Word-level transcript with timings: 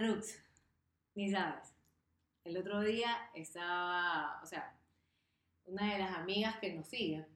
Rux, 0.00 0.38
ni 1.14 1.30
sabes. 1.30 1.74
El 2.44 2.56
otro 2.56 2.80
día 2.80 3.30
estaba, 3.34 4.40
o 4.42 4.46
sea, 4.46 4.76
una 5.64 5.92
de 5.92 5.98
las 6.00 6.16
amigas 6.16 6.58
que 6.58 6.72
nos 6.74 6.88
sigue 6.88 7.26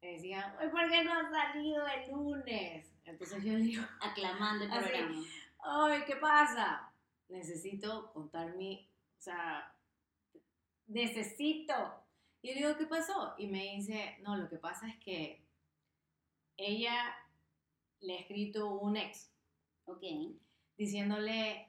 me 0.00 0.12
decía, 0.12 0.56
"Ay, 0.60 0.68
¿por 0.68 0.88
qué 0.88 1.02
no 1.02 1.12
ha 1.12 1.28
salido 1.30 1.84
el 1.86 2.10
lunes? 2.12 2.92
Entonces 3.04 3.42
yo 3.42 3.52
le 3.54 3.58
digo, 3.58 3.82
Aclamando 4.00 4.64
el 4.64 4.70
programa. 4.70 5.22
ay, 5.60 6.02
¿qué 6.06 6.16
pasa? 6.16 6.92
Necesito 7.28 8.12
contar 8.12 8.54
mi, 8.56 8.88
o 9.18 9.20
sea, 9.22 9.74
necesito. 10.86 12.04
Y 12.42 12.48
yo 12.48 12.54
le 12.54 12.60
digo, 12.60 12.78
¿qué 12.78 12.86
pasó? 12.86 13.34
Y 13.38 13.48
me 13.48 13.74
dice, 13.74 14.16
no, 14.20 14.36
lo 14.36 14.48
que 14.48 14.58
pasa 14.58 14.88
es 14.88 14.96
que 14.98 15.44
ella 16.56 17.16
le 18.00 18.16
ha 18.16 18.20
escrito 18.20 18.68
un 18.68 18.96
ex 18.96 19.32
Ok. 19.86 20.02
Diciéndole, 20.78 21.68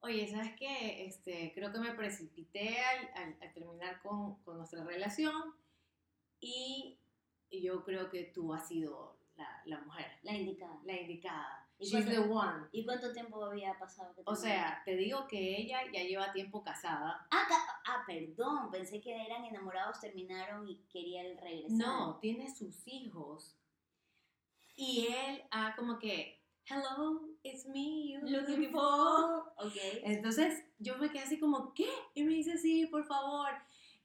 oye, 0.00 0.26
¿sabes 0.26 0.54
qué? 0.58 1.04
Este, 1.06 1.52
creo 1.54 1.70
que 1.72 1.78
me 1.78 1.92
precipité 1.94 2.78
al, 2.80 3.08
al- 3.22 3.36
al 3.42 3.52
terminar 3.52 4.00
con, 4.02 4.36
con 4.42 4.56
nuestra 4.58 4.82
relación 4.84 5.54
y 6.40 6.98
yo 7.50 7.84
creo 7.84 8.10
que 8.10 8.24
tú 8.24 8.52
has 8.54 8.66
sido 8.66 9.16
la, 9.36 9.62
la 9.66 9.80
mujer, 9.82 10.06
La 10.22 10.32
indicada. 10.34 10.80
la 10.84 11.00
indicada. 11.00 11.64
¿Y 11.80 11.84
She's 11.84 12.04
cuánto- 12.04 12.10
the 12.22 12.28
one. 12.28 12.66
¿Y 12.72 12.84
cuánto 12.84 13.12
tiempo 13.12 13.44
había 13.44 13.78
pasado? 13.78 14.12
que 14.14 14.22
O 14.24 14.34
sea, 14.34 14.82
te 14.84 14.96
digo 14.96 15.28
que 15.28 15.56
ella 15.60 15.80
ya 15.92 16.02
lleva 16.02 16.32
tiempo 16.32 16.64
casada. 16.64 17.24
Ah, 17.30 17.44
ca- 17.48 17.80
ah, 17.86 18.02
perdón, 18.04 18.70
pensé 18.72 19.00
que 19.00 19.14
eran 19.14 19.44
enamorados, 19.44 20.00
terminaron 20.00 20.68
y 20.68 20.78
quería 20.92 21.22
el 21.22 21.38
regresar. 21.38 21.76
No, 21.78 22.18
tiene 22.18 22.52
sus 22.52 22.86
hijos. 22.88 23.56
Y 24.74 25.06
él, 25.08 25.44
ah, 25.52 25.74
como 25.76 25.98
que, 26.00 26.40
hello, 26.68 27.20
it's 27.52 27.66
me, 27.66 28.10
you're 28.12 28.22
looking 28.28 28.70
for. 28.72 29.44
Ok. 29.56 29.76
Entonces 30.04 30.64
yo 30.78 30.96
me 30.98 31.10
quedé 31.10 31.22
así 31.24 31.38
como, 31.38 31.72
¿qué? 31.74 31.88
Y 32.14 32.22
me 32.24 32.32
dice, 32.34 32.56
sí, 32.58 32.86
por 32.86 33.04
favor. 33.04 33.48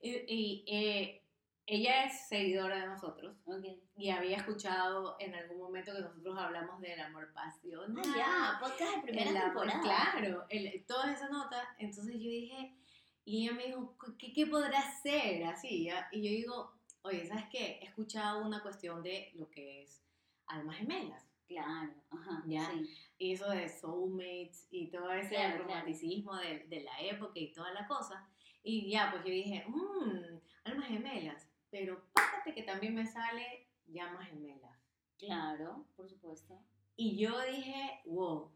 Y, 0.02 0.12
y, 0.28 0.64
eh, 0.68 1.20
ella 1.66 2.04
es 2.06 2.28
seguidora 2.28 2.78
de 2.82 2.88
nosotros 2.88 3.38
Ok. 3.46 3.64
y 3.96 4.10
había 4.10 4.36
escuchado 4.36 5.16
en 5.20 5.34
algún 5.34 5.60
momento 5.60 5.94
que 5.96 6.02
nosotros 6.02 6.38
hablamos 6.38 6.82
del 6.82 7.00
amor 7.00 7.32
pasional. 7.34 8.02
Ah, 8.06 8.14
ya, 8.18 8.60
podcast 8.60 8.96
de 8.98 9.02
primera 9.04 9.30
el 9.30 9.38
amor, 9.38 9.68
temporada. 9.70 9.82
Claro, 10.12 10.46
el- 10.50 10.84
todas 10.86 11.16
esas 11.16 11.32
notas. 11.32 11.66
Entonces 11.80 12.16
yo 12.16 12.30
dije, 12.30 12.76
y 13.24 13.44
ella 13.46 13.56
me 13.56 13.68
dijo, 13.68 13.96
¿qué, 14.20 14.34
qué 14.34 14.46
podrá 14.48 14.82
ser 15.02 15.46
así? 15.46 15.86
ya? 15.86 16.10
Y 16.12 16.22
yo 16.24 16.30
digo, 16.32 16.74
oye, 17.04 17.26
¿sabes 17.26 17.46
qué? 17.50 17.80
He 17.82 17.86
escuchado 17.86 18.46
una 18.46 18.62
cuestión 18.62 19.02
de 19.02 19.32
lo 19.36 19.50
que 19.50 19.84
es 19.84 20.04
almas 20.48 20.76
gemelas. 20.78 21.24
Claro, 21.48 21.94
ajá. 22.10 22.44
Ya. 22.48 22.70
Sí. 22.72 22.90
Y 23.18 23.34
eso 23.34 23.50
de 23.50 23.70
soulmates 23.70 24.68
y 24.72 24.90
todo 24.90 25.12
ese 25.12 25.30
Claro, 25.36 25.56
claro. 25.58 25.64
romanticismo 25.64 26.36
de, 26.38 26.66
de 26.68 26.82
la 26.84 27.00
época 27.02 27.34
y 27.40 27.52
toda 27.54 27.72
la 27.74 27.86
cosa. 27.88 28.28
Y 28.64 28.90
ya, 28.90 29.10
pues 29.12 29.24
yo 29.24 29.30
dije, 29.32 29.64
mmm, 29.68 30.38
almas 30.64 30.88
gemelas. 30.88 31.48
Pero 31.70 32.02
fíjate 32.16 32.54
que 32.54 32.64
también 32.64 32.96
me 32.96 33.06
sale 33.06 33.68
llamas 33.88 34.28
gemelas. 34.30 34.78
Claro, 35.18 35.86
por 35.96 36.10
supuesto. 36.10 36.60
Y 36.96 37.18
yo 37.18 37.40
dije, 37.42 38.02
wow, 38.06 38.52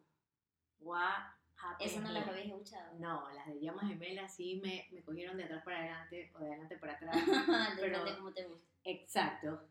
what 0.79 1.23
happened 1.57 1.89
Eso 1.91 2.01
no 2.01 2.11
las 2.11 2.27
habéis 2.27 2.47
escuchado. 2.47 2.97
No, 2.99 3.29
las 3.31 3.47
de 3.47 3.59
llamas 3.59 3.88
gemelas 3.89 4.33
sí 4.35 4.59
me, 4.63 4.88
me 4.91 5.03
cogieron 5.03 5.38
de 5.38 5.44
atrás 5.45 5.63
para 5.63 5.79
adelante 5.79 6.31
o 6.35 6.39
de 6.39 6.47
adelante 6.47 6.77
para 6.77 6.94
atrás. 6.94 7.16
Depende 7.75 7.81
Pero- 7.81 8.17
cómo 8.17 8.31
te 8.33 8.45
gusta. 8.45 8.67
Exacto. 8.83 9.67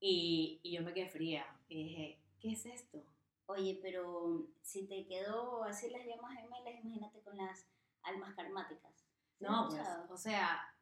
Y, 0.00 0.60
y 0.62 0.72
yo 0.76 0.82
me 0.82 0.92
quedé 0.92 1.08
fría 1.08 1.46
y 1.70 1.84
dije, 1.84 2.18
¿qué 2.40 2.52
es 2.52 2.66
esto? 2.66 3.02
Oye, 3.46 3.78
pero 3.80 4.48
si 4.60 4.86
te 4.86 5.06
quedó 5.06 5.62
así 5.64 5.88
las 5.88 6.04
llamas 6.04 6.34
gemelas, 6.34 6.84
imagínate 6.84 7.20
con 7.22 7.36
las 7.36 7.64
almas 8.02 8.34
karmáticas. 8.34 8.92
¿Sí 9.38 9.44
No, 9.44 9.68
pues, 9.68 9.80
o 10.10 10.16
sea, 10.16 10.74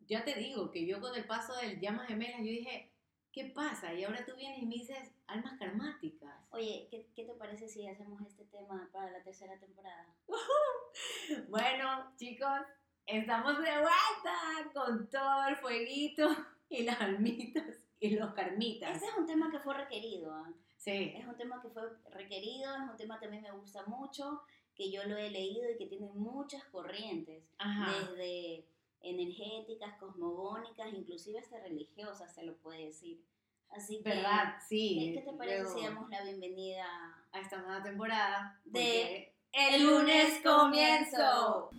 ya 0.00 0.22
te 0.22 0.34
digo 0.34 0.70
que 0.70 0.86
yo 0.86 1.00
con 1.00 1.14
el 1.16 1.26
paso 1.26 1.56
del 1.56 1.80
llamas 1.80 2.08
gemelas, 2.08 2.38
yo 2.38 2.44
dije, 2.44 2.92
¿qué 3.32 3.46
pasa? 3.54 3.94
Y 3.94 4.04
ahora 4.04 4.24
tú 4.24 4.36
vienes 4.36 4.62
y 4.62 4.66
me 4.66 4.74
dices 4.74 5.12
almas 5.26 5.58
karmáticas. 5.58 6.46
Oye, 6.50 6.86
¿qué, 6.90 7.10
¿qué 7.14 7.24
te 7.24 7.34
parece 7.34 7.66
si 7.68 7.88
hacemos 7.88 8.20
este 8.22 8.44
tema 8.44 8.88
para 8.92 9.10
la 9.10 9.22
tercera 9.22 9.58
temporada? 9.58 10.14
Bueno, 11.48 12.12
chicos, 12.16 12.60
estamos 13.06 13.58
de 13.58 13.70
vuelta 13.70 14.72
con 14.74 15.08
todo 15.08 15.46
el 15.46 15.56
fueguito 15.56 16.28
y 16.68 16.82
las 16.82 17.00
almitas 17.00 17.84
y 18.00 18.10
los 18.10 18.32
karmitas. 18.32 18.96
Este 18.96 19.06
es 19.06 19.14
un 19.16 19.26
tema 19.26 19.50
que 19.50 19.60
fue 19.60 19.74
requerido, 19.74 20.32
¿ah? 20.32 20.50
Sí, 20.76 21.12
Es 21.14 21.26
un 21.26 21.36
tema 21.36 21.60
que 21.60 21.68
fue 21.68 21.82
requerido, 22.12 22.74
es 22.74 22.90
un 22.90 22.96
tema 22.96 23.20
que 23.20 23.26
a 23.26 23.28
mí 23.28 23.38
me 23.38 23.52
gusta 23.52 23.84
mucho, 23.84 24.40
que 24.74 24.90
yo 24.90 25.04
lo 25.04 25.18
he 25.18 25.30
leído 25.30 25.70
y 25.70 25.76
que 25.76 25.84
tiene 25.84 26.08
muchas 26.14 26.64
corrientes, 26.64 27.44
ajá. 27.58 27.92
desde 27.92 28.64
energéticas, 29.02 29.98
cosmogónicas, 29.98 30.92
inclusive 30.94 31.38
hasta 31.38 31.60
religiosas, 31.60 32.34
se 32.34 32.44
lo 32.44 32.56
puede 32.56 32.86
decir. 32.86 33.22
Así 33.68 33.98
que, 33.98 34.08
¿Verdad? 34.08 34.54
Sí. 34.66 35.12
¿qué, 35.14 35.20
qué 35.20 35.30
te 35.30 35.36
parece 35.36 35.66
si 35.68 35.84
damos 35.84 36.08
la 36.08 36.24
bienvenida 36.24 36.86
a 37.30 37.40
esta 37.40 37.58
nueva 37.58 37.82
temporada? 37.82 38.58
De 38.64 39.34
El 39.52 39.84
lunes 39.84 40.40
comienzo. 40.42 41.70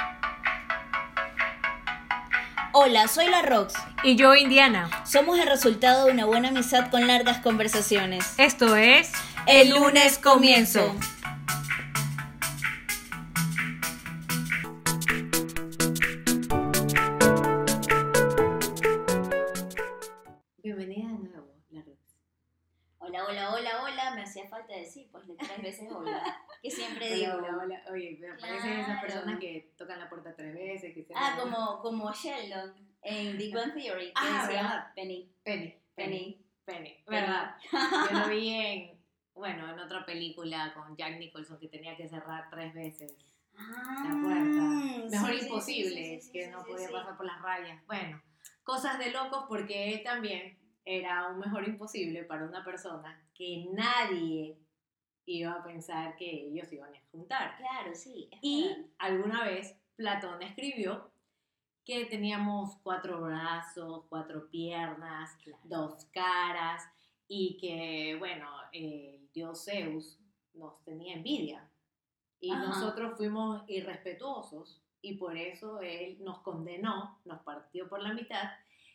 Hola, 2.73 3.09
soy 3.09 3.27
la 3.27 3.41
Rox. 3.41 3.73
Y 4.01 4.15
yo, 4.15 4.33
Indiana. 4.33 4.89
Somos 5.05 5.37
el 5.37 5.47
resultado 5.47 6.05
de 6.05 6.13
una 6.13 6.23
buena 6.23 6.49
amistad 6.49 6.89
con 6.89 7.05
largas 7.05 7.39
conversaciones. 7.39 8.33
Esto 8.37 8.77
es 8.77 9.11
El 9.45 9.71
lunes 9.71 10.17
comienzo. 10.17 10.95
Hola, 23.79 23.83
hola. 23.83 24.15
Me 24.15 24.23
hacía 24.23 24.47
falta 24.47 24.73
decir, 24.75 25.07
pues, 25.11 25.23
tres 25.37 25.61
veces 25.61 25.91
hola. 25.91 26.23
Que 26.61 26.69
siempre 26.71 27.13
digo. 27.15 27.33
Hola, 27.33 27.47
hola, 27.49 27.63
hola. 27.63 27.83
Oye, 27.91 28.17
me 28.19 28.27
parecen 28.35 28.71
esas 28.79 28.85
Claro. 28.85 29.01
personas 29.01 29.39
que 29.39 29.73
tocan 29.77 29.99
la 29.99 30.09
puerta 30.09 30.35
tres 30.35 30.53
veces. 30.53 30.93
Que 30.93 31.03
se 31.03 31.13
Ah, 31.15 31.37
como, 31.39 31.79
como 31.81 32.11
Sheldon 32.13 32.73
en 33.03 33.37
Big 33.37 33.53
Bang 33.53 33.73
Theory. 33.73 34.07
Que 34.07 34.11
Ah, 34.15 34.43
decía 34.45 34.61
¿verdad? 34.61 34.93
Penny, 34.95 35.31
Penny. 35.43 35.75
Penny. 35.95 36.45
Penny. 36.65 37.03
¿Verdad? 37.07 37.55
Yo 38.11 38.19
lo 38.19 38.27
vi 38.29 38.49
en, 38.53 39.01
bueno, 39.33 39.69
en 39.71 39.79
otra 39.79 40.05
película 40.05 40.71
con 40.73 40.95
Jack 40.95 41.17
Nicholson 41.17 41.59
que 41.59 41.67
tenía 41.67 41.95
que 41.97 42.07
cerrar 42.07 42.49
tres 42.49 42.73
veces 42.73 43.15
Ah, 43.57 44.07
la 44.09 44.21
puerta. 44.21 45.09
Mejor 45.09 45.31
sí, 45.39 45.45
imposible, 45.45 46.19
sí, 46.19 46.21
sí, 46.21 46.31
que 46.31 46.47
no 46.47 46.63
podía 46.63 46.89
pasar 46.89 47.17
por 47.17 47.25
las 47.25 47.41
rayas. 47.41 47.85
Bueno, 47.85 48.21
cosas 48.63 48.97
de 48.97 49.11
locos 49.11 49.45
porque 49.49 49.93
él 49.93 50.03
también 50.03 50.57
era 50.85 51.27
un 51.27 51.39
mejor 51.39 51.67
imposible 51.67 52.23
para 52.23 52.45
una 52.45 52.63
persona 52.63 53.21
que 53.41 53.65
nadie 53.73 54.55
iba 55.25 55.51
a 55.53 55.63
pensar 55.63 56.15
que 56.15 56.29
ellos 56.29 56.71
iban 56.71 56.93
a 56.93 57.01
juntar. 57.11 57.57
Claro, 57.57 57.95
sí. 57.95 58.29
Y 58.39 58.67
verdad. 58.67 58.85
alguna 58.99 59.43
vez 59.45 59.75
Platón 59.95 60.43
escribió 60.43 61.11
que 61.83 62.05
teníamos 62.05 62.75
cuatro 62.83 63.19
brazos, 63.19 64.05
cuatro 64.09 64.47
piernas, 64.51 65.35
dos 65.63 66.05
caras 66.13 66.83
y 67.27 67.57
que, 67.57 68.15
bueno, 68.19 68.47
el 68.73 69.27
dios 69.33 69.65
Zeus 69.65 70.19
nos 70.53 70.79
tenía 70.83 71.15
envidia. 71.15 71.67
Y 72.39 72.51
Ajá. 72.51 72.67
nosotros 72.67 73.17
fuimos 73.17 73.67
irrespetuosos 73.67 74.83
y 75.01 75.15
por 75.15 75.35
eso 75.35 75.81
él 75.81 76.23
nos 76.23 76.41
condenó, 76.41 77.19
nos 77.25 77.41
partió 77.41 77.89
por 77.89 78.03
la 78.03 78.13
mitad 78.13 78.51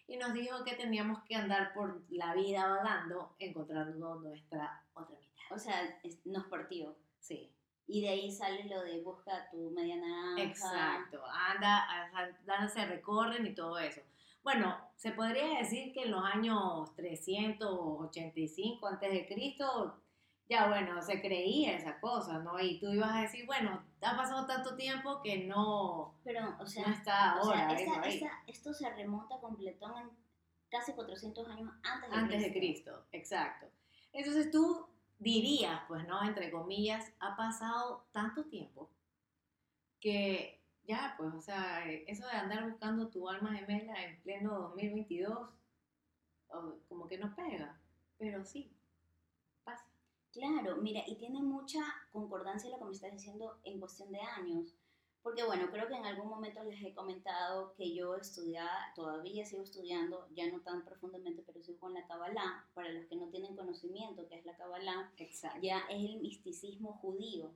y 0.08 0.16
nos 0.16 0.32
dijo 0.32 0.64
que 0.64 0.74
teníamos 0.76 1.22
que 1.24 1.34
andar 1.36 1.72
por 1.74 2.02
la 2.10 2.34
vida 2.34 2.66
vagando 2.68 3.34
encontrando 3.38 4.16
nuestra 4.16 4.82
otra 4.94 5.16
mitad. 5.18 5.54
O 5.56 5.58
sea, 5.58 5.98
es- 6.02 6.24
nos 6.26 6.46
partió. 6.46 6.96
Sí. 7.20 7.52
Y 7.88 8.02
de 8.02 8.08
ahí 8.08 8.30
sale 8.32 8.64
lo 8.64 8.82
de 8.82 9.00
busca 9.02 9.48
tu 9.50 9.70
media 9.70 9.96
naranja. 9.96 10.42
Exacto, 10.42 11.22
anda, 11.24 11.84
anda, 12.12 12.68
se 12.68 12.84
recorren 12.86 13.46
y 13.46 13.54
todo 13.54 13.78
eso. 13.78 14.00
Bueno, 14.42 14.76
se 14.96 15.12
podría 15.12 15.58
decir 15.58 15.92
que 15.92 16.02
en 16.04 16.10
los 16.12 16.24
años 16.24 16.94
385 16.96 18.86
antes 18.88 19.10
de 19.12 19.26
Cristo, 19.26 20.00
ya 20.48 20.68
bueno, 20.68 21.00
se 21.02 21.20
creía 21.20 21.76
esa 21.76 21.98
cosa, 22.00 22.38
¿no? 22.38 22.58
Y 22.60 22.78
tú 22.78 22.88
ibas 22.92 23.12
a 23.12 23.20
decir, 23.22 23.46
bueno, 23.46 23.84
ha 24.02 24.16
pasado 24.16 24.46
tanto 24.46 24.76
tiempo 24.76 25.20
que 25.22 25.46
no, 25.46 26.14
Pero, 26.24 26.56
o 26.60 26.66
sea, 26.66 26.86
no 26.86 26.92
está 26.94 27.40
o 27.40 27.44
sea, 27.50 27.68
ahora 27.68 27.72
esta- 27.80 28.02
ahí. 28.02 28.14
esta- 28.14 28.42
esto 28.46 28.74
se 28.74 28.90
remonta 28.90 29.38
con 29.40 29.56
Platón 29.56 29.96
en 29.98 30.10
casi 30.70 30.92
400 30.92 31.48
años 31.48 31.70
antes 31.82 32.10
de 32.10 32.16
antes 32.16 32.42
de 32.42 32.50
Cristo. 32.52 32.90
Cristo, 32.92 33.06
exacto. 33.12 33.66
Entonces 34.12 34.50
tú 34.50 34.86
dirías, 35.18 35.80
pues, 35.88 36.06
¿no? 36.06 36.22
Entre 36.24 36.50
comillas, 36.50 37.10
ha 37.20 37.36
pasado 37.36 38.06
tanto 38.12 38.44
tiempo 38.44 38.90
que 40.00 40.60
ya, 40.84 41.14
pues, 41.16 41.32
o 41.34 41.40
sea, 41.40 41.84
eso 41.88 42.26
de 42.26 42.32
andar 42.32 42.68
buscando 42.68 43.08
tu 43.08 43.28
alma 43.28 43.54
gemela 43.54 44.04
en 44.04 44.20
pleno 44.22 44.58
2022, 44.60 45.48
o- 46.48 46.74
como 46.88 47.06
que 47.08 47.18
no 47.18 47.34
pega, 47.34 47.80
pero 48.18 48.44
sí. 48.44 48.72
Claro, 50.36 50.76
mira, 50.76 51.02
y 51.06 51.14
tiene 51.14 51.40
mucha 51.40 51.80
concordancia 52.12 52.68
lo 52.68 52.78
que 52.78 52.84
me 52.84 52.92
estás 52.92 53.10
diciendo 53.10 53.56
en 53.64 53.80
cuestión 53.80 54.12
de 54.12 54.20
años. 54.20 54.74
Porque 55.22 55.42
bueno, 55.42 55.70
creo 55.70 55.88
que 55.88 55.94
en 55.94 56.04
algún 56.04 56.28
momento 56.28 56.62
les 56.62 56.82
he 56.84 56.92
comentado 56.92 57.72
que 57.74 57.94
yo 57.94 58.14
estudiaba, 58.16 58.92
todavía 58.94 59.46
sigo 59.46 59.62
estudiando, 59.62 60.28
ya 60.34 60.50
no 60.50 60.60
tan 60.60 60.84
profundamente, 60.84 61.42
pero 61.46 61.62
sigo 61.62 61.80
con 61.80 61.94
la 61.94 62.06
Kabbalah. 62.06 62.68
Para 62.74 62.92
los 62.92 63.06
que 63.06 63.16
no 63.16 63.28
tienen 63.28 63.56
conocimiento, 63.56 64.28
que 64.28 64.38
es 64.38 64.44
la 64.44 64.54
Kabbalah, 64.58 65.10
ya 65.62 65.78
es 65.88 66.04
el 66.04 66.20
misticismo 66.20 66.98
judío, 67.00 67.50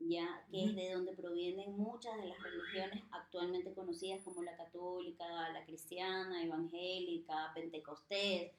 ya 0.00 0.44
que 0.50 0.64
es 0.64 0.74
de 0.74 0.92
donde 0.92 1.12
provienen 1.12 1.76
muchas 1.78 2.16
de 2.16 2.26
las 2.26 2.42
religiones 2.42 3.04
actualmente 3.12 3.72
conocidas 3.74 4.24
como 4.24 4.42
la 4.42 4.56
católica, 4.56 5.50
la 5.50 5.64
cristiana, 5.64 6.42
evangélica, 6.42 7.52
pentecostés, 7.54 8.50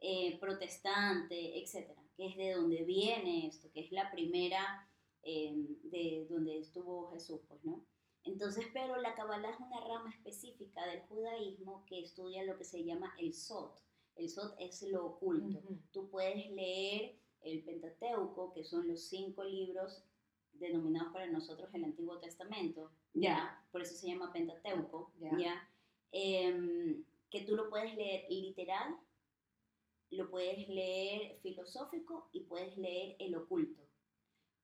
eh, 0.00 0.38
protestante, 0.40 1.62
etcétera, 1.62 2.00
que 2.20 2.26
es 2.26 2.36
de 2.36 2.52
donde 2.52 2.84
viene 2.84 3.46
esto, 3.46 3.72
que 3.72 3.80
es 3.80 3.92
la 3.92 4.10
primera 4.10 4.86
eh, 5.22 5.54
de 5.84 6.26
donde 6.28 6.58
estuvo 6.58 7.10
Jesús, 7.12 7.40
pues, 7.48 7.64
¿no? 7.64 7.82
Entonces, 8.24 8.66
pero 8.74 9.00
la 9.00 9.14
Kabbalah 9.14 9.48
es 9.48 9.58
una 9.58 9.80
rama 9.80 10.10
específica 10.10 10.86
del 10.86 11.00
judaísmo 11.08 11.82
que 11.86 12.00
estudia 12.00 12.44
lo 12.44 12.58
que 12.58 12.64
se 12.64 12.84
llama 12.84 13.14
el 13.18 13.32
Sot. 13.32 13.82
El 14.16 14.28
Sot 14.28 14.54
es 14.58 14.82
lo 14.82 15.06
oculto. 15.06 15.62
Tú 15.92 16.10
puedes 16.10 16.50
leer 16.50 17.16
el 17.40 17.64
Pentateuco, 17.64 18.52
que 18.52 18.64
son 18.64 18.86
los 18.86 19.00
cinco 19.00 19.42
libros 19.42 20.04
denominados 20.52 21.14
para 21.14 21.26
nosotros 21.26 21.70
el 21.72 21.84
Antiguo 21.84 22.18
Testamento, 22.18 22.90
¿ya? 23.14 23.64
Por 23.72 23.80
eso 23.80 23.94
se 23.94 24.08
llama 24.08 24.30
Pentateuco, 24.30 25.10
¿ya? 25.38 25.66
Em, 26.12 27.02
que 27.30 27.40
tú 27.46 27.56
lo 27.56 27.70
puedes 27.70 27.96
leer 27.96 28.26
literal, 28.28 28.94
lo 30.10 30.30
puedes 30.30 30.68
leer 30.68 31.38
filosófico 31.40 32.28
y 32.32 32.40
puedes 32.40 32.76
leer 32.76 33.16
el 33.18 33.36
oculto. 33.36 33.80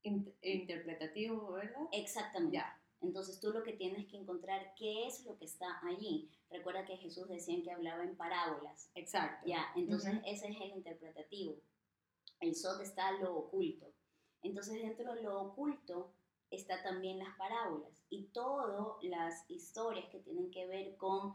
interpretativo, 0.02 1.52
¿verdad? 1.52 1.88
Exactamente. 1.92 2.56
Ya. 2.56 2.80
Entonces 3.00 3.40
tú 3.40 3.50
lo 3.50 3.62
que 3.62 3.72
tienes 3.74 4.06
que 4.06 4.16
encontrar 4.16 4.74
qué 4.76 5.06
es 5.06 5.24
lo 5.24 5.36
que 5.36 5.44
está 5.44 5.80
allí. 5.86 6.30
Recuerda 6.50 6.84
que 6.84 6.96
Jesús 6.96 7.28
decía 7.28 7.62
que 7.62 7.70
hablaba 7.70 8.02
en 8.04 8.16
parábolas. 8.16 8.90
Exacto. 8.94 9.46
Ya, 9.46 9.66
entonces 9.76 10.14
ese 10.24 10.48
es 10.48 10.60
el 10.60 10.70
interpretativo. 10.70 11.56
El 12.40 12.54
Sot 12.54 12.80
está 12.80 13.12
lo 13.12 13.36
oculto. 13.36 13.92
Entonces 14.42 14.80
dentro 14.80 15.14
de 15.14 15.22
lo 15.22 15.40
oculto 15.40 16.12
está 16.50 16.82
también 16.82 17.18
las 17.18 17.36
parábolas 17.36 18.04
y 18.08 18.24
todas 18.28 19.02
las 19.02 19.48
historias 19.50 20.08
que 20.10 20.20
tienen 20.20 20.50
que 20.50 20.66
ver 20.66 20.96
con 20.96 21.34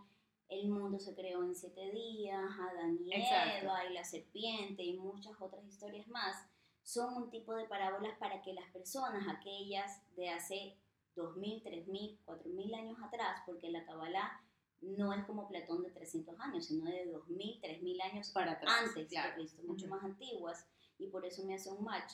el 0.51 0.67
mundo 0.67 0.99
se 0.99 1.15
creó 1.15 1.43
en 1.43 1.55
siete 1.55 1.91
días, 1.91 2.43
Adán 2.59 2.99
y 3.01 3.13
Eva 3.13 3.85
y 3.89 3.93
la 3.93 4.03
serpiente 4.03 4.83
y 4.83 4.97
muchas 4.97 5.33
otras 5.39 5.65
historias 5.65 6.07
más, 6.09 6.45
son 6.83 7.15
un 7.15 7.29
tipo 7.31 7.55
de 7.55 7.65
parábolas 7.65 8.17
para 8.19 8.41
que 8.41 8.53
las 8.53 8.69
personas, 8.71 9.25
aquellas 9.29 10.01
de 10.15 10.29
hace 10.29 10.75
2.000, 11.15 11.63
3.000, 11.63 12.19
4.000 12.25 12.75
años 12.75 12.97
atrás, 13.01 13.41
porque 13.45 13.71
la 13.71 13.85
Kabbalah 13.85 14.41
no 14.81 15.13
es 15.13 15.23
como 15.25 15.47
Platón 15.47 15.83
de 15.83 15.91
300 15.91 16.37
años, 16.39 16.65
sino 16.65 16.85
de 16.85 17.13
2.000, 17.13 17.61
3.000 17.61 18.01
años 18.01 18.29
Para 18.31 18.53
atrás, 18.53 18.75
antes 18.87 19.09
de 19.09 19.17
Cristo, 19.35 19.61
mucho 19.63 19.87
más 19.87 20.03
antiguas, 20.03 20.67
y 20.97 21.07
por 21.07 21.25
eso 21.25 21.45
me 21.45 21.55
hace 21.55 21.71
un 21.71 21.83
match. 21.83 22.11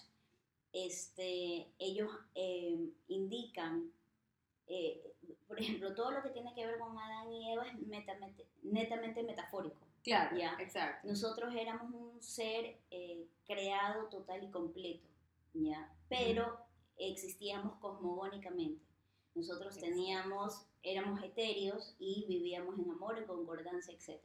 Este, 0.74 1.74
ellos 1.80 2.12
eh, 2.36 2.92
indican, 3.08 3.92
eh, 4.68 5.07
por 5.48 5.60
ejemplo, 5.60 5.94
todo 5.96 6.12
lo 6.12 6.22
que 6.22 6.30
tiene 6.30 6.54
que 6.54 6.66
ver 6.66 6.78
con 6.78 6.98
Adán 6.98 7.32
y 7.32 7.52
Eva 7.52 7.68
es 7.68 7.78
netamente 8.64 9.24
metafórico. 9.24 9.78
Claro, 10.04 10.38
¿ya? 10.38 10.56
exacto. 10.60 11.08
Nosotros 11.08 11.54
éramos 11.56 11.94
un 11.94 12.22
ser 12.22 12.78
eh, 12.92 13.28
creado 13.46 14.06
total 14.06 14.44
y 14.44 14.52
completo, 14.52 15.08
¿ya? 15.54 15.94
Pero 16.10 16.60
existíamos 16.98 17.74
cosmogónicamente. 17.80 18.82
Nosotros 19.36 19.78
teníamos, 19.78 20.66
éramos 20.82 21.22
etéreos 21.24 21.96
y 22.00 22.26
vivíamos 22.28 22.80
en 22.80 22.90
amor, 22.90 23.18
en 23.18 23.26
concordancia, 23.26 23.94
etc. 23.94 24.22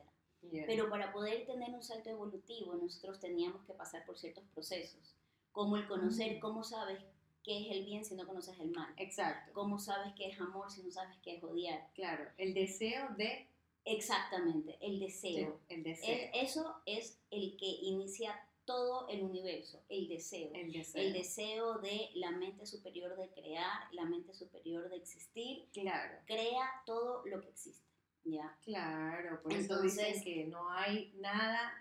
Pero 0.66 0.88
para 0.88 1.12
poder 1.12 1.46
tener 1.46 1.70
un 1.70 1.82
salto 1.82 2.10
evolutivo, 2.10 2.74
nosotros 2.74 3.20
teníamos 3.20 3.64
que 3.64 3.74
pasar 3.74 4.04
por 4.06 4.18
ciertos 4.18 4.44
procesos, 4.54 5.14
como 5.52 5.76
el 5.76 5.86
conocer, 5.86 6.40
cómo 6.40 6.64
sabes 6.64 7.00
qué 7.42 7.60
es 7.60 7.76
el 7.76 7.84
bien 7.84 8.04
si 8.04 8.14
no 8.14 8.26
conoces 8.26 8.58
el 8.60 8.70
mal. 8.70 8.92
Exacto. 8.96 9.52
Cómo 9.52 9.78
sabes 9.78 10.12
qué 10.16 10.28
es 10.28 10.40
amor 10.40 10.70
si 10.70 10.82
no 10.82 10.90
sabes 10.90 11.16
qué 11.22 11.36
es 11.36 11.44
odiar. 11.44 11.90
Claro, 11.94 12.24
el 12.38 12.54
deseo 12.54 13.08
de... 13.16 13.48
Exactamente, 13.84 14.78
el 14.80 15.00
deseo. 15.00 15.60
el 15.68 15.82
deseo. 15.82 16.30
eso 16.34 16.76
es 16.86 17.18
el 17.30 17.56
que 17.56 17.66
inicia 17.66 18.32
todo 18.64 19.08
el 19.08 19.22
universo, 19.22 19.82
el 19.88 20.08
deseo. 20.08 20.52
El 20.54 20.72
deseo. 20.72 21.02
El 21.02 21.12
deseo 21.12 21.78
de 21.78 22.10
la 22.14 22.30
mente 22.30 22.64
superior 22.64 23.16
de 23.16 23.28
crear, 23.30 23.92
la 23.92 24.04
mente 24.04 24.34
superior 24.34 24.88
de 24.88 24.96
existir. 24.96 25.68
Claro. 25.72 26.18
Crea 26.26 26.70
todo 26.86 27.26
lo 27.26 27.40
que 27.40 27.48
existe. 27.48 27.84
¿Ya? 28.24 28.56
Claro, 28.62 29.42
por 29.42 29.52
Entonces, 29.52 29.98
eso 29.98 30.06
dicen 30.06 30.22
que 30.22 30.44
no 30.44 30.70
hay 30.70 31.12
nada 31.16 31.72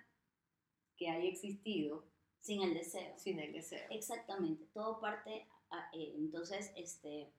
que 0.98 1.08
haya 1.08 1.30
existido 1.30 2.04
sin 2.42 2.62
el 2.62 2.74
deseo. 2.74 3.18
Sin 3.18 3.40
el 3.40 3.54
deseo. 3.54 3.88
Exactamente. 3.90 4.66
Todo 4.74 5.00
parte. 5.00 5.48
Eh, 5.94 6.14
entonces, 6.18 6.72
este, 6.76 7.32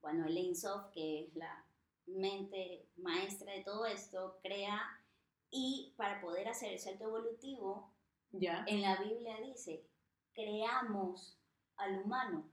bueno, 0.00 0.26
el 0.26 0.38
Insoft, 0.38 0.92
que 0.92 1.24
es 1.24 1.34
la 1.34 1.64
mente 2.06 2.86
maestra 2.96 3.52
de 3.52 3.64
todo 3.64 3.86
esto, 3.86 4.38
crea 4.42 4.80
y 5.50 5.92
para 5.96 6.20
poder 6.20 6.48
hacer 6.48 6.72
el 6.72 6.78
salto 6.78 7.04
evolutivo 7.04 7.92
en 8.32 8.82
la 8.82 8.96
Biblia 9.02 9.36
dice, 9.40 9.84
creamos 10.34 11.36
al 11.76 12.02
humano. 12.02 12.48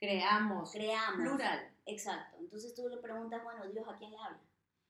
Creamos. 0.00 0.72
Creamos. 0.72 1.20
Plural. 1.20 1.72
Exacto. 1.86 2.36
Entonces 2.40 2.74
tú 2.74 2.88
le 2.88 2.96
preguntas, 2.96 3.42
bueno, 3.44 3.68
Dios, 3.68 3.86
¿a 3.88 3.96
quién 3.96 4.10
le 4.10 4.18
habla? 4.18 4.40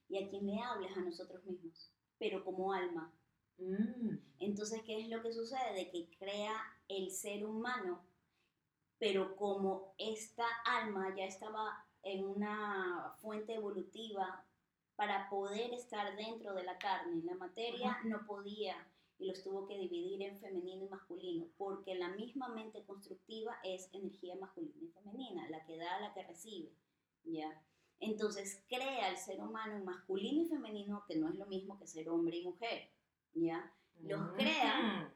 Y 0.08 0.22
a 0.22 0.28
quién 0.28 0.46
le 0.46 0.58
hablas 0.61 0.96
a 0.96 1.00
nosotros 1.00 1.44
mismos, 1.44 1.93
pero 2.19 2.44
como 2.44 2.72
alma. 2.72 3.12
Mm. 3.58 4.16
Entonces, 4.38 4.82
¿qué 4.82 5.00
es 5.00 5.08
lo 5.08 5.22
que 5.22 5.32
sucede? 5.32 5.74
De 5.74 5.90
que 5.90 6.08
crea 6.18 6.54
el 6.88 7.10
ser 7.10 7.46
humano, 7.46 8.04
pero 8.98 9.36
como 9.36 9.94
esta 9.98 10.46
alma 10.64 11.14
ya 11.16 11.24
estaba 11.24 11.86
en 12.02 12.24
una 12.24 13.14
fuente 13.20 13.54
evolutiva 13.54 14.44
para 14.96 15.28
poder 15.28 15.72
estar 15.72 16.16
dentro 16.16 16.54
de 16.54 16.64
la 16.64 16.78
carne, 16.78 17.22
la 17.24 17.34
materia 17.34 17.98
no 18.04 18.24
podía 18.26 18.76
y 19.18 19.26
los 19.26 19.42
tuvo 19.42 19.66
que 19.66 19.78
dividir 19.78 20.22
en 20.22 20.38
femenino 20.38 20.84
y 20.84 20.88
masculino, 20.88 21.46
porque 21.56 21.94
la 21.94 22.08
misma 22.08 22.48
mente 22.48 22.84
constructiva 22.84 23.56
es 23.62 23.88
energía 23.92 24.36
masculina 24.36 24.82
y 24.82 24.88
femenina, 24.88 25.48
la 25.48 25.64
que 25.64 25.78
da, 25.78 26.00
la 26.00 26.12
que 26.12 26.24
recibe, 26.24 26.72
¿ya? 27.25 27.62
Entonces 28.00 28.62
crea 28.68 29.11
el 29.11 29.16
ser 29.16 29.40
humano 29.40 29.82
masculino 29.84 30.42
y 30.42 30.49
femenino, 30.49 31.04
que 31.06 31.16
no 31.16 31.28
es 31.28 31.37
lo 31.37 31.46
mismo 31.46 31.78
que 31.78 31.87
ser 31.87 32.08
hombre 32.08 32.38
y 32.38 32.44
mujer, 32.44 32.90
¿ya? 33.35 33.73
Los 34.00 34.21
mm. 34.21 34.35
crea 34.35 35.14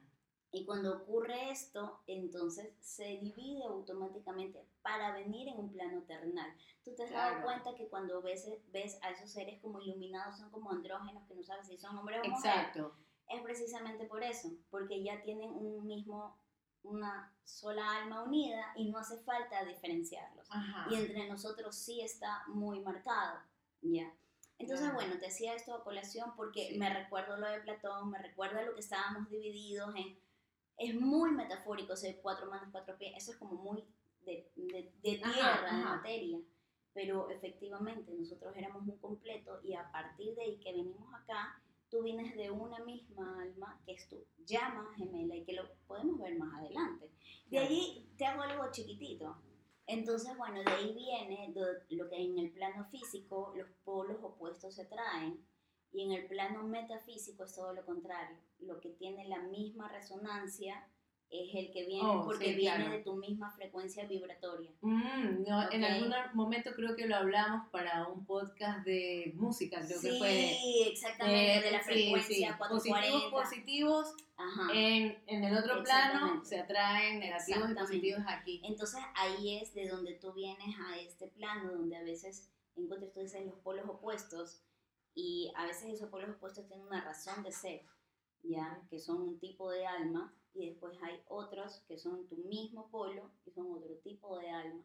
y 0.51 0.65
cuando 0.65 0.97
ocurre 0.97 1.51
esto, 1.51 2.01
entonces 2.07 2.73
se 2.79 3.17
divide 3.17 3.65
automáticamente 3.67 4.65
para 4.81 5.13
venir 5.13 5.47
en 5.47 5.59
un 5.59 5.71
plano 5.71 6.01
terrenal. 6.03 6.51
Tú 6.83 6.95
te 6.95 7.03
has 7.03 7.11
dado 7.11 7.43
cuenta 7.43 7.75
que 7.75 7.87
cuando 7.87 8.21
ves, 8.21 8.49
ves 8.71 8.97
a 9.03 9.11
esos 9.11 9.29
seres 9.29 9.61
como 9.61 9.79
iluminados, 9.79 10.37
son 10.37 10.49
como 10.49 10.71
andrógenos, 10.71 11.27
que 11.27 11.35
no 11.35 11.43
sabes 11.43 11.67
si 11.67 11.77
son 11.77 11.97
hombres 11.97 12.19
o 12.19 12.29
mujeres. 12.29 12.67
Exacto 12.67 12.95
es 13.29 13.41
precisamente 13.43 14.05
por 14.05 14.23
eso, 14.23 14.49
porque 14.71 15.03
ya 15.03 15.21
tienen 15.21 15.51
un 15.51 15.85
mismo, 15.85 16.35
una 16.83 17.31
sola 17.43 17.97
alma 17.97 18.23
unida 18.23 18.73
y 18.75 18.89
no 18.89 18.97
hace 18.97 19.19
falta 19.19 19.63
diferenciarlos. 19.65 20.47
Y 20.89 20.95
entre 20.95 21.27
nosotros 21.29 21.75
sí 21.75 22.01
está 22.01 22.43
muy 22.47 22.79
marcado, 22.81 23.39
¿ya? 23.81 24.11
Entonces, 24.59 24.93
bueno, 24.93 25.17
te 25.19 25.27
hacía 25.27 25.55
esto 25.55 25.73
a 25.73 25.83
colación 25.83 26.33
porque 26.35 26.75
me 26.77 26.93
recuerdo 26.93 27.37
lo 27.37 27.47
de 27.47 27.61
Platón, 27.61 28.11
me 28.11 28.19
recuerda 28.19 28.61
lo 28.61 28.75
que 28.75 28.81
estábamos 28.81 29.29
divididos 29.29 29.95
en... 29.95 30.19
Es 30.77 30.95
muy 30.95 31.31
metafórico, 31.31 31.93
ese 31.93 32.21
cuatro 32.21 32.45
manos, 32.45 32.69
cuatro 32.71 32.97
pies, 32.97 33.13
eso 33.17 33.31
es 33.31 33.37
como 33.37 33.55
muy 33.55 33.83
de, 34.21 34.51
de, 34.55 34.93
tierra, 35.01 35.75
de 35.75 35.83
materia 35.83 36.39
pero 36.93 37.29
efectivamente 37.29 38.11
nosotros 38.13 38.53
éramos 38.57 38.85
un 38.87 38.97
completo 38.97 39.59
y 39.63 39.73
a 39.73 39.89
partir 39.91 40.35
de 40.35 40.41
ahí 40.41 40.59
que 40.59 40.73
venimos 40.73 41.13
acá 41.13 41.61
tú 41.89 42.03
vienes 42.03 42.35
de 42.35 42.51
una 42.51 42.83
misma 42.83 43.41
alma, 43.41 43.81
que 43.85 43.93
es 43.93 44.07
tu 44.07 44.23
llama 44.45 44.93
gemela 44.95 45.35
y 45.35 45.43
que 45.43 45.53
lo 45.53 45.63
podemos 45.87 46.19
ver 46.19 46.37
más 46.37 46.53
adelante. 46.59 47.09
De 47.47 47.57
allí 47.57 48.07
te 48.17 48.25
hago 48.25 48.43
algo 48.43 48.71
chiquitito. 48.71 49.37
Entonces, 49.91 50.37
bueno, 50.37 50.61
de 50.61 50.71
ahí 50.71 50.93
viene 50.93 51.51
lo 51.89 52.07
que 52.09 52.15
en 52.15 52.37
el 52.37 52.51
plano 52.51 52.85
físico 52.91 53.51
los 53.55 53.67
polos 53.83 54.23
opuestos 54.23 54.75
se 54.75 54.83
atraen 54.83 55.43
y 55.91 56.03
en 56.03 56.11
el 56.11 56.27
plano 56.27 56.61
metafísico 56.61 57.45
es 57.45 57.55
todo 57.55 57.73
lo 57.73 57.83
contrario. 57.83 58.37
Lo 58.59 58.79
que 58.79 58.89
tiene 58.89 59.27
la 59.27 59.39
misma 59.39 59.89
resonancia 59.89 60.87
es 61.31 61.53
el 61.53 61.71
que 61.71 61.85
viene 61.85 62.01
Oh, 62.03 62.23
porque 62.25 62.45
sí, 62.45 62.53
viene 62.55 62.77
claro. 62.77 62.91
de 62.91 63.03
tu 63.03 63.15
misma 63.15 63.51
frecuencia 63.51 64.05
vibratoria. 64.07 64.71
Mm, 64.81 65.43
no, 65.47 65.71
En 65.71 65.83
Ok. 65.83 65.89
algún 65.89 66.13
momento 66.33 66.71
creo 66.75 66.95
que 66.95 67.07
lo 67.07 67.15
hablamos 67.17 67.69
para 67.69 68.07
un 68.07 68.25
podcast 68.25 68.83
de 68.85 69.31
música, 69.35 69.77
creo 69.85 70.01
que 70.01 70.11
sí, 70.11 70.17
fue 70.17 70.27
de, 70.29 70.87
exactamente, 70.89 71.61
de 71.65 71.71
la 71.71 71.83
sí, 71.83 71.89
frecuencia 71.91 72.51
sí, 72.51 72.57
440. 72.57 73.29
Positivos, 73.29 73.31
positivos 73.43 74.15
Ajá. 74.37 74.67
en, 74.73 75.21
en 75.27 75.43
el 75.43 75.57
otro 75.57 75.83
plano 75.83 76.43
se 76.43 76.59
atraen 76.59 77.19
negativos 77.19 77.69
y 77.69 77.73
positivos 77.75 78.21
aquí. 78.27 78.61
Entonces 78.63 78.99
ahí 79.15 79.59
es 79.59 79.73
de 79.75 79.87
donde 79.87 80.13
tú 80.15 80.33
vienes 80.33 80.75
a 80.79 80.97
este 80.97 81.27
plano 81.27 81.71
donde 81.73 81.95
a 81.97 82.03
veces 82.03 82.49
encuentras 82.75 83.11
tú 83.13 83.19
dices 83.19 83.45
los 83.45 83.59
polos 83.59 83.85
opuestos 83.87 84.63
y 85.13 85.51
a 85.55 85.65
veces 85.65 85.93
esos 85.93 86.09
polos 86.09 86.29
opuestos 86.29 86.65
tienen 86.67 86.87
una 86.87 87.03
razón 87.03 87.43
de 87.43 87.51
ser, 87.51 87.81
ya 88.41 88.81
que 88.89 88.97
son 88.99 89.21
un 89.21 89.39
tipo 89.39 89.69
de 89.69 89.85
alma 89.85 90.33
y 90.53 90.69
después 90.69 90.97
hay 91.01 91.21
otros 91.27 91.81
que 91.87 91.97
son 91.97 92.27
tu 92.27 92.35
mismo 92.37 92.89
polo 92.89 93.31
y 93.45 93.51
son 93.51 93.71
otro 93.71 93.95
tipo 94.03 94.37
de 94.39 94.49
alma. 94.49 94.83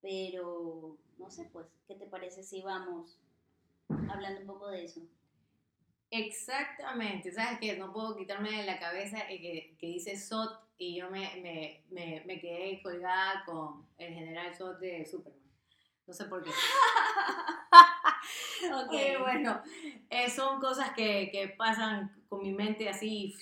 Pero 0.00 0.98
no 1.18 1.30
sé, 1.30 1.48
pues, 1.52 1.66
¿qué 1.86 1.94
te 1.94 2.06
parece 2.06 2.42
si 2.42 2.62
vamos 2.62 3.18
hablando 4.08 4.40
un 4.40 4.46
poco 4.46 4.68
de 4.68 4.84
eso? 4.84 5.00
Exactamente, 6.10 7.32
¿sabes 7.32 7.58
qué? 7.60 7.76
No 7.76 7.92
puedo 7.92 8.16
quitarme 8.16 8.50
de 8.52 8.64
la 8.64 8.78
cabeza 8.78 9.20
el 9.22 9.40
que, 9.40 9.76
que 9.78 9.86
dice 9.86 10.16
SOT 10.16 10.60
y 10.78 10.96
yo 10.96 11.10
me, 11.10 11.40
me, 11.42 11.84
me, 11.90 12.22
me 12.26 12.40
quedé 12.40 12.80
colgada 12.82 13.44
con 13.44 13.86
el 13.98 14.14
general 14.14 14.54
SOT 14.54 14.78
de 14.78 15.06
Superman. 15.06 15.40
No 16.06 16.14
sé 16.14 16.24
por 16.26 16.42
qué. 16.44 16.50
Ok. 18.64 18.92
Bueno, 19.20 19.60
eh, 20.08 20.30
son 20.30 20.60
cosas 20.60 20.92
que, 20.94 21.30
que 21.30 21.48
pasan 21.48 22.24
con 22.28 22.42
mi 22.42 22.52
mente 22.52 22.88
así. 22.88 23.34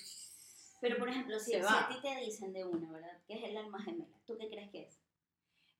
Pero 0.83 0.97
por 0.97 1.07
ejemplo, 1.07 1.39
si, 1.39 1.51
si 1.51 1.57
a 1.57 1.87
ti 1.87 1.95
te 2.01 2.13
dicen 2.17 2.51
de 2.51 2.65
una, 2.65 2.91
¿verdad? 2.91 3.17
¿Qué 3.25 3.35
es 3.35 3.43
el 3.45 3.55
alma 3.55 3.81
gemela? 3.81 4.17
¿Tú 4.27 4.37
qué 4.37 4.49
crees 4.49 4.69
que 4.69 4.81
es? 4.81 4.99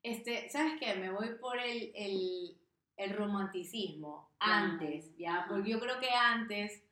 Este, 0.01 0.49
¿sabes 0.49 0.79
qué? 0.79 0.95
Me 0.95 1.11
voy 1.11 1.35
por 1.41 1.59
el, 1.59 1.91
el, 1.93 2.57
el 2.95 3.13
romanticismo 3.13 4.29
antes, 4.39 5.13
¿ya? 5.17 5.45
Porque 5.49 5.71
yo 5.71 5.81
creo 5.81 5.99
que 5.99 6.09
antes, 6.09 6.85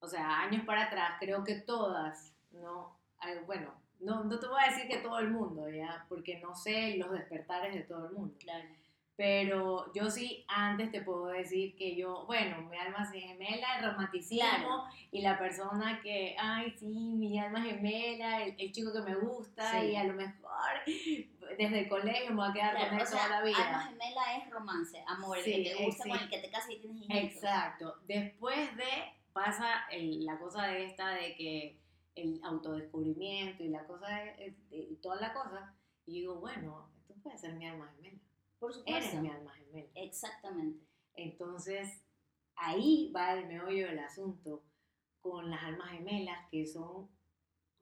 o 0.00 0.08
sea, 0.08 0.40
años 0.40 0.64
para 0.66 0.86
atrás, 0.86 1.12
creo 1.20 1.44
que 1.44 1.54
todas, 1.54 2.34
¿no? 2.50 2.98
Bueno, 3.46 3.72
no, 4.00 4.24
no 4.24 4.40
te 4.40 4.48
voy 4.48 4.60
a 4.60 4.72
decir 4.72 4.88
que 4.88 4.98
todo 4.98 5.20
el 5.20 5.30
mundo, 5.30 5.68
¿ya? 5.68 6.06
Porque 6.08 6.40
no 6.40 6.56
sé 6.56 6.96
los 6.96 7.12
despertares 7.12 7.72
de 7.72 7.82
todo 7.82 8.08
el 8.08 8.14
mundo. 8.14 8.34
Claro. 8.40 8.68
Pero 9.16 9.92
yo 9.94 10.10
sí, 10.10 10.44
antes 10.48 10.90
te 10.90 11.00
puedo 11.02 11.26
decir 11.26 11.76
que 11.76 11.94
yo, 11.94 12.24
bueno, 12.26 12.62
mi 12.62 12.76
alma 12.76 13.06
gemela, 13.06 13.78
el 13.78 13.84
romanticismo 13.92 14.48
Claro. 14.48 14.84
y 15.12 15.22
la 15.22 15.38
persona 15.38 16.00
que, 16.02 16.34
ay, 16.36 16.72
sí, 16.76 16.86
mi 16.88 17.38
alma 17.38 17.62
gemela, 17.62 18.42
el, 18.42 18.56
el 18.58 18.72
chico 18.72 18.92
que 18.92 19.02
me 19.08 19.14
gusta 19.14 19.70
Sí. 19.80 19.86
y 19.92 19.96
a 19.96 20.02
lo 20.04 20.14
mejor 20.14 20.60
desde 21.56 21.78
el 21.80 21.88
colegio 21.88 22.30
me 22.30 22.36
voy 22.36 22.50
a 22.50 22.52
quedar 22.52 22.74
Claro, 22.74 22.90
con 22.90 23.00
él 23.00 23.06
sea, 23.06 23.24
toda 23.26 23.28
la 23.40 23.44
vida. 23.46 23.56
alma 23.68 23.82
gemela 23.84 24.36
es 24.38 24.50
romance, 24.50 25.04
amor, 25.06 25.38
el 25.38 25.44
que 25.44 25.74
te 25.76 25.84
gusta 25.84 26.08
con 26.08 26.18
el 26.18 26.28
que 26.28 26.38
te 26.38 26.50
casas 26.50 26.70
y 26.70 26.76
tienes 26.80 27.02
hijos. 27.04 27.16
Exacto. 27.16 27.96
Después 28.08 28.76
de, 28.76 28.84
pasa 29.32 29.84
el- 29.92 30.24
la 30.26 30.38
cosa 30.40 30.66
de 30.66 30.86
esta 30.86 31.10
de 31.10 31.36
que 31.36 31.78
el 32.16 32.40
autodescubrimiento 32.42 33.62
y 33.62 33.68
la 33.68 33.84
cosa 33.86 34.08
de, 34.08 34.56
de- 34.70 34.78
y 34.90 34.96
toda 34.96 35.20
la 35.20 35.32
cosa, 35.32 35.72
y 36.04 36.14
digo, 36.20 36.36
bueno, 36.40 36.88
esto 37.00 37.14
puede 37.22 37.38
ser 37.38 37.54
mi 37.54 37.66
alma 37.68 37.92
gemela. 37.94 38.18
Por 38.64 38.74
supuesto. 38.74 39.08
Eres 39.10 39.20
mi 39.22 39.28
alma 39.28 39.52
gemela. 39.54 39.90
Exactamente. 39.94 40.86
Entonces, 41.14 42.02
ahí 42.56 43.12
va 43.14 43.32
el 43.34 43.46
meollo 43.46 43.86
del 43.88 43.98
asunto 43.98 44.62
con 45.20 45.50
las 45.50 45.62
almas 45.64 45.90
gemelas, 45.90 46.48
que 46.50 46.66
son 46.66 47.08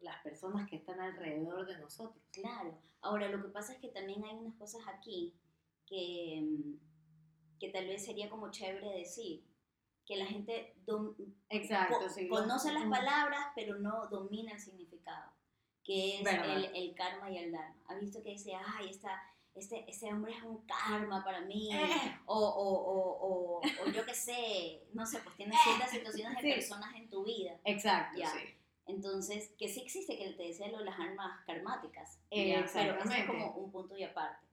las 0.00 0.20
personas 0.22 0.68
que 0.68 0.76
están 0.76 1.00
alrededor 1.00 1.66
de 1.66 1.78
nosotros. 1.78 2.22
Claro. 2.32 2.78
Ahora, 3.00 3.28
lo 3.28 3.42
que 3.42 3.48
pasa 3.48 3.72
es 3.74 3.78
que 3.80 3.88
también 3.88 4.24
hay 4.24 4.34
unas 4.36 4.54
cosas 4.56 4.82
aquí 4.88 5.34
que, 5.86 6.40
mm, 6.42 7.58
que 7.58 7.68
tal 7.70 7.86
vez 7.86 8.04
sería 8.04 8.28
como 8.30 8.50
chévere 8.50 8.90
decir. 8.98 9.44
Que 10.04 10.16
la 10.16 10.26
gente 10.26 10.74
dom- 10.84 11.14
Exacto, 11.48 11.94
co- 12.00 12.08
sí. 12.08 12.28
conoce 12.28 12.72
las 12.72 12.86
palabras, 12.88 13.46
pero 13.54 13.78
no 13.78 14.08
domina 14.08 14.52
el 14.52 14.58
significado. 14.60 15.30
Que 15.84 16.20
es 16.20 16.26
el, 16.26 16.64
el 16.74 16.94
karma 16.96 17.30
y 17.30 17.38
el 17.38 17.52
dharma. 17.52 17.80
¿Ha 17.88 17.94
visto 17.94 18.20
que 18.22 18.30
dice, 18.30 18.52
ay, 18.54 18.90
esta, 18.90 19.22
este, 19.54 19.84
ese 19.90 20.06
hombre 20.12 20.32
es 20.32 20.42
un 20.42 20.64
karma 20.66 21.22
para 21.24 21.40
mí? 21.42 21.68
Eh. 21.74 22.16
O, 22.26 22.38
o, 22.38 22.68
o, 22.72 23.26
o, 23.26 23.60
o 23.60 23.90
yo 23.92 24.04
qué 24.06 24.14
sé, 24.14 24.82
no 24.92 25.04
sé, 25.06 25.18
pues 25.24 25.36
tienes 25.36 25.58
ciertas 25.62 25.90
situaciones 25.90 26.36
de 26.42 26.48
Sí. 26.48 26.54
personas 26.54 26.94
en 26.96 27.08
tu 27.10 27.24
vida. 27.24 27.58
Exacto, 27.64 28.18
Ya. 28.18 28.28
sí. 28.30 28.38
Entonces, 28.86 29.52
que 29.58 29.68
sí 29.68 29.80
existe, 29.82 30.18
que 30.18 30.30
te 30.30 30.42
decía 30.42 30.68
lo 30.68 30.78
de 30.78 30.84
las 30.86 30.98
almas 30.98 31.40
karmáticas. 31.46 32.18
Eh, 32.30 32.48
¿ya? 32.50 32.66
Pero 32.72 32.98
eso 32.98 33.12
es 33.12 33.26
como 33.26 33.52
un 33.52 33.70
punto 33.70 33.96
y 33.96 34.02
aparte. 34.02 34.44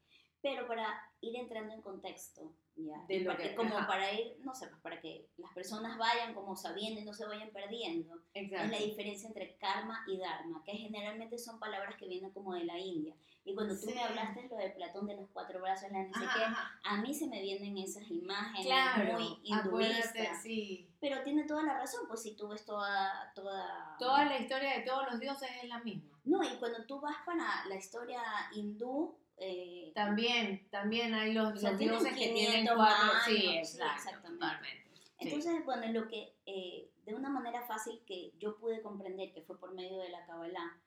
Pero 0.42 0.68
para 0.68 0.88
ir 1.22 1.36
entrando 1.36 1.74
en 1.74 1.82
contexto, 1.82 2.54
¿ya? 2.78 3.04
De 3.10 3.20
lo 3.20 3.36
que- 3.36 3.56
como 3.56 3.78
ajá. 3.78 3.88
para 3.88 4.14
ir, 4.14 4.38
no 4.40 4.54
sé, 4.56 4.68
pues 4.68 4.80
para 4.82 5.02
que 5.02 5.28
las 5.38 5.54
personas 5.54 5.98
vayan 5.98 6.34
como 6.34 6.56
sabiendo 6.56 7.02
y 7.02 7.04
no 7.04 7.14
se 7.14 7.26
vayan 7.26 7.50
perdiendo, 7.50 8.16
es 8.34 8.44
Exacto. 8.46 8.72
la 8.72 8.78
diferencia 8.78 9.28
entre 9.28 9.58
karma 9.58 10.06
y 10.08 10.18
dharma, 10.18 10.64
que 10.64 10.72
generalmente 10.74 11.38
son 11.38 11.60
palabras 11.60 11.96
que 11.98 12.08
vienen 12.08 12.32
como 12.32 12.54
de 12.54 12.64
la 12.64 12.80
India. 12.80 13.14
Y 13.44 13.54
cuando 13.54 13.74
tú 13.78 13.88
Sí. 13.88 13.94
me 13.96 14.02
hablaste 14.02 14.48
lo 14.48 14.56
de 14.56 14.70
Platón 14.70 15.08
de 15.08 15.16
los 15.18 15.30
cuatro 15.32 15.60
brazos, 15.62 15.92
la 15.92 16.04
no 16.04 16.14
sé 16.14 16.26
qué, 16.34 16.44
a 16.84 16.98
mí 17.02 17.14
se 17.14 17.28
me 17.28 17.42
vienen 17.42 17.78
esas 17.78 18.10
imágenes 18.10 18.66
Claro, 18.66 19.20
muy 19.20 19.40
hinduistas. 19.44 20.42
sí. 20.42 20.86
Pero 21.02 21.22
tiene 21.24 21.44
toda 21.46 21.64
la 21.64 21.74
razón, 21.78 22.02
pues 22.08 22.22
si 22.22 22.36
tú 22.36 22.48
ves 22.50 22.64
toda, 22.66 23.32
toda... 23.34 23.96
Toda 24.00 24.26
la 24.26 24.38
historia 24.38 24.78
de 24.78 24.82
todos 24.86 25.06
los 25.12 25.20
dioses 25.20 25.50
es 25.64 25.68
la 25.70 25.80
misma. 25.80 26.18
No, 26.26 26.44
y 26.44 26.58
cuando 26.60 26.86
tú 26.86 27.00
vas 27.00 27.16
para 27.26 27.66
la 27.66 27.76
historia 27.76 28.22
hindú, 28.54 29.18
eh, 29.40 29.92
También, 29.94 30.68
también 30.70 31.14
hay 31.14 31.34
los, 31.34 31.62
los 31.62 31.78
dioses 31.78 32.14
que 32.18 32.30
tienen 32.30 32.68
500 32.68 32.76
cuatro. 32.76 33.12
años, 33.12 33.24
sí, 33.26 33.38
sí, 33.38 33.48
exacto, 33.58 33.96
exactamente. 33.96 34.40
totalmente. 34.40 34.90
Sí. 35.20 35.30
entonces, 35.30 35.66
bueno, 35.66 35.88
lo 35.92 36.08
que 36.08 36.36
eh, 36.46 36.90
de 37.06 37.16
una 37.16 37.30
manera 37.30 37.62
fácil 37.64 38.02
que 38.06 38.32
yo 38.40 38.58
pude 38.58 38.82
comprender, 38.82 39.34
que 39.34 39.42
fue 39.42 39.60
por 39.60 39.74
medio 39.74 39.98
de 40.00 40.10
la 40.10 40.26
Kabbalah, 40.26 40.78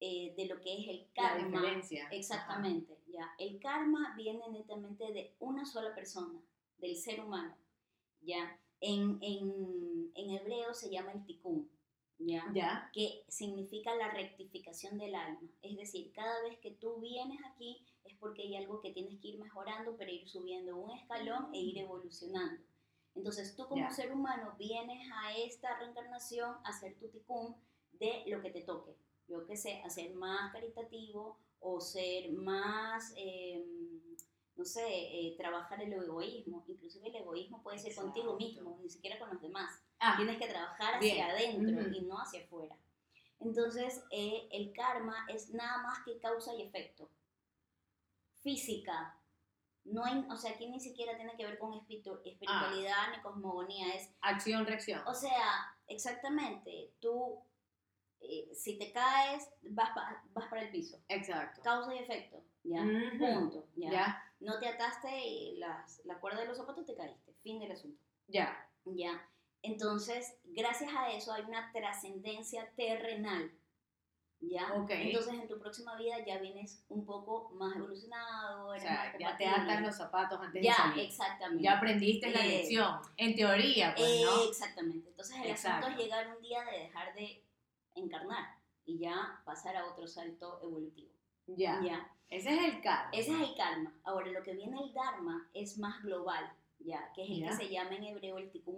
eh, 0.00 0.34
de 0.36 0.46
lo 0.46 0.60
que 0.60 0.78
es 0.80 0.88
el 0.88 1.08
la 1.16 1.36
karma. 1.38 1.60
diferencia. 1.60 2.08
Exactamente, 2.10 2.98
ya. 3.08 3.32
El 3.38 3.60
karma 3.60 4.14
viene 4.16 4.48
netamente 4.50 5.12
de 5.12 5.34
una 5.40 5.64
sola 5.66 5.94
persona, 5.94 6.40
del 6.78 6.96
ser 6.96 7.20
humano, 7.20 7.56
ya. 8.22 8.58
En, 8.80 9.18
en, 9.22 10.10
en 10.14 10.30
hebreo 10.30 10.72
se 10.72 10.90
llama 10.90 11.12
el 11.12 11.24
tikkun, 11.26 11.70
ya. 12.20 12.44
Ya. 12.54 12.90
que 12.92 13.24
significa 13.28 13.94
la 13.96 14.10
rectificación 14.12 14.98
del 14.98 15.14
alma. 15.14 15.40
Es 15.62 15.76
decir, 15.76 16.12
cada 16.12 16.42
vez 16.42 16.58
que 16.58 16.70
tú 16.70 17.00
vienes 17.00 17.40
aquí 17.52 17.84
es 18.04 18.14
porque 18.18 18.42
hay 18.42 18.56
algo 18.56 18.80
que 18.80 18.92
tienes 18.92 19.18
que 19.20 19.28
ir 19.28 19.38
mejorando, 19.38 19.96
pero 19.96 20.10
ir 20.10 20.28
subiendo 20.28 20.76
un 20.76 20.90
escalón 20.90 21.52
e 21.54 21.58
ir 21.58 21.78
evolucionando. 21.78 22.60
Entonces 23.14 23.56
tú 23.56 23.66
como 23.66 23.82
Ya. 23.82 23.90
ser 23.90 24.12
humano 24.12 24.54
vienes 24.58 25.08
a 25.12 25.36
esta 25.36 25.78
reencarnación 25.78 26.56
a 26.64 26.68
hacer 26.68 26.94
tu 26.98 27.08
ticún 27.08 27.56
de 27.92 28.22
lo 28.26 28.40
que 28.40 28.50
te 28.50 28.60
toque. 28.62 28.94
Yo 29.28 29.46
qué 29.46 29.56
sé, 29.56 29.80
a 29.82 29.90
ser 29.90 30.14
más 30.14 30.52
caritativo 30.52 31.36
o 31.60 31.80
ser 31.80 32.30
más, 32.32 33.12
eh, 33.16 33.64
no 34.56 34.64
sé, 34.64 34.86
eh, 34.88 35.34
trabajar 35.36 35.82
el 35.82 35.92
egoísmo. 35.92 36.64
Inclusive 36.68 37.08
el 37.08 37.16
egoísmo 37.16 37.62
puede 37.62 37.78
ser 37.78 37.94
contigo 37.94 38.36
Exacto. 38.38 38.44
mismo, 38.46 38.78
ni 38.82 38.90
siquiera 38.90 39.18
con 39.18 39.30
los 39.30 39.40
demás. 39.42 39.80
Ah, 40.00 40.14
Tienes 40.16 40.38
que 40.38 40.46
trabajar 40.48 40.94
hacia 40.94 41.14
Bien. 41.14 41.30
adentro 41.30 41.82
Ujú. 41.82 41.94
y 41.94 42.00
no 42.02 42.16
hacia 42.18 42.42
afuera. 42.44 42.74
Entonces, 43.38 44.02
eh, 44.10 44.48
el 44.50 44.72
karma 44.72 45.26
es 45.28 45.50
nada 45.50 45.82
más 45.82 45.98
que 46.04 46.18
causa 46.18 46.54
y 46.54 46.62
efecto. 46.62 47.08
Física. 48.42 49.16
No 49.84 50.04
hay, 50.04 50.26
o 50.30 50.36
sea, 50.36 50.52
aquí 50.52 50.66
ni 50.68 50.80
siquiera 50.80 51.16
tiene 51.16 51.36
que 51.36 51.44
ver 51.46 51.58
con 51.58 51.72
espiritu- 51.72 52.20
espiritualidad 52.24 53.10
ni 53.14 53.22
cosmogonía. 53.22 53.94
Es, 53.94 54.10
acción, 54.20 54.66
reacción. 54.66 55.02
o 55.06 55.14
sea, 55.14 55.74
exactamente, 55.88 56.92
tú, 57.00 57.40
eh, 58.20 58.50
si 58.54 58.78
te 58.78 58.92
caes, 58.92 59.48
vas, 59.62 59.90
pa- 59.94 60.22
vas 60.32 60.48
para 60.48 60.62
el 60.62 60.70
piso. 60.70 60.98
Exacto. 61.08 61.62
Causa 61.62 61.94
y 61.94 61.98
efecto. 61.98 62.42
¿ya? 62.62 62.82
Ujú. 62.82 63.18
Punto. 63.18 63.66
¿ya? 63.76 63.90
Ya, 63.90 64.24
No 64.40 64.58
te 64.58 64.68
ataste 64.68 65.26
y 65.26 65.56
las, 65.56 66.00
la 66.04 66.18
cuerda 66.20 66.40
de 66.40 66.46
los 66.46 66.58
zapatos 66.58 66.86
te 66.86 66.94
caíste. 66.94 67.32
Fin 67.42 67.58
del 67.58 67.72
asunto. 67.72 68.02
ya. 68.28 68.66
¿ya? 68.84 69.26
Entonces, 69.62 70.34
gracias 70.44 70.90
a 70.94 71.10
eso 71.12 71.32
hay 71.32 71.42
una 71.42 71.70
trascendencia 71.72 72.70
terrenal, 72.76 73.50
¿ya? 74.40 74.72
Ok. 74.74 74.90
Entonces, 74.90 75.34
en 75.34 75.48
tu 75.48 75.58
próxima 75.58 75.96
vida 75.96 76.24
ya 76.24 76.38
vienes 76.38 76.82
un 76.88 77.04
poco 77.04 77.50
más 77.50 77.76
evolucionado, 77.76 78.68
O 78.68 78.72
eres 78.72 78.82
sea, 78.84 78.94
más 79.12 79.18
ya 79.18 79.36
te 79.36 79.46
atas 79.46 79.82
los 79.82 79.96
zapatos 79.96 80.40
antes 80.40 80.62
Ya, 80.62 80.70
de 80.70 80.76
salir. 80.76 81.04
exactamente. 81.04 81.62
Ya 81.64 81.76
aprendiste 81.76 82.30
la 82.30 82.44
Eh, 82.44 82.48
lección. 82.48 83.00
En 83.18 83.36
teoría, 83.36 83.94
pues, 83.94 84.08
Eh, 84.08 84.22
¿no? 84.24 84.44
Exactamente. 84.48 85.08
Entonces, 85.10 85.36
el 85.36 85.50
Exacto. 85.50 85.86
asunto 85.86 86.00
es 86.00 86.06
llegar 86.06 86.34
un 86.36 86.42
día 86.42 86.62
de 86.64 86.78
dejar 86.78 87.14
de 87.14 87.44
encarnar 87.94 88.56
y 88.86 88.98
ya 88.98 89.42
pasar 89.44 89.76
a 89.76 89.86
otro 89.86 90.06
salto 90.06 90.58
evolutivo, 90.62 91.12
Ya. 91.46 91.80
¿ya? 91.82 92.10
Ese 92.30 92.54
es 92.54 92.64
el 92.74 92.80
karma. 92.80 93.10
Ese 93.12 93.32
es 93.32 93.40
el 93.40 93.54
karma. 93.56 93.92
Ahora, 94.04 94.28
lo 94.28 94.42
que 94.42 94.54
viene 94.54 94.80
el 94.80 94.94
dharma 94.94 95.50
es 95.52 95.76
más 95.78 96.00
global, 96.02 96.50
¿ya? 96.78 97.12
Que 97.12 97.24
es 97.24 97.30
el 97.30 97.40
Ya. 97.40 97.48
que 97.50 97.56
se 97.56 97.68
llama 97.68 97.96
en 97.96 98.04
hebreo 98.04 98.38
el 98.38 98.50
tikkun 98.52 98.76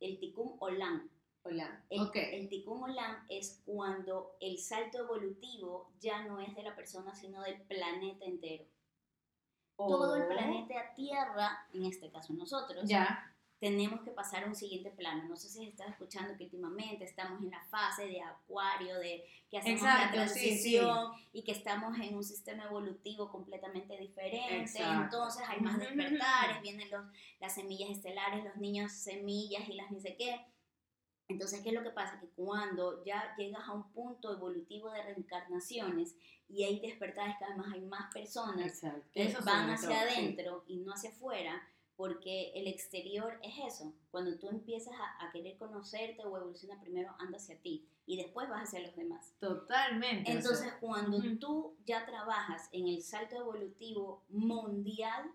el 0.00 0.18
tikkun 0.18 0.56
olam. 0.60 1.08
Olam. 1.44 1.84
El, 1.88 2.00
okay. 2.00 2.40
el 2.40 2.48
Tikkun 2.48 2.82
Olam 2.82 3.24
es 3.28 3.62
cuando 3.64 4.36
el 4.40 4.58
salto 4.58 4.98
evolutivo 4.98 5.92
ya 6.00 6.24
no 6.26 6.40
es 6.40 6.54
de 6.54 6.62
la 6.62 6.74
persona, 6.74 7.14
sino 7.14 7.42
del 7.42 7.62
planeta 7.62 8.24
entero. 8.24 8.64
Todo 9.76 10.16
el 10.16 10.26
planeta 10.26 10.92
Tierra, 10.94 11.66
en 11.72 11.84
este 11.84 12.10
caso 12.10 12.32
nosotros, 12.32 12.84
Ya. 12.86 13.32
Tenemos 13.60 14.02
que 14.02 14.12
pasar 14.12 14.44
a 14.44 14.46
un 14.46 14.54
siguiente 14.54 14.90
plano. 14.90 15.24
No 15.28 15.36
sé 15.36 15.48
si 15.48 15.66
estás 15.66 15.88
escuchando 15.88 16.36
que 16.36 16.44
últimamente 16.44 17.04
estamos 17.04 17.42
en 17.42 17.50
la 17.50 17.60
fase 17.64 18.06
de 18.06 18.22
acuario, 18.22 18.98
de 18.98 19.24
que 19.50 19.58
hacemos 19.58 19.82
Exacto, 19.82 20.16
la 20.16 20.28
sí, 20.28 20.40
transición 20.40 21.12
y 21.32 21.42
que 21.42 21.52
estamos 21.52 21.98
en 21.98 22.14
un 22.14 22.22
sistema 22.22 22.64
evolutivo 22.64 23.30
completamente 23.30 23.96
diferente. 23.98 24.60
Exacto. 24.60 25.04
Entonces 25.04 25.42
hay 25.48 25.60
más 25.60 25.78
despertares, 25.78 26.62
vienen 26.62 26.88
los, 26.90 27.04
las 27.40 27.54
semillas 27.54 27.90
estelares, 27.90 28.44
los 28.44 28.56
niños 28.56 28.92
semillas 28.92 29.68
y 29.68 29.74
las 29.74 29.90
ni 29.90 30.00
sé 30.00 30.16
qué. 30.16 30.40
Entonces, 31.30 31.60
¿qué 31.60 31.70
es 31.70 31.74
lo 31.74 31.82
que 31.82 31.90
pasa? 31.90 32.18
Que 32.20 32.28
cuando 32.28 33.04
ya 33.04 33.34
llegas 33.36 33.68
a 33.68 33.72
un 33.72 33.92
punto 33.92 34.32
evolutivo 34.32 34.90
de 34.92 35.02
reencarnaciones 35.02 36.16
y 36.48 36.64
hay 36.64 36.80
despertares, 36.80 37.36
cada 37.38 37.54
vez 37.54 37.58
más 37.58 37.74
hay 37.74 37.80
más 37.82 38.14
personas 38.14 38.66
Exacto. 38.66 39.04
que 39.12 39.24
Eso 39.24 39.44
van 39.44 39.68
hacia 39.68 39.88
todo, 39.88 40.08
sí. 40.08 40.20
adentro 40.20 40.64
y 40.68 40.78
no 40.78 40.92
hacia 40.94 41.10
afuera, 41.10 41.62
porque 41.98 42.52
el 42.54 42.68
exterior 42.68 43.40
es 43.42 43.54
eso. 43.74 43.92
Cuando 44.12 44.38
tú 44.38 44.48
empiezas 44.48 44.94
a, 44.94 45.26
a 45.26 45.32
querer 45.32 45.58
conocerte 45.58 46.24
o 46.24 46.36
evolucionar, 46.36 46.80
primero 46.80 47.12
anda 47.18 47.38
hacia 47.38 47.60
ti 47.60 47.88
y 48.06 48.16
después 48.16 48.48
vas 48.48 48.62
hacia 48.68 48.78
los 48.86 48.94
demás. 48.94 49.34
Totalmente. 49.40 50.22
o 50.22 50.32
sea, 50.32 50.40
Entonces, 50.40 50.72
cuando 50.80 51.16
ujú. 51.16 51.38
tú 51.40 51.76
ya 51.84 52.06
trabajas 52.06 52.68
en 52.70 52.86
el 52.86 53.02
salto 53.02 53.34
evolutivo 53.34 54.22
mundial, 54.28 55.28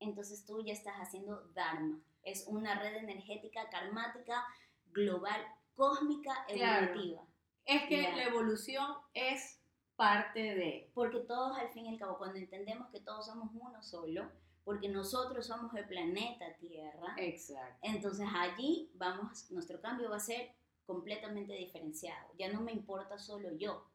entonces 0.00 0.46
tú 0.46 0.64
ya 0.64 0.72
estás 0.72 0.94
haciendo 0.96 1.42
Dharma. 1.54 2.00
Es 2.22 2.46
una 2.48 2.80
red 2.80 2.96
energética 2.96 3.68
karmática 3.68 4.46
global, 4.92 5.42
cósmica, 5.74 6.32
Claro. 6.48 6.86
evolutiva. 6.86 7.22
es 7.66 7.82
que 7.88 8.00
Ya. 8.02 8.16
la 8.16 8.24
evolución 8.24 8.86
es 9.12 9.60
parte 9.96 10.40
de. 10.54 10.90
Porque 10.94 11.18
todos 11.20 11.58
al 11.58 11.68
fin 11.68 11.84
y 11.84 11.88
al 11.90 11.98
cabo, 11.98 12.16
cuando 12.16 12.38
entendemos 12.38 12.88
que 12.90 13.00
todos 13.00 13.26
somos 13.26 13.50
uno 13.52 13.82
solo, 13.82 14.30
porque 14.66 14.88
nosotros 14.88 15.46
somos 15.46 15.72
el 15.76 15.84
planeta 15.86 16.44
Tierra, 16.58 17.14
Exacto. 17.18 17.78
entonces 17.82 18.26
allí 18.34 18.90
vamos, 18.94 19.48
nuestro 19.52 19.80
cambio 19.80 20.10
va 20.10 20.16
a 20.16 20.20
ser 20.20 20.50
completamente 20.84 21.52
diferenciado. 21.54 22.32
Ya 22.36 22.52
no 22.52 22.60
me 22.62 22.72
importa 22.72 23.16
solo 23.16 23.52
yo, 23.52 23.88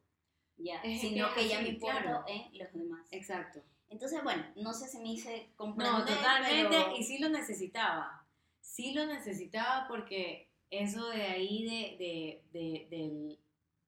ya, 0.56 0.80
Es 0.80 1.02
sino 1.02 1.28
que 1.34 1.42
que, 1.42 1.48
ya 1.48 1.60
me 1.60 1.68
importa 1.68 2.00
claro. 2.00 2.24
en 2.26 2.56
los 2.58 2.72
demás. 2.72 3.06
Exacto. 3.10 3.60
Entonces, 3.90 4.22
bueno, 4.24 4.46
no 4.56 4.72
sé 4.72 4.88
si 4.88 4.98
me 5.00 5.12
hice 5.12 5.52
comprender, 5.56 5.92
No, 5.98 6.06
totalmente. 6.06 6.68
pero- 6.70 6.96
Y 6.96 7.04
sí 7.04 7.18
lo 7.18 7.28
necesitaba. 7.28 8.26
Sí 8.62 8.94
lo 8.94 9.04
necesitaba 9.04 9.86
porque 9.88 10.48
eso 10.70 11.06
de 11.10 11.22
ahí 11.24 11.64
de, 11.98 12.42
de, 12.50 12.88
de, 12.88 13.38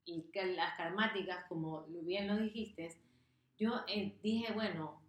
y 0.04 0.22
que 0.30 0.44
las 0.54 0.76
karmáticas, 0.76 1.46
como 1.48 1.86
bien 2.02 2.28
lo 2.28 2.36
dijiste, 2.36 2.94
yo 3.56 3.72
eh, 3.88 4.18
dije, 4.22 4.52
bueno, 4.52 5.00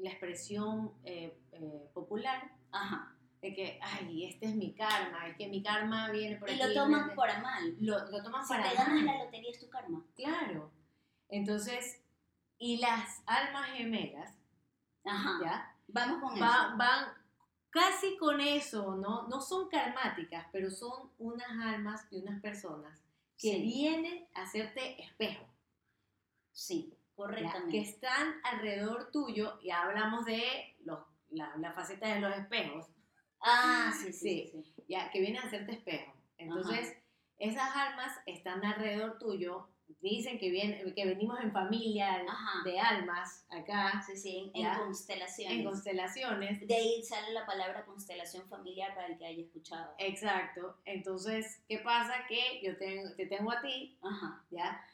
la 0.00 0.10
expresión 0.10 0.92
eh, 1.04 1.38
eh, 1.52 1.90
popular 1.94 2.50
Ajá. 2.72 3.14
de 3.40 3.54
que, 3.54 3.78
ay, 3.82 4.26
este 4.26 4.46
es 4.46 4.54
mi 4.54 4.72
karma, 4.74 5.28
es 5.28 5.36
que 5.36 5.48
mi 5.48 5.62
karma 5.62 6.10
viene 6.10 6.36
por 6.36 6.48
Y 6.50 6.60
aquí. 6.60 6.62
lo 6.74 6.74
toman 6.84 7.00
viene- 7.00 7.14
por 7.14 7.42
mal. 7.42 7.76
lo, 7.80 8.10
lo 8.10 8.22
toman 8.22 8.42
Si 8.44 8.48
para 8.52 8.68
te 8.70 8.76
ganas 8.76 8.94
mal. 9.02 9.04
la 9.06 9.24
lotería 9.24 9.50
es 9.50 9.60
tu 9.60 9.68
karma. 9.68 10.04
Claro. 10.16 10.70
Entonces, 11.28 12.02
y 12.58 12.78
las 12.78 13.22
almas 13.26 13.70
gemelas, 13.70 14.34
Ajá. 15.04 15.38
¿ya? 15.42 15.76
Vamos 15.88 16.20
con 16.22 16.40
Va- 16.40 16.66
eso. 16.68 16.76
van 16.76 17.08
casi 17.70 18.16
con 18.16 18.40
eso, 18.40 18.96
¿no? 18.96 19.26
No 19.28 19.40
son 19.40 19.68
karmáticas, 19.68 20.46
pero 20.52 20.70
son 20.70 21.10
unas 21.18 21.50
almas 21.62 22.08
de 22.10 22.20
unas 22.20 22.40
personas 22.42 23.00
que 23.38 23.52
Sí. 23.54 23.62
vienen 23.62 24.26
a 24.34 24.42
hacerte 24.42 25.02
espejo, 25.02 25.46
Sí. 26.52 26.92
Correctamente. 27.26 27.70
que 27.70 27.80
están 27.80 28.34
alrededor 28.44 29.10
tuyo, 29.10 29.58
y 29.62 29.70
hablamos 29.70 30.24
de 30.24 30.42
los, 30.84 30.98
la, 31.30 31.54
la 31.56 31.72
faceta 31.72 32.14
de 32.14 32.20
los 32.20 32.34
espejos, 32.36 32.86
Ah, 33.42 33.90
sí, 33.96 34.12
sí, 34.12 34.50
Sí. 34.52 34.62
sí. 34.76 34.84
ya, 34.88 35.10
que 35.10 35.20
vienen 35.20 35.40
a 35.42 35.46
hacerte 35.46 35.72
espejo. 35.72 36.12
Entonces, 36.36 36.94
esas 37.38 37.74
almas 37.74 38.12
están 38.26 38.62
alrededor 38.64 39.18
tuyo, 39.18 39.68
dicen 40.02 40.38
que, 40.38 40.50
vienen, 40.50 40.94
que 40.94 41.06
venimos 41.06 41.40
en 41.40 41.50
familia 41.50 42.22
Ajá. 42.28 42.62
de 42.64 42.78
almas 42.78 43.46
acá, 43.50 44.02
Sí, 44.06 44.16
sí, 44.16 44.52
en 44.54 44.62
¿Ya? 44.62 44.78
constelaciones. 44.78 45.58
en 45.58 45.64
constelaciones. 45.64 46.66
De 46.68 46.74
ahí 46.74 47.02
sale 47.02 47.32
la 47.32 47.46
palabra 47.46 47.84
constelación 47.86 48.46
familiar 48.48 48.94
para 48.94 49.06
el 49.08 49.16
que 49.18 49.24
haya 49.26 49.42
escuchado. 49.42 49.94
Exacto. 49.98 50.76
Entonces, 50.84 51.62
¿qué 51.66 51.78
pasa? 51.78 52.26
Que 52.28 52.60
yo 52.62 52.76
tengo, 52.76 53.10
te 53.16 53.24
tengo 53.26 53.50
a 53.52 53.60
ti, 53.62 53.98
Ajá, 54.02 54.44
¿ya? 54.50 54.84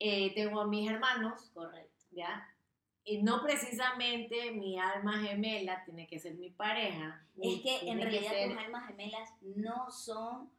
Eh, 0.00 0.32
tengo 0.34 0.60
a 0.60 0.66
mis 0.66 0.90
hermanos, 0.90 1.50
correcto. 1.54 1.90
¿ya? 2.10 2.48
Y 3.04 3.22
no 3.22 3.42
precisamente 3.42 4.50
mi 4.52 4.78
alma 4.78 5.18
gemela 5.20 5.84
tiene 5.84 6.06
que 6.06 6.18
ser 6.18 6.34
mi 6.34 6.50
pareja. 6.50 7.24
Es 7.40 7.60
que 7.62 7.88
en 7.88 8.00
realidad 8.00 8.30
ser 8.30 8.50
tus 8.50 8.58
almas 8.58 8.86
gemelas 8.86 9.30
no 9.42 9.90
son 9.90 10.50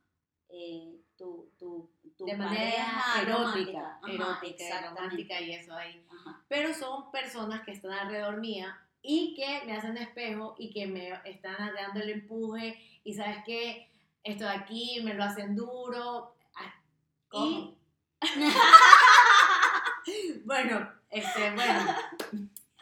eh, 0.50 1.00
tu, 1.18 1.50
tu, 1.58 1.90
tu 2.18 2.26
de 2.26 2.36
manera 2.36 3.14
pareja 3.16 3.22
erótica, 3.22 4.00
romántica. 4.02 4.02
Ajá, 4.02 4.12
erótica, 4.12 4.82
y 4.82 4.90
romántica 4.90 5.42
y 5.42 5.52
eso 5.54 5.74
ahí. 5.76 6.06
Ajá. 6.10 6.44
Pero 6.48 6.74
son 6.74 7.12
personas 7.12 7.62
que 7.64 7.72
están 7.72 7.92
alrededor 7.92 8.40
mía 8.40 8.80
y 9.02 9.36
que 9.36 9.66
me 9.66 9.74
hacen 9.74 9.98
espejo 9.98 10.56
y 10.58 10.72
que 10.72 10.88
me 10.88 11.14
están 11.26 11.74
dando 11.74 12.02
el 12.02 12.10
empuje 12.10 12.80
y 13.04 13.14
sabes 13.14 13.38
qué, 13.46 13.90
esto 14.24 14.44
de 14.44 14.52
aquí 14.52 15.02
me 15.04 15.14
lo 15.14 15.24
hacen 15.24 15.56
duro. 15.56 16.36
Ah, 16.56 16.74
¿Cómo? 17.30 17.48
Y 17.48 17.78
bueno, 20.46 20.92
este, 21.10 21.52
bueno, 21.56 21.96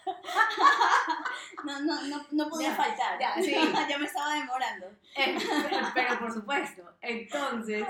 No, 1.66 1.82
no, 1.82 2.02
no, 2.08 2.26
no 2.32 2.50
podía 2.50 2.70
Ya, 2.70 2.76
faltar. 2.76 3.20
ya, 3.20 3.34
sí. 3.42 3.52
ya 3.90 3.98
me 3.98 4.06
estaba 4.06 4.36
demorando. 4.36 4.88
eh, 5.16 5.38
pero 5.94 6.18
por 6.20 6.32
supuesto. 6.34 6.84
Entonces, 7.02 7.86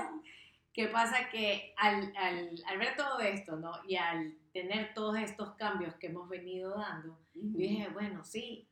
¿qué 0.72 0.88
pasa? 0.88 1.28
Que 1.30 1.72
al, 1.76 2.12
al, 2.16 2.50
al 2.66 2.78
ver 2.78 2.96
todo 2.96 3.20
esto, 3.20 3.56
¿no? 3.56 3.72
Y 3.86 3.96
al 3.96 4.34
tener 4.52 4.92
todos 4.94 5.16
estos 5.18 5.54
cambios 5.54 5.94
que 5.96 6.08
hemos 6.08 6.28
venido 6.28 6.76
dando, 6.76 7.16
yo 7.34 7.58
dije, 7.58 7.88
bueno, 7.88 8.24
sí. 8.24 8.66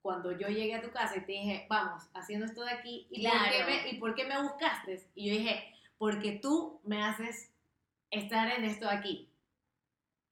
Cuando 0.00 0.32
yo 0.36 0.48
llegué 0.48 0.74
a 0.74 0.82
tu 0.82 0.90
casa 0.90 1.16
y 1.16 1.20
te 1.20 1.32
dije, 1.32 1.66
vamos, 1.68 2.02
haciendo 2.14 2.46
esto 2.46 2.64
de 2.64 2.72
aquí, 2.72 3.06
¿y, 3.10 3.22
por, 3.28 3.32
qué 3.44 3.50
Claro. 3.56 3.66
me, 3.70 3.88
¿y 3.90 3.98
por 4.00 4.14
qué 4.16 4.24
me 4.24 4.42
buscaste? 4.42 5.06
Y 5.14 5.28
yo 5.30 5.36
dije, 5.38 5.72
porque 5.96 6.32
tú 6.42 6.80
me 6.82 7.04
haces 7.04 7.52
estar 8.10 8.50
en 8.50 8.64
esto 8.64 8.86
de 8.88 8.96
aquí. 8.96 9.28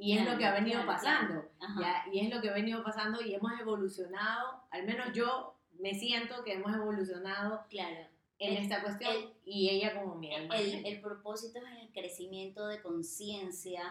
Y 0.02 0.12
es 0.12 0.18
Claro, 0.22 0.32
lo 0.32 0.38
que 0.38 0.46
ha 0.46 0.52
venido 0.54 0.82
claro, 0.82 0.86
pasando. 0.86 1.50
Ajá. 1.60 1.80
¿ya? 1.80 2.12
Y 2.12 2.20
es 2.26 2.34
lo 2.34 2.40
que 2.40 2.48
ha 2.48 2.54
venido 2.54 2.82
pasando 2.82 3.20
y 3.20 3.34
hemos 3.34 3.52
evolucionado, 3.60 4.62
al 4.70 4.84
menos 4.86 5.12
yo 5.12 5.56
me 5.78 5.92
siento 5.94 6.42
que 6.42 6.54
hemos 6.54 6.74
evolucionado 6.74 7.64
Claro. 7.68 8.06
en 8.38 8.56
El- 8.56 8.62
esta 8.62 8.82
cuestión 8.82 9.14
el- 9.14 9.34
y 9.44 9.68
ella 9.68 9.94
como 10.00 10.14
mi 10.14 10.34
alma. 10.34 10.56
El, 10.56 10.86
el 10.86 11.00
propósito 11.02 11.58
es 11.58 11.82
el 11.82 11.92
crecimiento 11.92 12.66
de 12.66 12.80
conciencia 12.80 13.82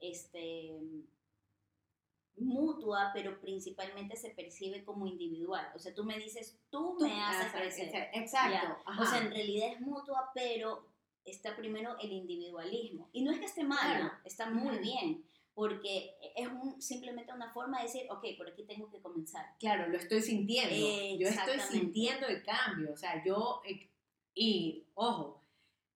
este, 0.00 0.72
mutua, 2.36 3.10
pero 3.14 3.40
principalmente 3.40 4.16
se 4.16 4.30
percibe 4.30 4.84
como 4.84 5.06
individual. 5.06 5.66
O 5.74 5.78
sea, 5.78 5.94
tú 5.94 6.04
me 6.04 6.18
dices, 6.18 6.58
tú, 6.70 6.96
Tú- 6.98 7.06
me 7.06 7.22
haces 7.22 7.52
ah, 7.54 7.58
crecer. 7.58 7.88
exa- 7.92 8.10
Exacto. 8.12 8.76
O 9.00 9.04
sea, 9.06 9.18
en 9.20 9.30
realidad 9.30 9.68
es 9.72 9.80
mutua, 9.80 10.30
pero 10.34 10.88
está 11.24 11.54
primero 11.56 11.96
el 12.00 12.12
individualismo. 12.12 13.08
Y 13.12 13.22
no 13.22 13.30
es 13.30 13.38
que 13.38 13.46
esté 13.46 13.62
mal, 13.64 13.78
Claro. 13.98 14.12
está 14.24 14.50
muy 14.50 14.78
bien, 14.78 15.24
porque 15.54 16.16
es 16.36 16.48
un, 16.48 16.80
simplemente 16.82 17.32
una 17.32 17.52
forma 17.52 17.78
de 17.78 17.84
decir, 17.84 18.02
ok, 18.10 18.24
por 18.36 18.48
aquí 18.48 18.64
tengo 18.64 18.90
que 18.90 19.00
comenzar. 19.00 19.46
Claro, 19.60 19.88
lo 19.88 19.96
estoy 19.98 20.20
sintiendo. 20.20 20.74
Yo 21.18 21.28
estoy 21.28 21.60
sintiendo 21.60 22.26
el 22.26 22.42
cambio. 22.42 22.92
O 22.92 22.96
sea, 22.96 23.22
yo. 23.24 23.62
eh, 23.66 23.88
Y, 24.34 24.84
ojo, 24.94 25.40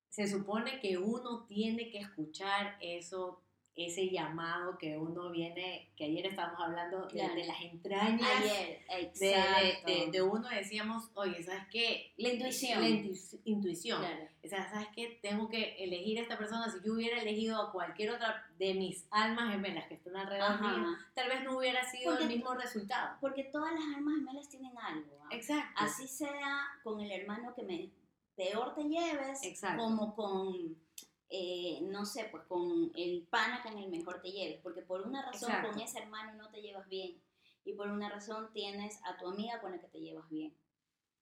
se 0.08 0.28
supone 0.28 0.78
que 0.80 0.96
uno 0.96 1.44
tiene 1.46 1.90
que 1.90 1.98
escuchar 1.98 2.76
eso, 2.80 3.42
ese 3.86 4.08
llamado 4.10 4.76
que 4.76 4.96
uno 4.98 5.30
viene, 5.30 5.90
que 5.96 6.06
ayer 6.06 6.26
estábamos 6.26 6.60
hablando 6.60 7.02
de- 7.02 7.08
Claro. 7.08 7.34
de, 7.34 7.44
las 7.46 7.60
entrañas. 7.62 8.28
Ayer, 8.40 8.80
De, 8.88 8.96
de, 8.96 9.30
exacto. 9.30 9.86
de- 9.92 10.10
de 10.10 10.22
uno 10.22 10.48
decíamos, 10.48 11.10
oye, 11.14 11.42
¿sabes 11.42 11.62
qué? 11.70 12.12
La 12.16 12.30
intuición. 12.30 12.80
La 12.80 12.88
intu- 12.88 13.40
intuición. 13.44 14.00
Claro. 14.00 14.28
O 14.44 14.48
sea, 14.48 14.68
¿sabes 14.70 14.88
qué? 14.94 15.18
Tengo 15.22 15.48
que 15.48 15.76
elegir 15.84 16.18
a 16.18 16.22
esta 16.22 16.38
persona. 16.38 16.70
Si 16.70 16.78
yo 16.84 16.94
hubiera 16.94 17.20
elegido 17.22 17.60
a 17.62 17.70
cualquier 17.72 18.10
otra 18.10 18.44
de 18.58 18.74
mis 18.74 19.06
almas 19.10 19.52
gemelas 19.52 19.86
que 19.88 19.94
están 19.94 20.16
alrededor 20.16 20.60
mío, 20.60 20.96
tal 21.14 21.28
vez 21.28 21.44
no 21.44 21.56
hubiera 21.58 21.88
sido 21.90 22.10
Porque- 22.12 22.24
el 22.24 22.28
mismo 22.30 22.54
resultado. 22.54 23.16
Porque 23.20 23.44
todas 23.44 23.72
las 23.72 23.84
almas 23.96 24.14
gemelas 24.16 24.48
tienen 24.48 24.76
algo. 24.76 25.18
Exacto. 25.30 25.72
Así 25.76 26.08
sea 26.08 26.66
con 26.82 27.00
el 27.00 27.10
hermano 27.12 27.54
que 27.54 27.62
me 27.62 27.90
peor 28.36 28.74
te 28.74 28.84
lleves, 28.84 29.44
Exacto. 29.44 29.82
como 29.82 30.14
con, 30.14 30.76
eh, 31.30 31.80
no 31.82 32.06
sé, 32.06 32.28
pues 32.30 32.44
con 32.44 32.92
el 32.94 33.26
pana 33.30 33.62
con 33.62 33.78
el 33.78 33.90
mejor 33.90 34.20
te 34.20 34.30
lleves. 34.30 34.60
Porque 34.62 34.82
por 34.82 35.02
una 35.02 35.22
razón 35.22 35.50
Exacto. 35.50 35.70
con 35.70 35.80
ese 35.80 35.98
hermano 35.98 36.34
no 36.34 36.50
te 36.50 36.60
llevas 36.60 36.88
bien. 36.88 37.20
Y 37.64 37.74
por 37.74 37.88
una 37.88 38.08
razón 38.08 38.50
tienes 38.52 38.98
a 39.04 39.16
tu 39.18 39.28
amiga 39.28 39.60
con 39.60 39.72
la 39.72 39.80
que 39.80 39.88
te 39.88 40.00
llevas 40.00 40.28
bien. 40.30 40.54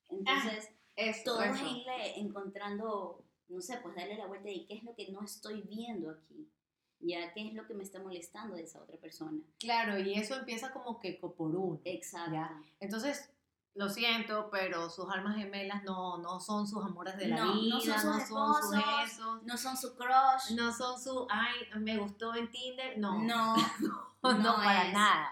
Entonces, 0.09 0.71
Eso, 0.95 1.23
todo 1.25 1.42
es 1.42 1.61
irle 1.61 2.21
encontrando 2.21 3.27
no 3.49 3.61
sé, 3.61 3.79
pues 3.83 3.95
darle 3.95 4.16
la 4.16 4.27
vuelta 4.27 4.51
y 4.51 4.66
qué 4.66 4.75
es 4.75 4.83
lo 4.83 4.95
que 4.95 5.11
no 5.11 5.23
estoy 5.23 5.62
viendo 5.62 6.11
aquí. 6.11 6.51
Ya, 6.99 7.33
¿qué 7.35 7.47
es 7.47 7.55
lo 7.55 7.66
que 7.66 7.75
me 7.75 7.83
está 7.83 8.03
molestando 8.03 8.57
de 8.57 8.62
esa 8.62 8.83
otra 8.83 8.97
persona? 8.97 9.40
Claro, 9.59 9.99
y 9.99 10.14
eso 10.14 10.35
empieza 10.35 10.73
como 10.73 10.99
que 10.99 11.12
por 11.12 11.35
uno. 11.38 11.81
Exacto. 11.85 12.64
Entonces, 12.81 13.31
lo 13.76 13.90
siento, 13.90 14.48
pero 14.50 14.88
sus 14.88 15.08
almas 15.10 15.36
gemelas 15.36 15.84
no, 15.84 16.16
no 16.18 16.40
son 16.40 16.66
sus 16.66 16.82
amores 16.82 17.16
de 17.18 17.28
la 17.28 17.44
vida, 17.52 17.74
no 17.74 17.80
son 17.80 17.94
sus, 17.94 18.04
no 18.04 18.18
esposos, 18.18 18.70
son 18.70 19.08
sus 19.08 19.42
no 19.44 19.56
son 19.56 19.76
su 19.76 19.94
crush, 19.96 20.56
no 20.56 20.72
son 20.72 20.98
su, 20.98 21.26
ay, 21.30 21.54
me 21.78 21.98
gustó 21.98 22.34
en 22.34 22.50
Tinder, 22.50 22.98
no, 22.98 23.20
no, 23.22 23.54
no, 24.22 24.56
para 24.56 24.90
nada. 24.92 25.30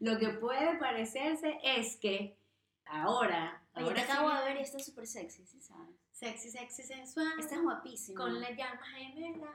Lo 0.00 0.18
que 0.18 0.28
puede 0.28 0.76
parecerse 0.78 1.58
es 1.64 1.96
que 1.96 2.38
ahora, 2.84 3.62
Oye, 3.74 3.84
ahora 3.84 4.06
te 4.06 4.12
acabo 4.12 4.30
de 4.34 4.44
ver 4.44 4.56
y 4.58 4.60
está 4.60 4.78
súper 4.78 5.06
sexy, 5.06 5.46
¿sí 5.46 5.60
sabes? 5.60 5.96
Sexy, 6.12 6.50
sexy, 6.50 6.82
sensual. 6.82 7.38
Estás 7.38 7.62
guapísima. 7.62 8.20
Con 8.20 8.40
la 8.40 8.50
llama 8.50 8.84
gemela. 8.96 9.52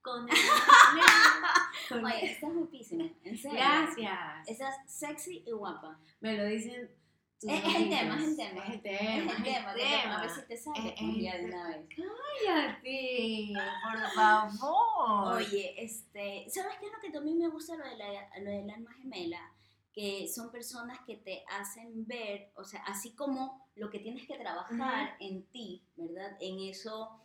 Con 0.00 0.26
el 0.28 0.36
Oye, 2.04 2.32
estás 2.32 2.54
guapísima, 2.54 3.04
en 3.22 3.36
serio. 3.36 3.58
Gracias. 3.58 4.48
Estás 4.48 4.76
sexy 4.86 5.44
y 5.46 5.50
guapa. 5.50 5.98
Me 6.20 6.36
lo 6.36 6.44
dicen 6.46 6.90
es, 7.42 7.74
el 7.74 7.88
tema, 7.90 8.16
es 8.16 8.28
el 8.28 8.36
tema. 8.36 8.64
Es 8.64 8.74
el 8.74 8.82
tema. 8.82 9.32
Es 9.32 9.38
el 9.38 9.44
tema. 9.44 10.16
A 10.16 10.20
ver 10.22 10.30
si 10.30 10.46
te 10.46 10.56
sale 10.56 10.94
un 11.00 11.18
día 11.18 11.36
de 11.36 11.44
una 11.44 11.68
vez. 11.68 11.86
Cállate, 12.44 13.52
por 13.84 14.10
favor. 14.14 15.36
Oye, 15.36 15.74
este, 15.76 16.46
¿sabes 16.48 16.76
qué 16.80 16.86
es 16.86 16.92
lo 16.92 17.00
que 17.00 17.10
también 17.10 17.38
me 17.38 17.48
gusta 17.48 17.76
lo, 17.76 17.84
de 17.84 17.96
la, 17.96 18.08
lo 18.40 18.50
del 18.50 18.70
alma 18.70 18.90
gemela? 18.94 19.52
Que 19.92 20.28
son 20.28 20.50
personas 20.50 20.98
que 21.06 21.16
te 21.16 21.44
hacen 21.48 22.06
ver, 22.06 22.52
o 22.56 22.64
sea, 22.64 22.82
así 22.84 23.14
como 23.14 23.66
lo 23.76 23.90
que 23.90 23.98
tienes 23.98 24.26
que 24.26 24.38
trabajar 24.38 25.16
en 25.20 25.44
ti, 25.46 25.84
¿verdad? 25.96 26.36
En 26.40 26.60
eso, 26.60 27.20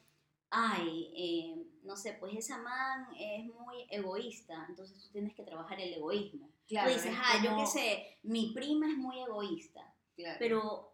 ay, 0.50 1.12
eh, 1.16 1.66
no 1.84 1.96
sé, 1.96 2.14
pues 2.14 2.36
esa 2.36 2.58
man 2.60 3.08
es 3.18 3.46
muy 3.46 3.88
egoísta, 3.90 4.66
entonces 4.70 5.02
tú 5.04 5.12
tienes 5.12 5.34
que 5.34 5.44
trabajar 5.44 5.80
el 5.80 5.94
egoísmo. 5.94 6.50
Claro, 6.68 6.90
tú 6.90 6.96
dices, 6.96 7.14
ah, 7.18 7.42
yo 7.44 7.58
qué 7.58 7.66
sé, 7.66 8.18
mi 8.24 8.54
prima 8.54 8.90
es 8.90 8.98
muy 8.98 9.20
egoísta 9.20 9.91
pero 10.40 10.92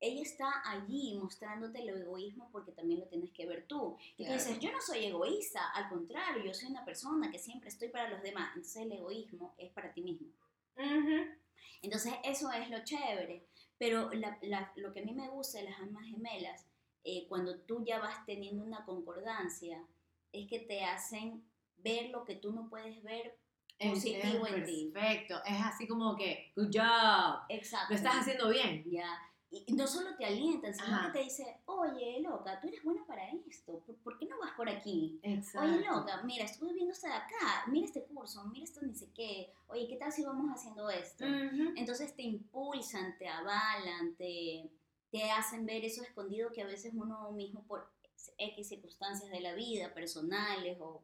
ella 0.00 0.22
está 0.22 0.62
allí 0.64 1.18
mostrándote 1.20 1.80
el 1.80 1.88
egoísmo 1.88 2.48
porque 2.52 2.72
también 2.72 3.00
lo 3.00 3.06
tienes 3.06 3.32
que 3.32 3.46
ver 3.46 3.66
tú. 3.66 3.96
Entonces, 4.16 4.58
yo 4.60 4.70
no 4.70 4.80
soy 4.80 5.06
egoísta, 5.06 5.70
al 5.70 5.88
contrario, 5.88 6.44
yo 6.44 6.54
soy 6.54 6.70
una 6.70 6.84
persona 6.84 7.30
que 7.30 7.38
siempre 7.38 7.68
estoy 7.68 7.88
para 7.88 8.08
los 8.08 8.22
demás. 8.22 8.50
Entonces, 8.54 8.82
el 8.82 8.92
egoísmo 8.92 9.54
es 9.58 9.72
para 9.72 9.92
ti 9.92 10.02
mismo. 10.02 10.28
Entonces, 11.82 12.14
eso 12.24 12.50
es 12.52 12.70
lo 12.70 12.84
chévere. 12.84 13.46
Pero 13.76 14.10
lo 14.76 14.92
que 14.92 15.00
a 15.00 15.04
mí 15.04 15.12
me 15.12 15.28
gusta 15.28 15.58
de 15.58 15.64
las 15.64 15.78
almas 15.80 16.04
gemelas, 16.06 16.66
eh, 17.04 17.26
cuando 17.28 17.60
tú 17.60 17.84
ya 17.84 17.98
vas 17.98 18.24
teniendo 18.26 18.64
una 18.64 18.84
concordancia, 18.84 19.84
es 20.32 20.48
que 20.48 20.60
te 20.60 20.84
hacen 20.84 21.44
ver 21.76 22.10
lo 22.10 22.24
que 22.24 22.36
tú 22.36 22.52
no 22.52 22.68
puedes 22.68 23.02
ver 23.02 23.38
positivo 23.78 24.46
en 24.46 24.64
ti. 24.64 24.90
Perfecto, 24.92 25.36
es 25.44 25.60
así 25.64 25.86
como 25.86 26.16
que, 26.16 26.52
good 26.56 26.70
job. 26.72 27.40
Exacto. 27.48 27.88
Lo 27.90 27.96
estás 27.96 28.16
haciendo 28.16 28.48
bien. 28.48 28.84
Ya. 28.90 29.08
Y 29.50 29.72
no 29.72 29.86
solo 29.86 30.14
te 30.16 30.26
alientan, 30.26 30.74
sino 30.74 31.00
que 31.06 31.18
te 31.18 31.24
dice, 31.24 31.60
oye, 31.64 32.20
loca, 32.20 32.60
tú 32.60 32.68
eres 32.68 32.84
buena 32.84 33.06
para 33.06 33.30
esto, 33.30 33.82
¿por, 34.04 34.18
qué 34.18 34.26
no 34.26 34.38
vas 34.38 34.52
por 34.54 34.68
aquí? 34.68 35.18
Exacto. 35.22 35.66
Oye, 35.66 35.86
loca, 35.86 36.22
mira, 36.24 36.44
estuve 36.44 36.74
viendo 36.74 36.92
esto 36.92 37.06
de 37.06 37.14
acá, 37.14 37.64
mira 37.68 37.86
este 37.86 38.04
curso, 38.04 38.44
mira 38.44 38.64
esto 38.64 38.82
ni 38.82 38.94
sé 38.94 39.10
qué, 39.14 39.50
oye, 39.68 39.88
¿qué 39.88 39.96
tal 39.96 40.12
si 40.12 40.22
vamos 40.22 40.50
haciendo 40.54 40.90
esto? 40.90 41.24
Entonces 41.24 42.14
te 42.14 42.22
impulsan, 42.24 43.16
te 43.16 43.26
avalan, 43.26 44.14
te, 44.16 44.70
te 45.10 45.30
hacen 45.30 45.64
ver 45.64 45.82
eso 45.82 46.02
escondido 46.02 46.52
que 46.52 46.60
a 46.60 46.66
veces 46.66 46.92
uno 46.94 47.32
mismo 47.32 47.62
por 47.66 47.90
X 48.36 48.68
circunstancias 48.68 49.30
de 49.30 49.40
la 49.40 49.54
vida, 49.54 49.94
personales 49.94 50.76
o 50.78 51.02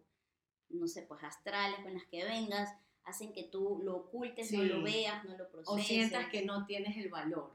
no 0.71 0.87
sé, 0.87 1.03
pues 1.03 1.23
astrales 1.23 1.81
con 1.81 1.95
las 1.95 2.05
que 2.07 2.25
vengas, 2.25 2.75
hacen 3.05 3.33
que 3.33 3.45
tú 3.45 3.81
lo 3.83 3.97
ocultes, 3.97 4.51
no 4.53 4.63
lo 4.63 4.83
veas, 4.83 5.25
no 5.25 5.37
lo 5.37 5.49
proceses. 5.49 5.85
O 5.85 5.87
sientas 5.87 6.29
que 6.31 6.45
no 6.45 6.67
tienes 6.67 6.97
el 6.97 7.11
valor. 7.11 7.53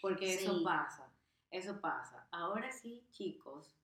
Porque 0.00 0.34
eso 0.34 0.62
pasa, 0.62 1.10
eso 1.50 1.80
pasa. 1.80 2.26
Ahora 2.30 2.70
sí, 2.70 3.06
chicos, 3.10 3.74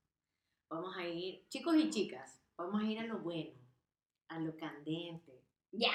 vamos 0.68 0.96
a 0.96 1.06
ir, 1.06 1.46
chicos 1.48 1.76
y 1.76 1.90
chicas, 1.90 2.40
vamos 2.56 2.82
a 2.82 2.84
ir 2.84 2.98
a 2.98 3.04
lo 3.04 3.18
bueno, 3.18 3.58
a 4.28 4.38
lo 4.38 4.56
candente. 4.56 5.42
Ya. 5.72 5.92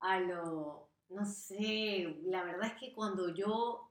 A 0.00 0.20
lo, 0.20 0.90
no 1.08 1.24
sé, 1.24 2.20
la 2.24 2.44
verdad 2.44 2.72
es 2.74 2.80
que 2.80 2.92
cuando 2.92 3.34
yo 3.34 3.90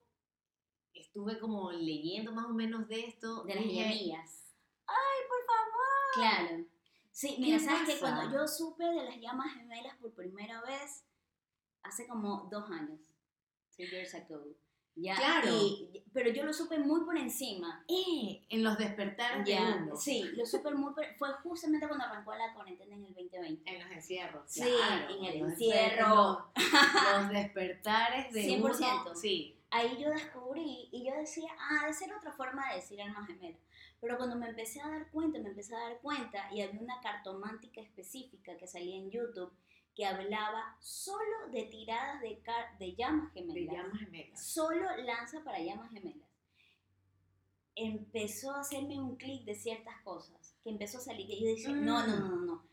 estuve 0.93 1.39
como 1.39 1.71
leyendo 1.71 2.31
más 2.31 2.45
o 2.45 2.53
menos 2.53 2.87
de 2.87 3.05
esto. 3.05 3.43
De 3.43 3.55
las 3.55 3.65
llamillas. 3.65 4.55
Ay, 4.87 5.19
por 5.27 5.45
favor. 5.45 6.13
Claro. 6.13 6.65
Sí, 7.15 7.37
mira, 7.39 7.57
sabes 7.59 7.87
que 7.87 7.99
cuando 8.01 8.29
yo 8.29 8.45
supe 8.45 8.83
de 8.83 9.05
las 9.05 9.17
llamas 9.21 9.53
gemelas 9.53 9.95
por 10.01 10.13
primera 10.13 10.59
vez, 10.63 11.05
hace 11.81 12.05
como 12.07 12.49
dos 12.51 12.69
años, 12.69 12.99
two 13.77 13.85
years 13.85 14.13
ago. 14.15 14.43
Ya, 14.95 15.15
claro. 15.15 15.49
pero 16.11 16.29
yo 16.31 16.43
lo 16.43 16.51
supe 16.51 16.77
muy 16.77 17.05
por 17.05 17.17
encima. 17.17 17.85
Eh, 17.87 18.45
en 18.49 18.63
los 18.65 18.77
despertares 18.77 19.45
de 19.45 19.55
uno. 19.55 19.95
Sí, 19.95 20.29
lo 20.35 20.45
supe 20.45 20.71
muy 20.71 20.93
por, 20.93 21.05
Fue 21.17 21.29
justamente 21.41 21.87
cuando 21.87 22.03
arrancó 22.03 22.35
la 22.35 22.53
cuarentena 22.53 22.95
en 22.95 23.05
el 23.05 23.13
2020. 23.13 23.71
En 23.71 23.79
los 23.81 23.91
encierros. 23.93 24.43
Sí, 24.51 24.63
en 25.09 25.23
el 25.23 25.35
encierro. 25.37 26.51
Los, 26.53 27.29
despertares 27.31 28.33
de 28.33 28.59
100%. 28.59 28.61
Uno. 28.61 29.15
Sí. 29.15 29.57
Ahí 29.75 29.97
yo 30.01 30.09
descubrí 30.09 30.87
y 30.89 31.05
yo 31.05 31.13
decía, 31.17 31.49
ah, 31.59 31.85
de 31.85 31.93
ser 31.93 32.13
otra 32.13 32.31
forma 32.31 32.69
de 32.69 32.77
decir 32.77 33.01
alma 33.01 33.25
gemela. 33.25 33.57
Pero 33.99 34.15
cuando 34.15 34.37
me 34.37 34.47
empecé 34.47 34.79
a 34.79 34.87
dar 34.87 35.11
cuenta, 35.11 35.37
me 35.39 35.49
empecé 35.49 35.75
a 35.75 35.89
dar 35.89 35.99
cuenta 35.99 36.49
y 36.53 36.61
había 36.61 36.79
una 36.79 37.01
cartomántica 37.01 37.81
específica 37.81 38.55
que 38.55 38.67
salía 38.67 38.95
en 38.95 39.11
YouTube 39.11 39.51
que 39.93 40.05
hablaba 40.05 40.77
solo 40.79 41.49
de 41.51 41.63
tiradas 41.63 42.21
de, 42.21 42.41
de 42.79 42.95
llamas 42.95 43.33
gemelas. 43.33 43.55
De 43.55 43.77
llamas 43.77 43.99
gemelas. 43.99 44.45
Solo 44.45 44.95
lanza 44.97 45.43
para 45.43 45.59
llamas 45.59 45.91
gemelas. 45.91 46.29
Empezó 47.75 48.53
a 48.53 48.61
hacerme 48.61 48.97
un 48.97 49.17
clic 49.17 49.43
de 49.43 49.55
ciertas 49.55 49.99
cosas, 50.03 50.55
que 50.63 50.69
empezó 50.69 50.99
a 50.99 51.01
salir, 51.01 51.29
y 51.29 51.43
yo 51.43 51.49
decía, 51.49 51.69
no, 51.73 52.07
no, 52.07 52.17
no, 52.17 52.35
no, 52.37 52.63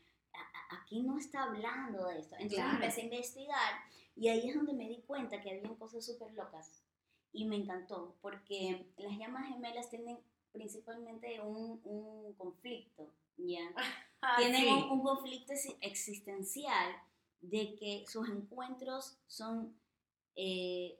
aquí 0.69 1.01
no 1.01 1.17
está 1.17 1.43
hablando 1.43 2.07
de 2.07 2.19
esto. 2.19 2.37
Entonces 2.39 2.73
empecé 2.73 3.01
a 3.01 3.03
investigar 3.03 3.73
y 4.15 4.27
ahí 4.29 4.49
es 4.49 4.55
donde 4.55 4.73
me 4.73 4.87
di 4.87 5.01
cuenta 5.01 5.41
que 5.41 5.51
había 5.51 5.75
cosas 5.75 6.05
súper 6.05 6.31
locas. 6.33 6.82
Y 7.33 7.45
me 7.45 7.57
encantó, 7.57 8.15
porque 8.21 8.93
las 8.97 9.17
llamas 9.17 9.47
gemelas 9.49 9.89
tienen 9.89 10.19
principalmente 10.53 11.41
un, 11.41 11.81
un 11.83 12.33
conflicto, 12.33 13.11
¿ya? 13.37 13.73
Ah, 14.25 14.37
Tienen 14.37 14.73
un, 14.89 15.03
conflicto 15.03 15.51
existencial 15.81 16.95
de 17.41 17.75
que 17.75 18.05
sus 18.07 18.29
encuentros 18.29 19.17
son, 19.27 19.77
eh, 20.37 20.97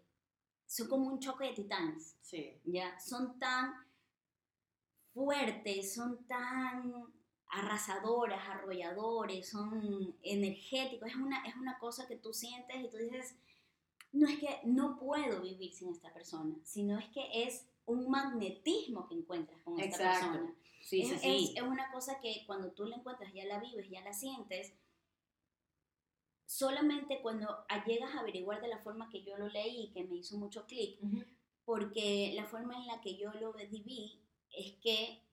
son 0.66 0.90
como 0.90 1.08
un 1.08 1.20
choque 1.22 1.46
de 1.46 1.54
titanes, 1.54 2.18
sí. 2.22 2.60
¿ya? 2.66 3.00
Son 3.00 3.40
tan 3.40 3.74
fuertes, 5.14 5.96
son 5.96 6.28
tan 6.28 7.14
arrasadoras, 7.48 8.46
arrolladores, 8.50 9.48
son 9.50 10.18
energéticos, 10.22 11.08
es 11.08 11.16
una, 11.16 11.46
es 11.46 11.56
una 11.56 11.80
cosa 11.80 12.08
que 12.08 12.18
tú 12.18 12.34
sientes 12.34 12.76
y 12.76 12.90
tú 12.90 12.98
dices, 12.98 13.38
no 14.14 14.28
es 14.28 14.40
que 14.40 14.62
no 14.64 14.98
puedo 14.98 15.42
vivir 15.42 15.74
sin 15.74 15.90
esta 15.90 16.14
persona, 16.14 16.56
sino 16.64 16.98
es 17.00 17.10
que 17.10 17.44
es 17.44 17.68
un 17.86 18.10
magnetismo 18.10 19.08
que 19.08 19.16
encuentras 19.16 19.60
con 19.64 19.80
esta 19.80 20.12
persona. 20.12 20.56
Sí, 20.82 21.02
es, 21.02 21.10
sí, 21.10 21.18
sí. 21.18 21.54
Es, 21.56 21.64
una 21.64 21.92
cosa 21.92 22.20
que 22.22 22.44
cuando 22.46 22.72
tú 22.72 22.86
la 22.86 22.98
encuentras, 22.98 23.34
ya 23.34 23.46
la 23.46 23.60
vives, 23.60 23.90
ya 23.90 24.02
la 24.02 24.14
sientes. 24.14 24.74
Solamente 26.46 27.22
cuando 27.22 27.66
llegas 27.88 28.14
a 28.14 28.20
averiguar 28.20 28.62
de 28.62 28.68
la 28.68 28.80
forma 28.80 29.10
que 29.10 29.24
yo 29.24 29.36
lo 29.38 29.48
leí, 29.48 29.92
que 29.94 30.04
me 30.04 30.18
hizo 30.18 30.38
mucho 30.38 30.66
clic, 30.68 31.00
porque 31.66 32.34
la 32.36 32.46
forma 32.46 32.78
en 32.78 32.88
la 32.88 33.02
que 33.02 33.18
yo 33.18 33.34
lo 33.34 33.54
viví 33.54 34.22
es 34.52 34.74
que, 34.74 35.24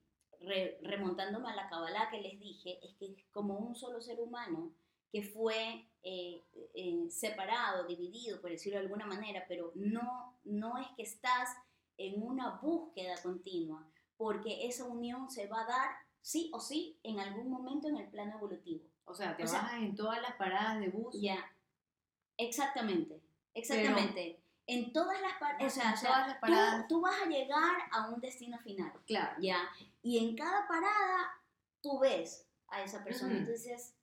remontándome 0.81 1.51
a 1.51 1.55
la 1.55 1.69
Kabbalah 1.69 2.09
que 2.11 2.23
les 2.23 2.41
dije, 2.41 2.79
es 2.83 2.95
que 2.95 3.13
es 3.13 3.25
como 3.33 3.59
un 3.59 3.75
solo 3.75 4.01
ser 4.01 4.21
humano 4.21 4.73
que 5.13 5.23
fue 5.23 5.87
eh, 6.03 6.43
eh, 6.75 7.11
separado, 7.11 7.87
dividido, 7.87 8.41
por 8.41 8.51
decirlo 8.51 8.79
de 8.79 8.85
alguna 8.85 9.07
manera, 9.07 9.45
pero 9.49 9.73
no, 9.75 10.39
no 10.45 10.79
es 10.79 10.87
que 10.97 11.03
estás 11.03 11.51
en 11.97 12.23
una 12.23 12.59
búsqueda 12.63 13.15
continua, 13.23 13.87
porque 14.17 14.67
esa 14.67 14.85
unión 14.85 15.31
se 15.31 15.47
va 15.47 15.63
a 15.63 15.67
dar 15.67 15.91
sí 16.23 16.51
o 16.55 16.61
sí 16.61 16.99
en 17.03 17.19
algún 17.19 17.51
momento 17.51 17.89
en 17.89 17.97
el 17.97 18.09
plano 18.09 18.37
evolutivo. 18.37 18.85
O 19.05 19.15
sea, 19.15 19.37
te 19.37 19.45
bajas 19.45 19.83
en 19.83 19.97
todas 19.97 20.23
las 20.23 20.37
paradas 20.37 20.81
de 20.81 20.89
bus. 20.89 21.15
Ya, 21.21 21.45
exactamente, 22.37 23.21
exactamente. 23.55 24.41
en 24.67 24.93
todas 24.93 25.19
las, 25.21 25.33
o 25.61 25.71
sea, 25.71 25.95
todas 26.01 26.29
las 26.29 26.39
paradas. 26.39 26.87
Tú, 26.89 27.01
vas 27.01 27.21
a 27.21 27.29
llegar 27.29 27.77
a 27.91 28.09
un 28.09 28.21
destino 28.21 28.59
final. 28.61 28.93
Claro. 29.07 29.37
Ya, 29.41 29.69
y 30.03 30.19
en 30.19 30.37
cada 30.37 30.69
parada 30.69 31.43
tú 31.83 31.99
ves 31.99 32.47
a 32.69 32.83
esa 32.83 33.03
persona 33.03 33.35
dices, 33.41 33.97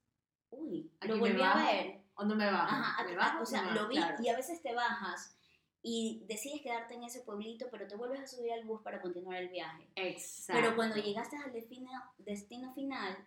uy, 0.51 0.91
lo 1.01 1.19
volví 1.19 1.41
a 1.41 1.55
ver. 1.55 2.01
O 2.15 2.25
no 2.25 2.35
me 2.35 2.45
bajo. 2.45 2.75
Ajá, 2.75 3.39
o 3.41 3.45
sea, 3.45 3.71
lo 3.71 3.87
vi 3.87 3.99
y 4.19 4.27
a 4.29 4.35
veces 4.35 4.61
te 4.61 4.73
bajas 4.73 5.35
y 5.83 6.23
decides 6.27 6.61
quedarte 6.61 6.95
en 6.95 7.03
ese 7.03 7.21
pueblito, 7.21 7.67
pero 7.69 7.87
te 7.87 7.95
vuelves 7.95 8.21
a 8.21 8.27
subir 8.27 8.51
al 8.51 8.65
bus 8.65 8.81
para 8.81 9.01
continuar 9.01 9.37
el 9.37 9.49
viaje. 9.49 9.87
Exacto. 9.95 10.59
Pero 10.59 10.75
cuando 10.75 10.95
llegaste 10.95 11.37
al 11.37 11.53
destino, 11.53 11.91
destino 12.17 12.73
final, 12.73 13.17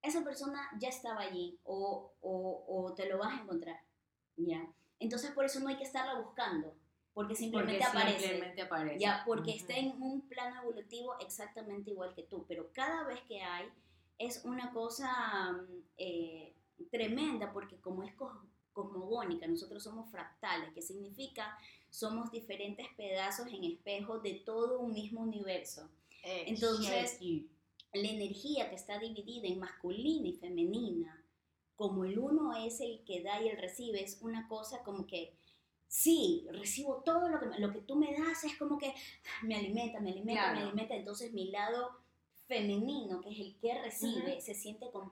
esa 0.00 0.22
persona 0.22 0.68
ya 0.78 0.88
estaba 0.88 1.22
allí 1.22 1.58
o, 1.64 2.12
o, 2.20 2.64
o 2.68 2.94
te 2.94 3.08
lo 3.08 3.18
vas 3.18 3.36
a 3.36 3.42
encontrar. 3.42 3.80
¿ya? 4.36 4.66
Entonces 4.98 5.32
por 5.32 5.44
eso 5.44 5.60
no 5.60 5.68
hay 5.68 5.76
que 5.76 5.84
estarla 5.84 6.20
buscando, 6.20 6.74
porque 7.12 7.34
simplemente 7.34 7.84
Porque 7.84 7.98
aparece. 7.98 8.28
simplemente 8.28 8.62
aparece. 8.62 8.98
Ya, 9.00 9.22
porque 9.26 9.50
Ujú. 9.50 9.58
está 9.60 9.74
en 9.74 10.00
un 10.00 10.28
plano 10.28 10.62
evolutivo 10.62 11.18
exactamente 11.18 11.90
igual 11.90 12.14
que 12.14 12.22
tú, 12.22 12.44
pero 12.46 12.70
cada 12.72 13.04
vez 13.04 13.20
que 13.22 13.42
hay 13.42 13.68
es 14.18 14.44
una 14.44 14.72
cosa 14.72 15.52
mm, 15.52 15.82
eh, 15.98 16.55
tremenda 16.90 17.52
porque 17.52 17.76
como 17.80 18.02
es 18.02 18.14
cos- 18.16 18.38
cosmogónica, 18.72 19.46
nosotros 19.46 19.82
somos 19.82 20.10
fractales, 20.10 20.72
que 20.74 20.82
significa 20.82 21.56
somos 21.90 22.30
diferentes 22.30 22.86
pedazos 22.96 23.46
en 23.48 23.64
espejo 23.64 24.18
de 24.18 24.34
todo 24.34 24.80
un 24.80 24.92
mismo 24.92 25.22
universo. 25.22 25.88
Eh, 26.24 26.44
Entonces. 26.48 26.88
La 27.92 28.08
energía 28.10 28.68
que 28.68 28.74
está 28.74 28.98
dividida 28.98 29.46
en 29.48 29.58
masculina 29.58 30.28
y 30.28 30.34
femenina, 30.34 31.24
como 31.76 32.04
el 32.04 32.18
uno 32.18 32.54
es 32.54 32.80
el 32.80 33.02
que 33.04 33.22
da 33.22 33.40
y 33.40 33.48
el 33.48 33.56
recibe, 33.56 34.02
es 34.02 34.18
una 34.20 34.46
cosa 34.48 34.82
como 34.82 35.06
que 35.06 35.32
sí, 35.88 36.46
recibo 36.50 36.96
todo 37.04 37.28
lo 37.28 37.38
que, 37.40 37.58
lo 37.58 37.72
que 37.72 37.80
tú 37.80 37.96
me 37.96 38.12
das, 38.12 38.44
es 38.44 38.56
como 38.58 38.76
que 38.76 38.92
me 39.42 39.54
alimenta, 39.54 40.00
me 40.00 40.10
alimenta, 40.10 40.52
me 40.52 40.60
alimenta. 40.64 40.94
Entonces 40.94 41.32
mi 41.32 41.50
lado 41.50 41.92
femenino, 42.46 43.20
que 43.22 43.30
es 43.30 43.38
el 43.40 43.56
que 43.56 43.80
recibe, 43.82 44.40
se 44.40 44.52
siente 44.54 44.90
com- 44.90 45.10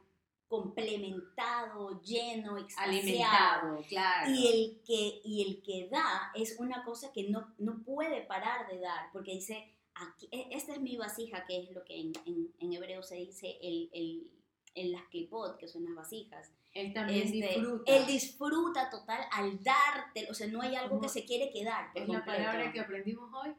complementado, 0.48 2.00
lleno, 2.02 2.57
alimentado, 2.76 3.80
claro. 3.88 4.30
Y 4.30 4.46
el, 4.46 4.83
que, 4.87 5.20
y 5.24 5.42
el 5.42 5.62
que 5.62 5.88
da 5.88 6.30
es 6.35 6.59
una 6.59 6.85
cosa 6.85 7.12
que 7.12 7.28
no, 7.28 7.54
no 7.59 7.83
puede 7.85 8.22
parar 8.22 8.68
de 8.68 8.78
dar, 8.80 9.11
porque 9.12 9.33
dice, 9.33 9.72
aquí, 9.94 10.28
e- 10.30 10.48
esta 10.52 10.72
es 10.74 10.80
mi 10.80 10.96
vasija, 10.96 11.44
que 11.46 11.61
es 11.62 11.70
lo 11.72 11.85
que 11.85 12.00
en, 12.00 12.12
en, 12.26 12.52
en 12.61 12.72
hebreo 12.72 13.02
se 13.02 13.16
dice 13.16 13.59
el, 13.62 13.90
el, 13.92 14.30
el 14.74 14.92
las 14.92 15.02
clipot, 15.09 15.57
que 15.57 15.68
son 15.68 15.85
las 15.85 15.94
vasijas. 15.94 16.50
él 16.72 16.92
también 16.92 17.22
Este, 17.22 17.37
disfruta. 17.37 17.92
Él 17.96 18.07
disfruta 18.07 18.90
total 18.90 19.20
al 19.33 19.62
darte, 19.62 20.28
o 20.30 20.35
sea, 20.35 20.46
no 20.48 20.61
hay 20.62 20.74
algo 20.76 21.00
que 21.00 21.09
se 21.09 21.24
quiere 21.24 21.50
quedar. 21.50 21.90
es 21.94 22.09
la 22.09 22.16
completo. 22.16 22.42
palabra 22.44 22.72
que 22.72 22.80
aprendimos 22.80 23.30
hoy, 23.35 23.54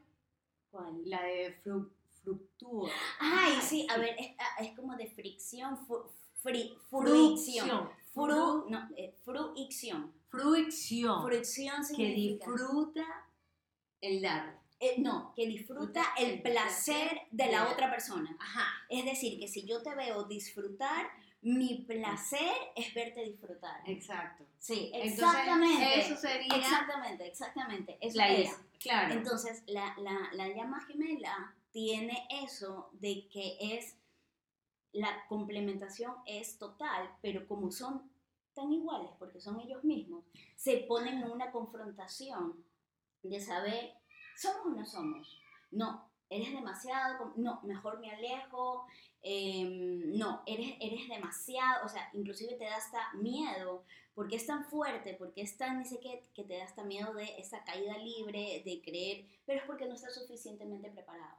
¿Cuál? 0.70 1.00
la 1.04 1.22
de 1.22 1.52
fru, 1.62 1.90
fructúo. 2.22 2.88
Ay, 3.20 3.54
sí, 3.62 3.86
a 3.88 3.98
ver, 3.98 4.14
es, 4.18 4.30
ah, 4.38 4.62
es 4.62 4.74
como 4.76 4.94
de 4.96 5.06
fricción, 5.08 5.78
fu- 5.86 6.04
fri- 6.46 6.76
fruición. 6.88 7.90
Fru, 8.12 8.66
no, 8.70 8.88
eh, 8.96 9.14
fruición. 9.24 10.12
Fruición. 10.28 11.22
Fruición 11.22 11.76
que 11.78 11.84
significa... 11.84 12.46
disfruta 12.50 13.04
el 14.00 14.22
dar. 14.22 14.58
Eh, 14.78 14.96
no, 14.98 15.32
que 15.34 15.46
disfruta 15.46 16.02
el 16.18 16.42
placer 16.42 17.22
de 17.30 17.50
la 17.50 17.70
otra 17.70 17.90
persona. 17.90 18.36
Ajá. 18.38 18.66
Es 18.90 19.04
decir, 19.04 19.38
que 19.38 19.48
si 19.48 19.64
yo 19.66 19.82
te 19.82 19.94
veo 19.94 20.24
disfrutar, 20.24 21.06
mi 21.42 21.84
placer 21.86 22.52
es 22.74 22.92
verte 22.92 23.22
disfrutar. 23.24 23.80
Exacto. 23.86 24.44
Sí, 24.58 24.90
Entonces, 24.92 25.12
exactamente. 25.14 26.00
eso 26.00 26.16
sería 26.16 26.56
Exactamente, 26.56 27.26
exactamente. 27.26 27.98
Eso 28.00 28.16
la 28.18 28.28
es. 28.28 28.38
idea. 28.40 28.56
Claro. 28.80 29.14
Entonces, 29.14 29.62
la, 29.66 29.94
la, 29.98 30.28
la 30.32 30.48
llama 30.48 30.80
gemela 30.86 31.54
tiene 31.70 32.26
eso 32.42 32.90
de 32.94 33.28
que 33.28 33.56
es, 33.60 33.96
la 34.92 35.26
complementación 35.28 36.14
es 36.26 36.58
total, 36.58 37.10
pero 37.22 37.46
como 37.46 37.70
son 37.70 38.10
tan 38.54 38.72
iguales, 38.72 39.10
porque 39.18 39.40
son 39.40 39.60
ellos 39.60 39.84
mismos, 39.84 40.24
se 40.56 40.78
ponen 40.88 41.22
en 41.22 41.30
una 41.30 41.52
confrontación 41.52 42.64
de 43.22 43.40
saber, 43.40 43.92
¿somos 44.36 44.66
o 44.66 44.70
no 44.70 44.86
somos? 44.86 45.38
No, 45.70 46.08
eres 46.30 46.52
demasiado, 46.52 47.32
no, 47.36 47.60
mejor 47.62 48.00
me 48.00 48.10
alejo, 48.10 48.86
em, 49.22 50.16
no, 50.16 50.42
eres, 50.46 50.76
eres 50.80 51.08
demasiado, 51.08 51.84
o 51.84 51.88
sea, 51.88 52.08
inclusive 52.14 52.54
te 52.54 52.64
da 52.64 52.76
hasta 52.76 53.12
miedo, 53.14 53.84
porque 54.14 54.36
es 54.36 54.46
tan 54.46 54.64
fuerte, 54.64 55.14
porque 55.14 55.42
es 55.42 55.58
tan, 55.58 55.82
dice 55.82 56.00
que, 56.00 56.22
que 56.34 56.44
te 56.44 56.56
da 56.56 56.64
hasta 56.64 56.82
miedo 56.82 57.12
de 57.12 57.38
esa 57.38 57.62
caída 57.64 57.98
libre, 57.98 58.62
de 58.64 58.80
creer, 58.82 59.26
pero 59.44 59.60
es 59.60 59.66
porque 59.66 59.86
no 59.86 59.94
estás 59.94 60.14
suficientemente 60.14 60.90
preparado. 60.90 61.36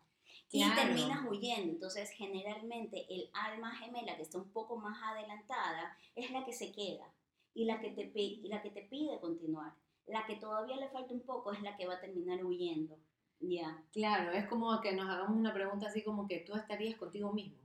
Y 0.51 0.63
Claro. 0.63 0.81
terminas 0.81 1.25
huyendo. 1.29 1.73
Entonces, 1.73 2.09
generalmente, 2.11 3.05
el 3.09 3.29
alma 3.33 3.75
gemela 3.75 4.15
que 4.15 4.21
está 4.23 4.37
un 4.37 4.49
poco 4.51 4.77
más 4.77 4.97
adelantada 5.03 5.97
es 6.15 6.31
la 6.31 6.45
que 6.45 6.53
se 6.53 6.71
queda 6.71 7.05
y 7.53 7.65
la 7.65 7.79
que 7.81 7.89
te, 7.91 8.09
y 8.21 8.47
la 8.47 8.61
que 8.61 8.69
te 8.69 8.83
pide 8.83 9.19
continuar. 9.19 9.73
La 10.05 10.25
que 10.25 10.35
todavía 10.37 10.77
le 10.77 10.87
falta 10.89 11.13
un 11.13 11.21
poco 11.21 11.51
es 11.51 11.61
la 11.61 11.75
que 11.75 11.85
va 11.85 11.95
a 11.95 11.99
terminar 11.99 12.43
huyendo. 12.45 12.97
Ya. 13.39 13.83
Claro, 13.91 14.31
es 14.31 14.47
como 14.47 14.79
que 14.81 14.93
nos 14.93 15.09
hagamos 15.09 15.37
una 15.37 15.53
pregunta 15.53 15.87
así 15.87 16.01
como 16.03 16.27
que 16.27 16.39
tú 16.39 16.55
estarías 16.55 16.95
contigo 16.97 17.33
mismo. 17.33 17.57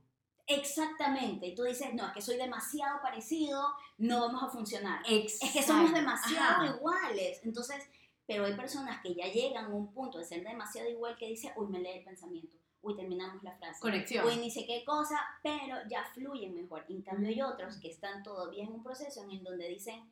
Exactamente. 0.45 1.47
Y 1.47 1.55
tú 1.55 1.63
dices, 1.63 1.93
no, 1.93 2.05
es 2.07 2.11
que 2.13 2.21
soy 2.21 2.37
demasiado 2.37 3.01
parecido, 3.01 3.65
no 3.97 4.19
vamos 4.21 4.43
a 4.43 4.49
funcionar. 4.49 5.01
Exacto. 5.09 5.45
Es 5.45 5.53
que 5.53 5.63
somos 5.63 5.93
demasiado 5.93 6.63
Ajá. 6.63 6.75
iguales. 6.75 7.39
Entonces, 7.43 7.83
pero 8.27 8.45
hay 8.45 8.53
personas 8.55 9.01
que 9.01 9.15
ya 9.15 9.27
llegan 9.27 9.65
a 9.65 9.69
un 9.75 9.93
punto 9.93 10.17
de 10.19 10.25
ser 10.25 10.43
demasiado 10.43 10.89
igual 10.89 11.15
que 11.17 11.27
dice, 11.27 11.51
uy, 11.55 11.67
me 11.67 11.79
lee 11.79 11.97
el 11.99 12.03
pensamiento. 12.03 12.57
Uy, 12.83 12.95
terminamos 12.95 13.41
la 13.43 13.55
frase. 13.57 13.79
Conexión. 13.81 14.25
Uy, 14.27 14.35
ni 14.37 14.51
sé 14.51 14.65
qué 14.67 14.83
cosa, 14.85 15.17
pero 15.41 15.77
ya 15.89 16.03
fluyen 16.13 16.53
mejor. 16.53 16.85
En 16.89 17.01
cambio, 17.01 17.29
hay 17.29 17.41
otros 17.41 17.77
que 17.77 17.89
están 17.89 18.21
todavía 18.23 18.63
en 18.63 18.71
un 18.73 18.83
proceso 18.83 19.23
en 19.23 19.31
el 19.31 19.43
donde 19.43 19.67
dicen, 19.69 20.07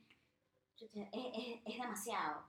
"Chucha, 0.77 1.03
es, 1.12 1.25
es- 1.36 1.60
es 1.65 1.73
demasiado. 1.77 2.43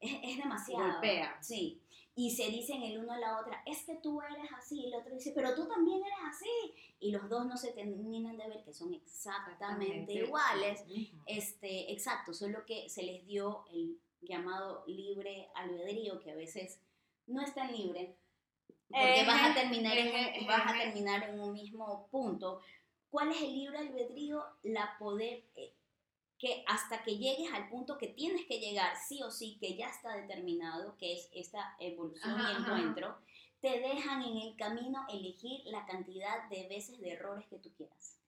Es, 0.00 0.12
es 0.22 0.36
demasiado. 0.38 0.92
Golpea. 0.92 1.42
Sí. 1.42 1.82
Y 2.14 2.30
se 2.34 2.48
dicen 2.50 2.82
el 2.82 2.98
uno 2.98 3.12
a 3.12 3.18
la 3.18 3.38
otra, 3.40 3.62
es 3.64 3.84
que 3.84 3.94
tú 3.96 4.20
eres 4.22 4.50
así. 4.56 4.80
Y 4.80 4.86
el 4.88 4.94
otro 4.94 5.14
dice, 5.14 5.32
pero 5.34 5.54
tú 5.54 5.68
también 5.68 6.00
eres 6.02 6.18
así. 6.28 6.74
Y 6.98 7.12
los 7.12 7.28
dos 7.28 7.46
no 7.46 7.56
se 7.56 7.72
terminan 7.72 8.36
de 8.36 8.48
ver 8.48 8.64
que 8.64 8.72
son 8.72 8.92
exactamente 8.94 10.14
iguales. 10.14 10.84
Mismo. 10.86 11.22
Este, 11.26 11.92
exacto, 11.92 12.32
solo 12.32 12.64
que 12.66 12.88
se 12.88 13.02
les 13.04 13.24
dio 13.26 13.64
el 13.72 14.00
llamado 14.22 14.82
libre 14.88 15.48
albedrío, 15.54 16.18
que 16.20 16.32
a 16.32 16.34
veces 16.34 16.80
no 17.26 17.40
es 17.40 17.54
tan 17.54 17.70
libre, 17.76 18.16
porque 18.88 19.20
Ejé, 19.20 19.26
vas 19.26 19.50
a 19.50 19.54
terminar 19.54 19.96
en, 19.98 20.46
vas 20.46 20.62
a 20.66 20.78
terminar 20.78 21.28
en 21.28 21.40
un 21.40 21.52
mismo 21.52 22.08
punto. 22.10 22.60
¿Cuál 23.10 23.30
es 23.30 23.42
el 23.42 23.54
libre 23.54 23.78
albedrío? 23.78 24.44
La 24.62 24.96
poder 24.98 25.44
eh, 25.56 25.74
que 26.38 26.62
hasta 26.66 27.02
que 27.02 27.18
llegues 27.18 27.52
al 27.52 27.68
punto 27.68 27.98
que 27.98 28.08
tienes 28.08 28.46
que 28.46 28.60
llegar, 28.60 28.96
sí 28.96 29.22
o 29.22 29.30
sí, 29.30 29.58
que 29.60 29.76
ya 29.76 29.88
está 29.88 30.14
determinado, 30.14 30.96
que 30.96 31.14
es 31.14 31.28
esta 31.34 31.76
evolución 31.80 32.34
Ajá, 32.34 32.52
y 32.52 32.56
ajá. 32.56 32.60
encuentro, 32.62 33.18
te 33.60 33.80
dejan 33.80 34.22
en 34.22 34.36
el 34.38 34.56
camino 34.56 35.04
elegir 35.08 35.62
la 35.66 35.84
cantidad 35.84 36.48
de 36.48 36.68
veces 36.68 37.00
de 37.00 37.12
errores 37.12 37.46
que 37.48 37.58
tú 37.58 37.72
quieras. 37.74 38.18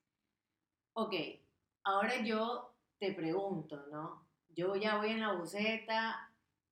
Ok, 0.93 1.13
ahora 1.83 2.21
yo 2.23 2.75
te 2.99 3.13
pregunto, 3.13 3.87
¿no? 3.91 4.27
Yo 4.49 4.75
ya 4.75 4.97
voy 4.97 5.11
en 5.11 5.21
la 5.21 5.33
buceta, 5.33 6.30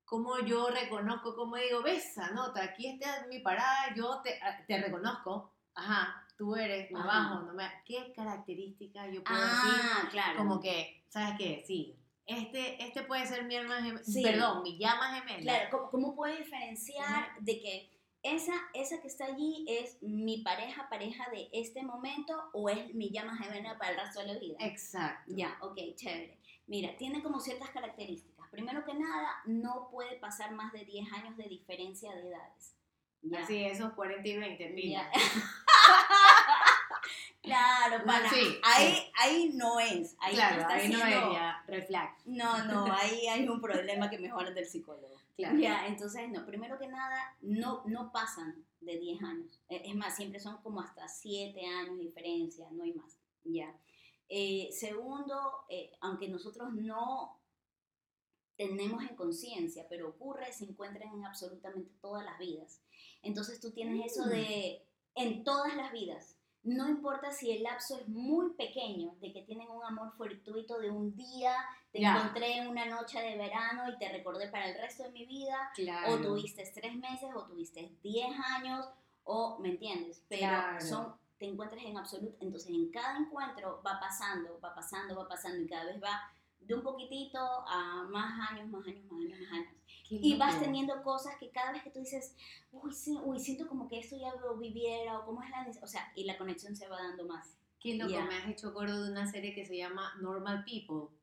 ¿cómo 0.10 0.40
yo 0.40 0.70
reconozco, 0.70 1.36
cómo 1.36 1.56
digo, 1.56 1.84
ves 1.84 2.04
esa 2.04 2.32
nota, 2.32 2.64
aquí 2.64 2.88
está 2.88 3.28
mi 3.30 3.40
parada, 3.40 3.94
yo 3.96 4.22
te, 4.24 4.40
ah, 4.42 4.58
te 4.68 4.82
reconozco, 4.82 5.54
ajá, 5.76 6.26
tú 6.36 6.56
eres, 6.56 6.90
me 6.92 7.00
bajo, 7.00 7.42
no 7.42 7.54
me, 7.54 7.70
¿qué 7.86 8.12
característica 8.16 9.08
yo 9.08 9.24
puedo 9.24 9.40
decir? 9.40 9.82
Ah, 9.84 10.08
claro. 10.10 10.38
Como 10.40 10.60
que, 10.60 11.04
¿sabes 11.10 11.36
qué? 11.38 11.64
Sí, 11.66 11.96
este, 12.26 12.84
este 12.84 13.04
puede 13.04 13.26
ser 13.28 13.44
mi 13.46 13.56
alma 13.56 13.76
gemela, 13.84 14.04
Sí. 14.04 14.24
perdón, 14.24 14.64
mi 14.64 14.78
llama 14.80 15.14
gemela. 15.16 15.42
Claro, 15.42 15.70
¿cómo, 15.70 15.90
cómo 15.92 16.16
puedo 16.16 16.36
diferenciar 16.36 17.30
de 17.40 17.60
que 17.60 17.92
esa, 18.24 18.54
esa 18.74 19.00
que 19.02 19.08
está 19.08 19.26
allí 19.26 19.66
es 19.68 20.02
mi 20.02 20.40
pareja, 20.42 20.90
pareja 20.90 21.30
de 21.32 21.50
este 21.54 21.84
momento 21.84 22.50
o 22.54 22.68
es 22.70 22.94
mi 22.96 23.12
llama 23.12 23.38
gemela 23.38 23.78
para 23.78 23.92
el 23.92 24.00
resto 24.00 24.20
de 24.22 24.34
la 24.34 24.40
vida? 24.40 24.58
Exacto. 24.60 25.32
Ya, 25.36 25.58
ok, 25.62 25.78
chévere. 25.96 26.38
Mira, 26.68 26.96
tiene 26.98 27.24
como 27.24 27.40
ciertas 27.40 27.70
características. 27.70 28.39
Primero 28.52 28.84
que 28.84 28.94
nada, 28.94 29.42
no 29.46 29.90
puede 29.92 30.18
pasar 30.18 30.52
más 30.52 30.74
de 30.74 30.86
10 30.86 31.12
años 31.14 31.38
de 31.38 31.44
diferencia 31.44 32.14
de 32.16 32.30
edades. 32.30 32.76
Ya. 33.22 33.42
Así, 33.42 33.64
esos 33.64 33.94
40 33.94 34.28
y 34.28 34.38
20, 34.38 34.68
pila. 34.70 35.12
Ya. 35.12 35.14
claro, 37.42 38.04
sí, 38.30 38.60
ahí, 38.64 38.94
sí. 38.94 39.12
ahí 39.18 39.52
no 39.54 39.80
es. 39.80 40.16
Ahí 40.20 40.36
claro, 40.36 40.62
está 40.62 40.74
ahí 40.74 40.90
no 40.90 41.06
es 41.06 41.34
ya, 41.34 41.64
red 41.68 41.86
flag. 41.86 42.16
No, 42.26 42.66
no, 42.66 42.94
ahí 42.94 43.28
hay 43.28 43.48
un 43.48 43.62
problema 43.62 44.10
que 44.10 44.20
mejora 44.20 44.52
del 44.52 44.66
psicólogo. 44.66 45.16
Claro. 45.36 45.58
Ya, 45.58 45.88
entonces, 45.88 46.30
no, 46.30 46.46
primero 46.46 46.78
que 46.78 46.88
nada, 46.88 47.36
no, 47.42 47.84
no 47.86 48.12
pasan 48.12 48.66
de 48.82 48.98
10 48.98 49.24
años. 49.24 49.62
Eh, 49.70 49.84
Es 49.86 49.96
más, 49.96 50.16
siempre 50.16 50.40
son 50.40 50.62
como 50.62 50.82
hasta 50.82 51.08
7 51.08 51.66
años 51.66 51.98
de 51.98 52.04
diferencia, 52.04 52.68
no 52.72 52.84
hay 52.84 52.94
más. 52.94 53.18
Ya. 53.44 53.74
Eh, 54.28 54.70
segundo, 54.72 55.66
eh, 55.70 55.92
aunque 56.02 56.28
nosotros 56.28 56.74
no 56.74 57.39
tenemos 58.60 59.02
en 59.04 59.16
conciencia, 59.16 59.86
pero 59.88 60.10
ocurre, 60.10 60.52
se 60.52 60.66
encuentran 60.66 61.14
en 61.14 61.26
absolutamente 61.26 61.92
todas 62.02 62.26
las 62.26 62.38
vidas. 62.38 62.82
Entonces 63.22 63.62
tú 63.62 63.72
tienes 63.72 64.12
eso 64.12 64.26
Mm. 64.26 64.30
de, 64.30 64.86
en 65.16 65.46
todas 65.46 65.74
las 65.78 65.94
vidas, 65.94 66.36
no 66.64 66.90
importa 66.90 67.32
si 67.32 67.52
el 67.52 67.64
lapso 67.64 67.98
es 67.98 68.10
muy 68.10 68.50
pequeño, 68.56 69.16
de 69.22 69.32
que 69.32 69.44
tienen 69.44 69.70
un 69.70 69.82
amor 69.86 70.12
fortuito 70.18 70.78
de 70.78 70.92
un 70.92 71.16
día, 71.16 71.54
te 71.94 72.02
encontré 72.02 72.58
en 72.58 72.68
una 72.68 72.86
noche 72.86 73.22
de 73.22 73.38
verano 73.38 73.90
y 73.90 73.98
te 73.98 74.12
recordé 74.12 74.50
para 74.50 74.70
el 74.70 74.78
resto 74.78 75.04
de 75.04 75.12
mi 75.12 75.26
vida, 75.26 75.72
o 76.10 76.18
tuviste 76.18 76.70
tres 76.76 76.96
meses, 76.98 77.30
o 77.34 77.46
tuviste 77.46 77.96
diez 78.04 78.30
años, 78.58 78.86
o, 79.24 79.58
¿me 79.60 79.70
entiendes? 79.70 80.22
Pero 80.28 80.48
son, 80.82 81.16
te 81.38 81.46
encuentras 81.46 81.82
en 81.86 81.98
absoluto, 81.98 82.36
entonces 82.42 82.72
en 82.72 82.92
cada 82.92 83.18
encuentro 83.20 83.82
va 83.88 83.98
pasando, 84.02 84.60
va 84.60 84.76
pasando, 84.76 85.16
va 85.16 85.30
pasando, 85.30 85.62
y 85.62 85.68
cada 85.68 85.86
vez 85.86 86.04
va 86.04 86.30
de 86.70 86.76
un 86.76 86.84
poquitito 86.84 87.40
a 87.40 88.08
más 88.12 88.52
años, 88.52 88.70
más 88.70 88.86
años, 88.86 89.04
más 89.12 89.20
años, 89.20 89.40
más 89.42 89.52
años. 89.52 89.74
y 90.08 90.38
vas 90.38 90.60
teniendo 90.60 91.02
cosas 91.02 91.36
que 91.40 91.50
cada 91.50 91.72
vez 91.72 91.82
que 91.82 91.90
tú 91.90 92.00
dices, 92.00 92.36
uy, 92.72 92.94
sí, 92.94 93.18
uy, 93.24 93.40
siento 93.40 93.68
como 93.68 93.90
que 93.90 93.98
esto 93.98 94.16
ya 94.16 94.36
lo 94.36 94.56
viviera, 94.56 95.18
o 95.18 95.26
cómo 95.26 95.42
es 95.42 95.50
la 95.50 95.66
o 95.82 95.88
sea, 95.88 96.14
y 96.16 96.26
la 96.26 96.38
conexión 96.38 96.76
se 96.76 96.88
va 96.88 96.98
dando 96.98 97.26
más. 97.26 97.58
¿Qué 97.80 97.94
es 97.94 97.98
lo 97.98 98.08
que 98.08 98.22
me 98.22 98.36
has 98.36 98.48
hecho 98.48 98.68
acuerdo 98.68 99.04
de 99.04 99.12
una 99.12 99.26
serie 99.26 99.56
que 99.56 99.66
se 99.66 99.78
llama 99.78 100.14
Normal 100.22 100.64
People? 100.64 101.16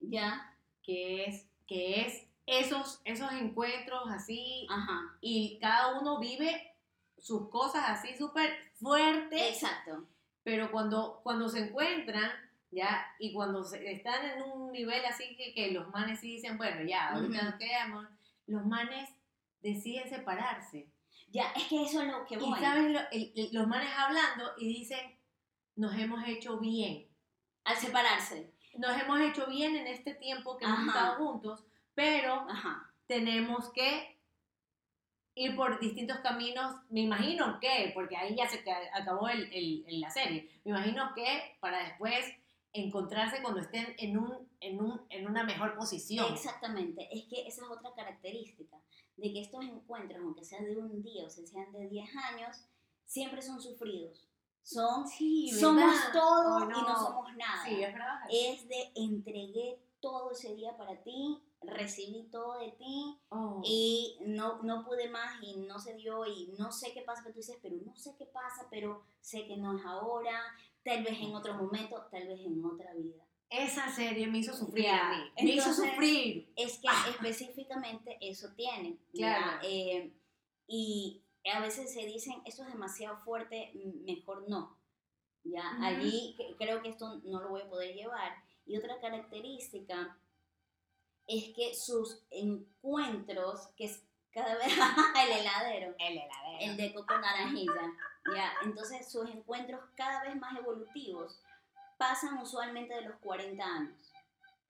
Ya. 0.00 0.52
Que 0.82 1.26
es, 1.26 1.46
que 1.66 2.00
es 2.00 2.26
esos, 2.46 3.00
esos 3.04 3.30
encuentros 3.32 4.02
así, 4.08 4.66
Ajá. 4.68 5.16
y 5.20 5.58
cada 5.60 6.00
uno 6.00 6.18
vive 6.18 6.74
sus 7.18 7.50
cosas 7.50 7.84
así 7.86 8.16
súper 8.16 8.50
fuertes. 8.80 9.62
Exacto. 9.62 10.06
Pero 10.42 10.72
cuando, 10.72 11.20
cuando 11.22 11.48
se 11.48 11.68
encuentran, 11.68 12.32
¿ya? 12.70 13.06
Y 13.18 13.32
cuando 13.32 13.62
están 13.62 14.24
en 14.24 14.42
un 14.42 14.72
nivel 14.72 15.04
así 15.04 15.36
que, 15.36 15.54
que 15.54 15.72
los 15.72 15.88
manes 15.90 16.20
sí 16.20 16.36
dicen, 16.36 16.58
bueno, 16.58 16.82
ya, 16.82 17.10
ahorita 17.10 17.42
nos 17.42 17.54
quedamos, 17.54 18.06
los 18.46 18.64
manes 18.64 19.10
deciden 19.60 20.08
separarse. 20.08 20.88
Ya, 21.30 21.52
es 21.52 21.64
que 21.64 21.82
eso 21.84 22.02
es 22.02 22.08
lo 22.08 22.24
que 22.24 22.38
voy. 22.38 22.58
Y 22.58 22.62
sabes, 22.62 23.52
los 23.52 23.66
manes 23.66 23.90
hablando 23.96 24.52
y 24.58 24.68
dicen, 24.68 25.18
nos 25.76 25.94
hemos 25.96 26.26
hecho 26.26 26.58
bien. 26.58 27.06
Al 27.64 27.76
separarse. 27.76 28.50
Nos 28.78 28.98
hemos 29.00 29.20
hecho 29.20 29.46
bien 29.46 29.76
en 29.76 29.86
este 29.86 30.14
tiempo 30.14 30.56
que 30.56 30.64
hemos 30.64 30.86
estado 30.86 31.16
juntos, 31.16 31.64
pero 31.94 32.46
tenemos 33.06 33.70
que 33.72 34.18
ir 35.34 35.54
por 35.54 35.78
distintos 35.78 36.18
caminos, 36.18 36.76
me 36.90 37.00
imagino 37.00 37.58
que, 37.60 37.92
porque 37.94 38.16
ahí 38.16 38.34
ya 38.36 38.48
se 38.48 38.62
acabó 38.92 39.28
el, 39.28 39.52
el, 39.52 40.00
la 40.00 40.10
serie, 40.10 40.48
me 40.64 40.72
imagino 40.72 41.12
que 41.14 41.56
para 41.60 41.84
después 41.84 42.24
encontrarse 42.84 43.42
cuando 43.42 43.60
estén 43.60 43.94
en, 43.98 44.18
un, 44.18 44.48
en, 44.60 44.80
un, 44.80 45.00
en 45.10 45.26
una 45.26 45.44
mejor 45.44 45.76
posición. 45.76 46.32
Exactamente, 46.32 47.08
es 47.10 47.24
que 47.24 47.46
esa 47.46 47.62
es 47.62 47.70
otra 47.70 47.92
característica, 47.94 48.76
de 49.16 49.32
que 49.32 49.40
estos 49.40 49.64
encuentros, 49.64 50.20
aunque 50.20 50.44
sean 50.44 50.64
de 50.64 50.76
un 50.76 51.02
día 51.02 51.26
o 51.26 51.30
sean 51.30 51.72
de 51.72 51.88
10 51.88 52.08
años, 52.16 52.64
siempre 53.04 53.42
son 53.42 53.60
sufridos. 53.60 54.28
Son, 54.62 55.06
somos 55.58 55.96
todo 56.12 56.64
y 56.64 56.68
no 56.68 56.96
somos 56.96 57.34
nada. 57.36 57.64
Sí, 57.64 57.82
es 57.82 57.92
verdad. 57.92 58.20
Es 58.30 58.68
de 58.68 58.92
entregué 58.96 59.80
todo 60.00 60.30
ese 60.32 60.54
día 60.54 60.76
para 60.76 61.02
ti, 61.02 61.42
recibí 61.62 62.28
todo 62.30 62.58
de 62.58 62.72
ti 62.72 63.18
oh. 63.30 63.60
y 63.64 64.18
no, 64.26 64.62
no 64.62 64.84
pude 64.84 65.08
más 65.08 65.42
y 65.42 65.56
no 65.56 65.78
se 65.78 65.94
dio 65.94 66.24
y 66.26 66.54
no 66.58 66.70
sé 66.70 66.92
qué 66.92 67.02
pasa, 67.02 67.24
que 67.24 67.30
tú 67.30 67.38
dices, 67.38 67.58
pero 67.62 67.76
no 67.84 67.96
sé 67.96 68.14
qué 68.16 68.26
pasa, 68.26 68.66
pero 68.70 69.02
sé 69.20 69.46
que 69.46 69.56
no 69.56 69.76
es 69.76 69.84
ahora, 69.84 70.40
tal 70.88 71.04
vez 71.04 71.20
en 71.20 71.34
otro 71.34 71.54
momento, 71.54 72.06
tal 72.10 72.26
vez 72.26 72.40
en 72.40 72.64
otra 72.64 72.94
vida. 72.94 73.22
Esa 73.50 73.90
serie 73.90 74.26
me 74.26 74.38
hizo 74.38 74.54
sufrir 74.54 74.88
a 74.88 75.10
mí. 75.10 75.44
Me 75.44 75.50
hizo 75.52 75.72
sufrir. 75.72 76.50
Es 76.56 76.78
que 76.78 76.88
específicamente 77.10 78.16
eso 78.20 78.48
tiene. 78.56 78.98
Claro. 79.12 79.58
Eh, 79.62 80.12
y 80.66 81.22
a 81.52 81.60
veces 81.60 81.92
se 81.92 82.06
dicen, 82.06 82.42
esto 82.44 82.62
es 82.62 82.72
demasiado 82.72 83.18
fuerte, 83.18 83.72
mejor 84.06 84.48
no. 84.48 84.78
¿ya? 85.44 85.76
Allí 85.82 86.36
creo 86.58 86.82
que 86.82 86.90
esto 86.90 87.20
no 87.24 87.40
lo 87.42 87.50
voy 87.50 87.62
a 87.62 87.68
poder 87.68 87.94
llevar. 87.94 88.32
Y 88.66 88.76
otra 88.76 89.00
característica 89.00 90.18
es 91.26 91.54
que 91.54 91.74
sus 91.74 92.22
encuentros, 92.30 93.68
que 93.76 93.84
es 93.86 94.04
cada 94.30 94.56
vez 94.56 94.66
el 95.22 95.40
heladero, 95.40 95.94
el 95.98 96.18
heladero, 96.18 96.58
el 96.60 96.76
de 96.76 96.94
coco 96.94 97.18
naranjilla, 97.18 97.92
¿ya? 98.34 98.52
Entonces 98.62 99.10
sus 99.10 99.28
encuentros 99.28 99.80
cada 99.94 100.22
vez 100.24 100.36
más 100.36 100.56
evolutivos 100.58 101.42
pasan 101.96 102.38
usualmente 102.38 102.94
de 102.94 103.02
los 103.02 103.16
40 103.18 103.64
años, 103.64 104.12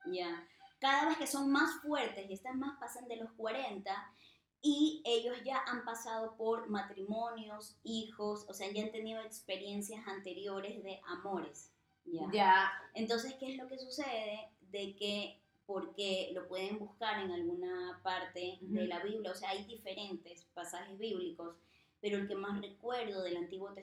¿ya? 0.06 0.46
Cada 0.80 1.08
vez 1.08 1.18
que 1.18 1.26
son 1.26 1.50
más 1.50 1.80
fuertes 1.82 2.28
y 2.28 2.34
están 2.34 2.58
más 2.58 2.78
pasan 2.78 3.08
de 3.08 3.16
los 3.16 3.30
40 3.32 4.14
y 4.60 5.02
ellos 5.04 5.36
ya 5.44 5.62
han 5.66 5.84
pasado 5.84 6.36
por 6.36 6.68
matrimonios, 6.68 7.78
hijos, 7.84 8.44
o 8.48 8.54
sea, 8.54 8.70
ya 8.72 8.82
han 8.82 8.92
tenido 8.92 9.20
experiencias 9.22 10.06
anteriores 10.06 10.82
de 10.82 11.00
amores, 11.06 11.72
¿ya? 12.04 12.28
ya. 12.32 12.72
Entonces, 12.94 13.34
¿qué 13.38 13.52
es 13.52 13.56
lo 13.56 13.68
que 13.68 13.78
sucede? 13.78 14.50
De 14.60 14.96
que 14.96 15.40
porque 15.64 16.30
lo 16.32 16.48
pueden 16.48 16.78
buscar 16.78 17.20
en 17.20 17.30
alguna 17.30 18.00
parte 18.02 18.58
de 18.62 18.86
la 18.86 19.00
Biblia, 19.00 19.32
o 19.32 19.34
sea, 19.34 19.50
hay 19.50 19.64
diferentes 19.64 20.46
pasajes 20.54 20.98
bíblicos 20.98 21.56
pero 22.00 22.18
el 22.18 22.28
que 22.28 22.34
más 22.34 22.60
recuerdo 22.60 23.22
del 23.22 23.36
Antiguo 23.36 23.74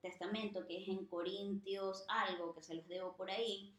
Testamento, 0.00 0.66
que 0.66 0.82
es 0.82 0.88
en 0.88 1.06
Corintios 1.06 2.04
algo, 2.08 2.54
que 2.54 2.62
se 2.62 2.74
los 2.74 2.88
debo 2.88 3.16
por 3.16 3.30
ahí, 3.30 3.74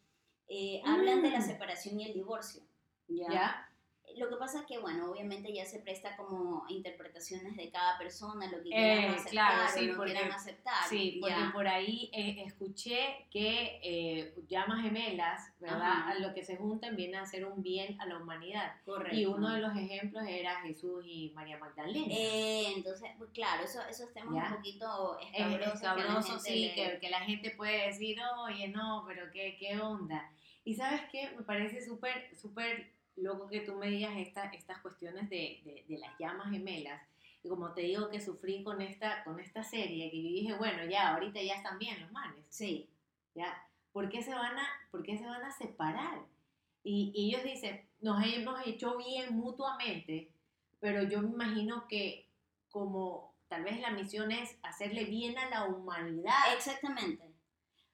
eh, 0.47 0.82
hablan 0.86 1.21
de 1.21 1.32
la 1.32 1.39
mm. 1.39 1.43
separación 1.43 1.99
y 1.99 2.06
el 2.06 2.13
divorcio. 2.13 2.62
¿ya? 3.08 3.68
Lo 4.17 4.30
que 4.30 4.36
pasa 4.36 4.60
es 4.60 4.65
que, 4.65 4.78
bueno, 4.78 5.12
obviamente 5.12 5.54
ya 5.54 5.65
se 5.65 5.80
presta 5.80 6.15
como 6.17 6.65
interpretaciones 6.67 7.56
de 7.56 7.69
cada 7.69 7.98
persona, 7.98 8.50
lo 8.50 8.58
que 8.58 8.69
quieran 8.69 9.04
eh, 9.04 9.15
aceptar 9.15 9.78
o 9.78 9.82
no 9.82 10.04
quieran 10.04 10.32
aceptar. 10.32 10.88
Sí, 10.89 11.17
porque 11.22 11.41
por 11.54 11.67
ahí 11.67 12.10
eh, 12.13 12.43
escuché 12.45 13.28
que 13.32 13.80
eh, 13.84 14.34
llamas 14.48 14.84
gemelas, 14.84 15.52
¿verdad? 15.60 16.10
A 16.10 16.15
lo 16.19 16.34
que 16.34 16.43
se 16.43 16.58
juntan 16.58 16.95
viene 16.95 17.17
a 17.17 17.22
hacer 17.22 17.45
un 17.45 17.62
bien 17.62 18.00
a 18.02 18.06
la 18.06 18.17
humanidad. 18.17 18.74
Correcto. 18.86 19.15
Y 19.15 19.26
uno 19.26 19.50
de 19.50 19.60
los 19.60 19.76
ejemplos 19.76 20.24
era 20.28 20.62
Jesús 20.62 21.04
y 21.06 21.32
María 21.36 21.58
Magdalena. 21.58 22.13
entonces, 22.76 23.10
pues, 23.17 23.30
claro, 23.32 23.63
eso, 23.63 23.82
eso 23.89 24.04
es 24.04 24.24
un 24.24 24.56
poquito 24.56 25.17
escabroso. 25.19 26.34
que 26.36 26.39
sí, 26.39 26.72
que, 26.76 27.00
que, 27.00 27.10
la 27.10 27.22
gente 27.22 27.52
puede 27.52 27.88
decir, 27.88 28.17
oye, 28.39 28.67
no, 28.67 29.04
pero 29.08 29.32
qué, 29.32 29.56
qué 29.60 29.80
onda. 29.80 30.30
Y 30.63 30.76
sabes 30.76 31.02
qué, 31.12 31.32
me 31.36 31.43
parece 31.43 31.84
súper, 31.84 32.36
súper 32.36 32.91
loco 33.21 33.47
que 33.47 33.62
tú 33.62 33.75
me 33.75 33.88
digas 33.88 34.13
esta, 34.17 34.45
estas 34.45 34.79
cuestiones 34.82 35.29
de, 35.29 35.84
de, 35.88 35.97
las 35.97 36.17
llamas 36.19 36.49
gemelas. 36.51 37.01
Y 37.43 37.49
como 37.49 37.73
te 37.73 37.82
digo 37.82 38.10
que 38.10 38.19
sufrí 38.19 38.63
con 38.63 38.82
esta, 38.82 39.23
con 39.23 39.39
esta 39.39 39.63
serie, 39.63 40.12
que 40.12 40.21
yo 40.21 40.29
dije, 40.29 40.53
bueno, 40.58 40.86
ya, 40.86 41.13
ahorita 41.13 41.41
ya 41.41 41.55
están 41.55 41.79
bien 41.79 42.01
los 42.01 42.12
manes. 42.12 42.45
Sí. 42.49 42.89
¿Ya? 43.36 43.65
¿Por 43.91 44.10
qué 44.10 44.21
se 44.21 44.34
van 44.34 44.58
a, 44.58 44.67
por 44.91 45.03
qué 45.03 45.17
se 45.17 45.25
van 45.25 45.43
a 45.43 45.51
separar? 45.51 46.19
Y, 46.84 47.12
y 47.15 47.29
ellos 47.29 47.43
dicen, 47.43 47.86
nos 48.01 48.23
hemos 48.25 48.65
hecho 48.65 48.97
bien 48.97 49.36
mutuamente, 49.36 50.29
pero 50.79 51.03
yo 51.03 51.21
me 51.21 51.29
imagino 51.29 51.88
que 51.88 52.27
como 52.69 53.34
tal 53.47 53.63
vez 53.63 53.79
la 53.79 53.91
misión 53.91 54.32
es 54.32 54.55
hacerle 54.63 55.05
bien 55.05 55.38
a 55.38 55.49
la 55.49 55.65
humanidad. 55.65 56.53
Exactamente 56.55 57.29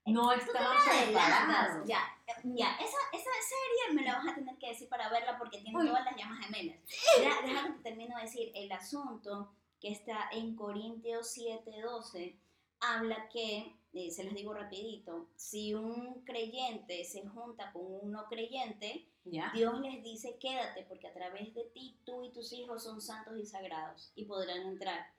no 0.05 0.31
estaban 0.31 0.77
preparados. 0.85 1.87
Ya, 1.87 1.99
ya, 2.43 2.75
esa, 2.75 2.97
esa 3.13 3.29
serie 3.41 3.93
me 3.93 4.03
la 4.03 4.15
vas 4.17 4.27
a 4.29 4.35
tener 4.35 4.57
que 4.57 4.69
decir 4.69 4.89
para 4.89 5.09
verla 5.09 5.37
porque 5.37 5.59
tiene 5.59 5.85
todas 5.85 6.05
las 6.05 6.15
llamas 6.15 6.45
gemelas. 6.45 6.79
Ya, 7.21 7.41
déjame 7.45 7.69
que 7.69 7.77
te 7.77 7.89
termino 7.89 8.15
de 8.15 8.23
decir, 8.23 8.51
el 8.55 8.71
asunto 8.71 9.51
que 9.79 9.91
está 9.91 10.29
en 10.31 10.55
Corintios 10.55 11.35
7:12 11.35 12.35
habla 12.79 13.29
que, 13.29 13.75
eh, 13.93 14.11
se 14.11 14.23
les 14.23 14.33
digo 14.33 14.53
rapidito, 14.53 15.29
si 15.35 15.73
un 15.73 16.23
creyente 16.25 17.03
se 17.05 17.25
junta 17.27 17.71
con 17.71 17.83
un 17.85 18.11
no 18.11 18.25
creyente, 18.27 19.07
Dios 19.23 19.79
les 19.79 20.03
dice, 20.03 20.37
quédate 20.39 20.83
porque 20.83 21.07
a 21.07 21.13
través 21.13 21.53
de 21.55 21.63
ti 21.73 21.97
tú 22.05 22.23
y 22.23 22.31
tus 22.31 22.53
hijos 22.53 22.83
son 22.83 23.01
santos 23.01 23.37
y 23.39 23.45
sagrados 23.45 24.11
y 24.15 24.25
podrán 24.25 24.61
entrar. 24.67 25.13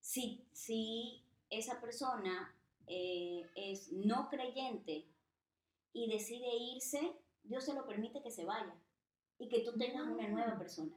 Si, 0.00 0.44
si 0.52 1.22
esa 1.48 1.80
persona 1.80 2.56
eh, 2.88 3.48
es 3.54 3.92
no 3.92 4.28
creyente 4.28 5.06
y 5.92 6.10
decide 6.10 6.48
irse, 6.56 7.16
Dios 7.42 7.64
se 7.64 7.74
lo 7.74 7.86
permite 7.86 8.22
que 8.22 8.30
se 8.30 8.44
vaya 8.44 8.74
y 9.38 9.48
que 9.48 9.60
tú 9.60 9.76
tengas 9.76 10.06
una 10.06 10.28
nueva 10.28 10.58
persona. 10.58 10.96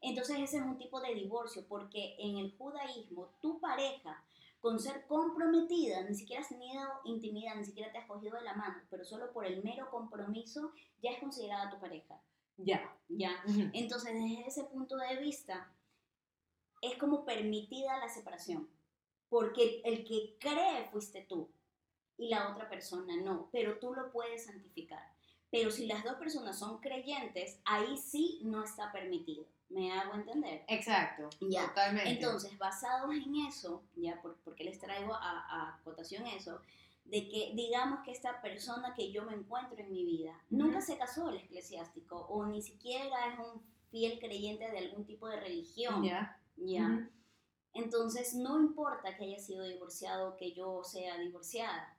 Entonces 0.00 0.38
ese 0.40 0.58
es 0.58 0.62
un 0.62 0.78
tipo 0.78 1.00
de 1.00 1.14
divorcio, 1.14 1.64
porque 1.68 2.16
en 2.18 2.38
el 2.38 2.56
judaísmo 2.56 3.34
tu 3.40 3.60
pareja, 3.60 4.24
con 4.60 4.78
ser 4.78 5.06
comprometida, 5.06 6.02
ni 6.02 6.14
siquiera 6.14 6.42
has 6.42 6.48
tenido 6.48 6.82
intimidad, 7.04 7.56
ni 7.56 7.64
siquiera 7.64 7.92
te 7.92 7.98
has 7.98 8.06
cogido 8.06 8.36
de 8.36 8.44
la 8.44 8.54
mano, 8.54 8.82
pero 8.90 9.04
solo 9.04 9.32
por 9.32 9.44
el 9.44 9.62
mero 9.62 9.90
compromiso 9.90 10.72
ya 11.02 11.10
es 11.10 11.20
considerada 11.20 11.70
tu 11.70 11.78
pareja. 11.78 12.20
Ya. 12.56 12.96
Ya. 13.08 13.42
Entonces 13.72 14.14
desde 14.14 14.46
ese 14.46 14.64
punto 14.64 14.96
de 14.96 15.16
vista, 15.18 15.72
es 16.80 16.96
como 16.96 17.24
permitida 17.24 17.98
la 17.98 18.08
separación 18.08 18.68
porque 19.32 19.80
el 19.86 20.04
que 20.04 20.36
cree 20.38 20.90
fuiste 20.90 21.22
tú 21.22 21.50
y 22.18 22.28
la 22.28 22.50
otra 22.50 22.68
persona 22.68 23.16
no, 23.16 23.48
pero 23.52 23.78
tú 23.78 23.94
lo 23.94 24.10
puedes 24.12 24.44
santificar. 24.46 25.02
Pero 25.50 25.70
si 25.70 25.86
las 25.86 26.02
dos 26.02 26.14
personas 26.14 26.58
son 26.58 26.78
creyentes, 26.78 27.60
ahí 27.64 27.96
sí 27.98 28.40
no 28.42 28.64
está 28.64 28.90
permitido. 28.90 29.44
¿Me 29.68 29.92
hago 29.92 30.14
entender? 30.14 30.64
Exacto. 30.68 31.28
Ya. 31.40 31.68
Totalmente. 31.68 32.10
Entonces, 32.10 32.56
basados 32.58 33.14
en 33.14 33.46
eso, 33.46 33.82
ya, 33.96 34.20
porque 34.44 34.64
les 34.64 34.78
traigo 34.78 35.14
a, 35.14 35.20
a 35.20 35.80
cotación 35.84 36.26
eso, 36.26 36.60
de 37.04 37.28
que 37.28 37.52
digamos 37.54 38.00
que 38.04 38.12
esta 38.12 38.40
persona 38.40 38.94
que 38.94 39.12
yo 39.12 39.24
me 39.24 39.34
encuentro 39.34 39.78
en 39.78 39.92
mi 39.92 40.04
vida 40.04 40.38
nunca 40.50 40.80
se 40.80 40.96
casó 40.96 41.30
el 41.30 41.36
eclesiástico 41.36 42.16
o 42.28 42.46
ni 42.46 42.62
siquiera 42.62 43.32
es 43.32 43.38
un 43.38 43.62
fiel 43.90 44.18
creyente 44.18 44.70
de 44.70 44.78
algún 44.78 45.04
tipo 45.04 45.28
de 45.28 45.40
religión. 45.40 46.02
Ya. 46.02 46.38
Ya. 46.56 47.10
Entonces, 47.74 48.34
no 48.34 48.60
importa 48.60 49.16
que 49.16 49.24
haya 49.24 49.38
sido 49.38 49.64
divorciado 49.64 50.30
o 50.30 50.36
que 50.36 50.52
yo 50.52 50.82
sea 50.84 51.18
divorciada. 51.18 51.96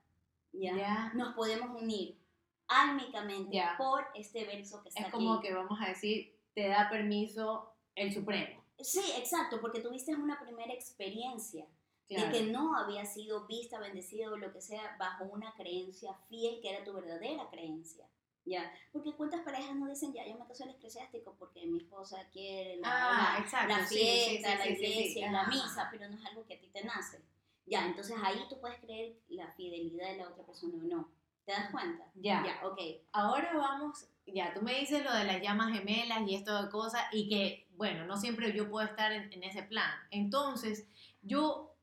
Ya. 0.54 1.12
Nos 1.16 1.34
podemos 1.34 1.82
unir 1.82 2.20
álmicamente 2.68 3.62
por 3.78 4.06
este 4.16 4.46
verso 4.46 4.82
que 4.82 4.90
está 4.90 5.02
aquí. 5.02 5.10
Es 5.10 5.14
como 5.14 5.42
que 5.42 5.54
vamos 5.54 5.80
a 5.82 5.90
decir, 5.90 6.40
te 6.54 6.68
da 6.68 6.90
permiso 6.90 7.74
el 7.96 8.14
Supremo. 8.14 8.64
Sí, 8.80 9.04
exacto, 9.18 9.60
porque 9.62 9.82
tuviste 9.82 10.14
una 10.16 10.40
primera 10.40 10.74
experiencia 10.74 11.68
de 12.10 12.30
que 12.32 12.44
no 12.44 12.76
había 12.76 13.06
sido 13.06 13.48
vista, 13.48 13.80
bendecida 13.80 14.30
o 14.30 14.38
lo 14.38 14.52
que 14.54 14.62
sea 14.62 14.96
bajo 15.00 15.26
una 15.26 15.54
creencia 15.56 16.14
fiel 16.30 16.60
que 16.62 16.70
era 16.70 16.84
tu 16.84 16.94
verdadera 16.94 17.50
creencia. 17.50 18.08
¿Ya? 18.46 18.70
Porque 18.92 19.14
cuántas 19.14 19.40
parejas 19.42 19.74
no 19.74 19.88
dicen, 19.88 20.12
ya, 20.12 20.28
yo 20.28 20.38
me 20.38 20.46
caso 20.46 20.66
el 20.66 20.72
eclesiástico 20.72 21.34
porque 21.40 21.66
mi 21.66 21.78
esposa 21.78 22.28
quiere 22.30 22.76
la, 22.76 22.90
ah, 22.90 23.66
la, 23.70 23.88
fiesta, 23.88 24.56
la 24.56 24.68
iglesia, 24.68 25.32
la 25.32 25.48
misa, 25.48 25.88
pero 25.90 26.10
no 26.10 26.18
es 26.18 26.26
algo 26.26 26.46
que 26.46 26.56
a 26.56 26.60
ti 26.60 26.68
te 26.68 26.84
nace. 26.84 27.24
Ya, 27.66 27.86
entonces 27.86 28.16
ahí 28.24 28.40
tú 28.50 28.60
puedes 28.60 28.80
creer 28.80 29.16
la 29.30 29.52
fidelidad 29.52 30.12
de 30.12 30.18
la 30.18 30.30
otra 30.30 30.46
persona 30.46 30.76
o 30.78 30.86
no. 30.86 31.10
¿Te 31.46 31.52
das 31.52 31.72
cuenta? 31.72 32.06
Ya. 32.16 32.44
Ya, 32.46 32.68
ok. 32.68 32.80
Ahora 33.12 33.52
vamos, 33.56 34.08
ya, 34.26 34.54
tú 34.54 34.62
me 34.62 34.80
dices 34.80 35.04
lo 35.04 35.14
de 35.14 35.26
las 35.26 35.42
llamas 35.42 35.74
gemelas 35.74 36.22
y 36.26 36.36
esto 36.36 36.64
de 36.64 36.70
cosas, 36.70 37.04
y 37.12 37.28
que, 37.28 37.68
bueno, 37.76 38.06
no 38.06 38.18
siempre 38.18 38.54
yo 38.54 38.70
puedo 38.70 38.88
estar 38.88 39.12
en, 39.12 39.32
en 39.34 39.44
ese 39.44 39.64
plan. 39.64 39.92
Entonces, 40.12 40.88
yo 41.22 41.74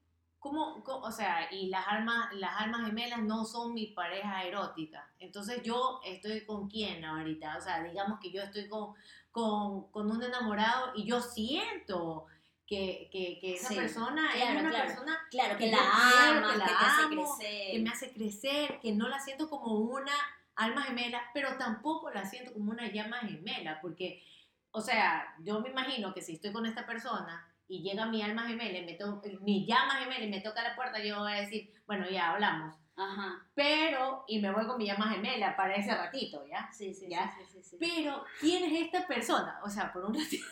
¿Cómo, 0.41 0.83
o 0.87 1.13
sea, 1.13 1.53
y 1.53 1.69
las 1.69 1.87
almas, 1.87 2.33
las 2.33 2.59
almas 2.63 2.87
gemelas 2.87 3.23
no 3.23 3.45
son 3.45 3.75
mi 3.75 3.89
pareja 3.89 4.43
erótica. 4.45 5.13
Entonces 5.19 5.63
yo 5.63 6.01
estoy 6.03 6.47
con 6.47 6.67
quién 6.67 7.05
ahorita. 7.05 7.59
O 7.59 7.61
sea, 7.61 7.83
digamos 7.83 8.19
que 8.21 8.33
yo 8.33 8.41
estoy 8.43 8.67
con, 8.67 8.95
con, 9.31 9.91
con 9.91 10.11
un 10.11 10.23
enamorado 10.23 10.93
y 10.97 11.05
yo 11.05 11.21
siento 11.21 12.25
que, 12.71 13.09
que, 13.11 13.41
que 13.41 13.55
esa 13.55 13.75
persona 13.75 14.31
es 14.33 14.63
una 14.63 14.71
persona 14.71 15.19
claro, 15.29 15.59
que, 15.59 15.73
la 15.73 15.79
ama, 15.79 16.53
que, 16.53 16.59
la 16.59 16.65
hace 16.67 17.09
crecer. 17.09 17.73
que 17.73 17.79
me 17.81 17.91
hace 17.91 18.13
crecer, 18.13 18.79
que 18.81 18.93
no 18.93 19.09
la 19.09 19.19
siento 19.19 19.51
como 19.51 19.75
una 19.75 20.13
alma 20.55 20.83
gemela, 20.83 21.21
pero 21.35 21.57
tampoco 21.59 22.11
la 22.11 22.25
siento 22.25 22.53
como 22.53 22.71
una 22.71 22.87
llama 22.93 23.19
gemela, 23.23 23.81
porque, 23.81 24.23
o 24.71 24.81
sea, 24.81 25.35
yo 25.41 25.59
me 25.59 25.71
imagino 25.71 26.15
que 26.15 26.23
si 26.23 26.35
estoy 26.35 26.53
con 26.53 26.65
esta 26.65 26.87
persona 26.87 27.45
y 27.67 27.83
llega 27.83 28.07
mi 28.07 28.23
alma 28.23 28.47
gemela, 28.47 28.79
y 28.79 28.87
me 28.87 29.39
mi 29.41 29.67
llama 29.67 29.97
gemela 29.97 30.25
y 30.25 30.31
me 30.31 30.41
toca 30.41 30.63
la 30.63 30.77
puerta, 30.77 31.03
yo 31.03 31.19
voy 31.19 31.33
a 31.33 31.41
decir, 31.41 31.73
bueno, 31.89 32.09
ya 32.09 32.31
hablamos. 32.31 32.77
Ajá. 32.95 33.49
Pero, 33.53 34.25
y 34.29 34.41
me 34.41 34.53
voy 34.53 34.65
con 34.69 34.79
mi 34.79 34.87
llama 34.87 35.11
gemela 35.11 35.57
para 35.57 35.75
ese 35.75 35.93
ratito, 35.93 36.47
¿ya? 36.47 36.71
Sí, 36.73 36.95
sí, 36.95 37.09
¿Ya? 37.09 37.35
sí, 37.51 37.61
sí, 37.63 37.77
Pero, 37.81 38.25
¿quién 38.39 38.63
es 38.63 38.83
esta 38.83 39.09
persona? 39.09 39.59
O 39.65 39.69
sea, 39.69 39.93
por 39.93 40.05
un 40.05 40.15
ratito. 40.15 40.47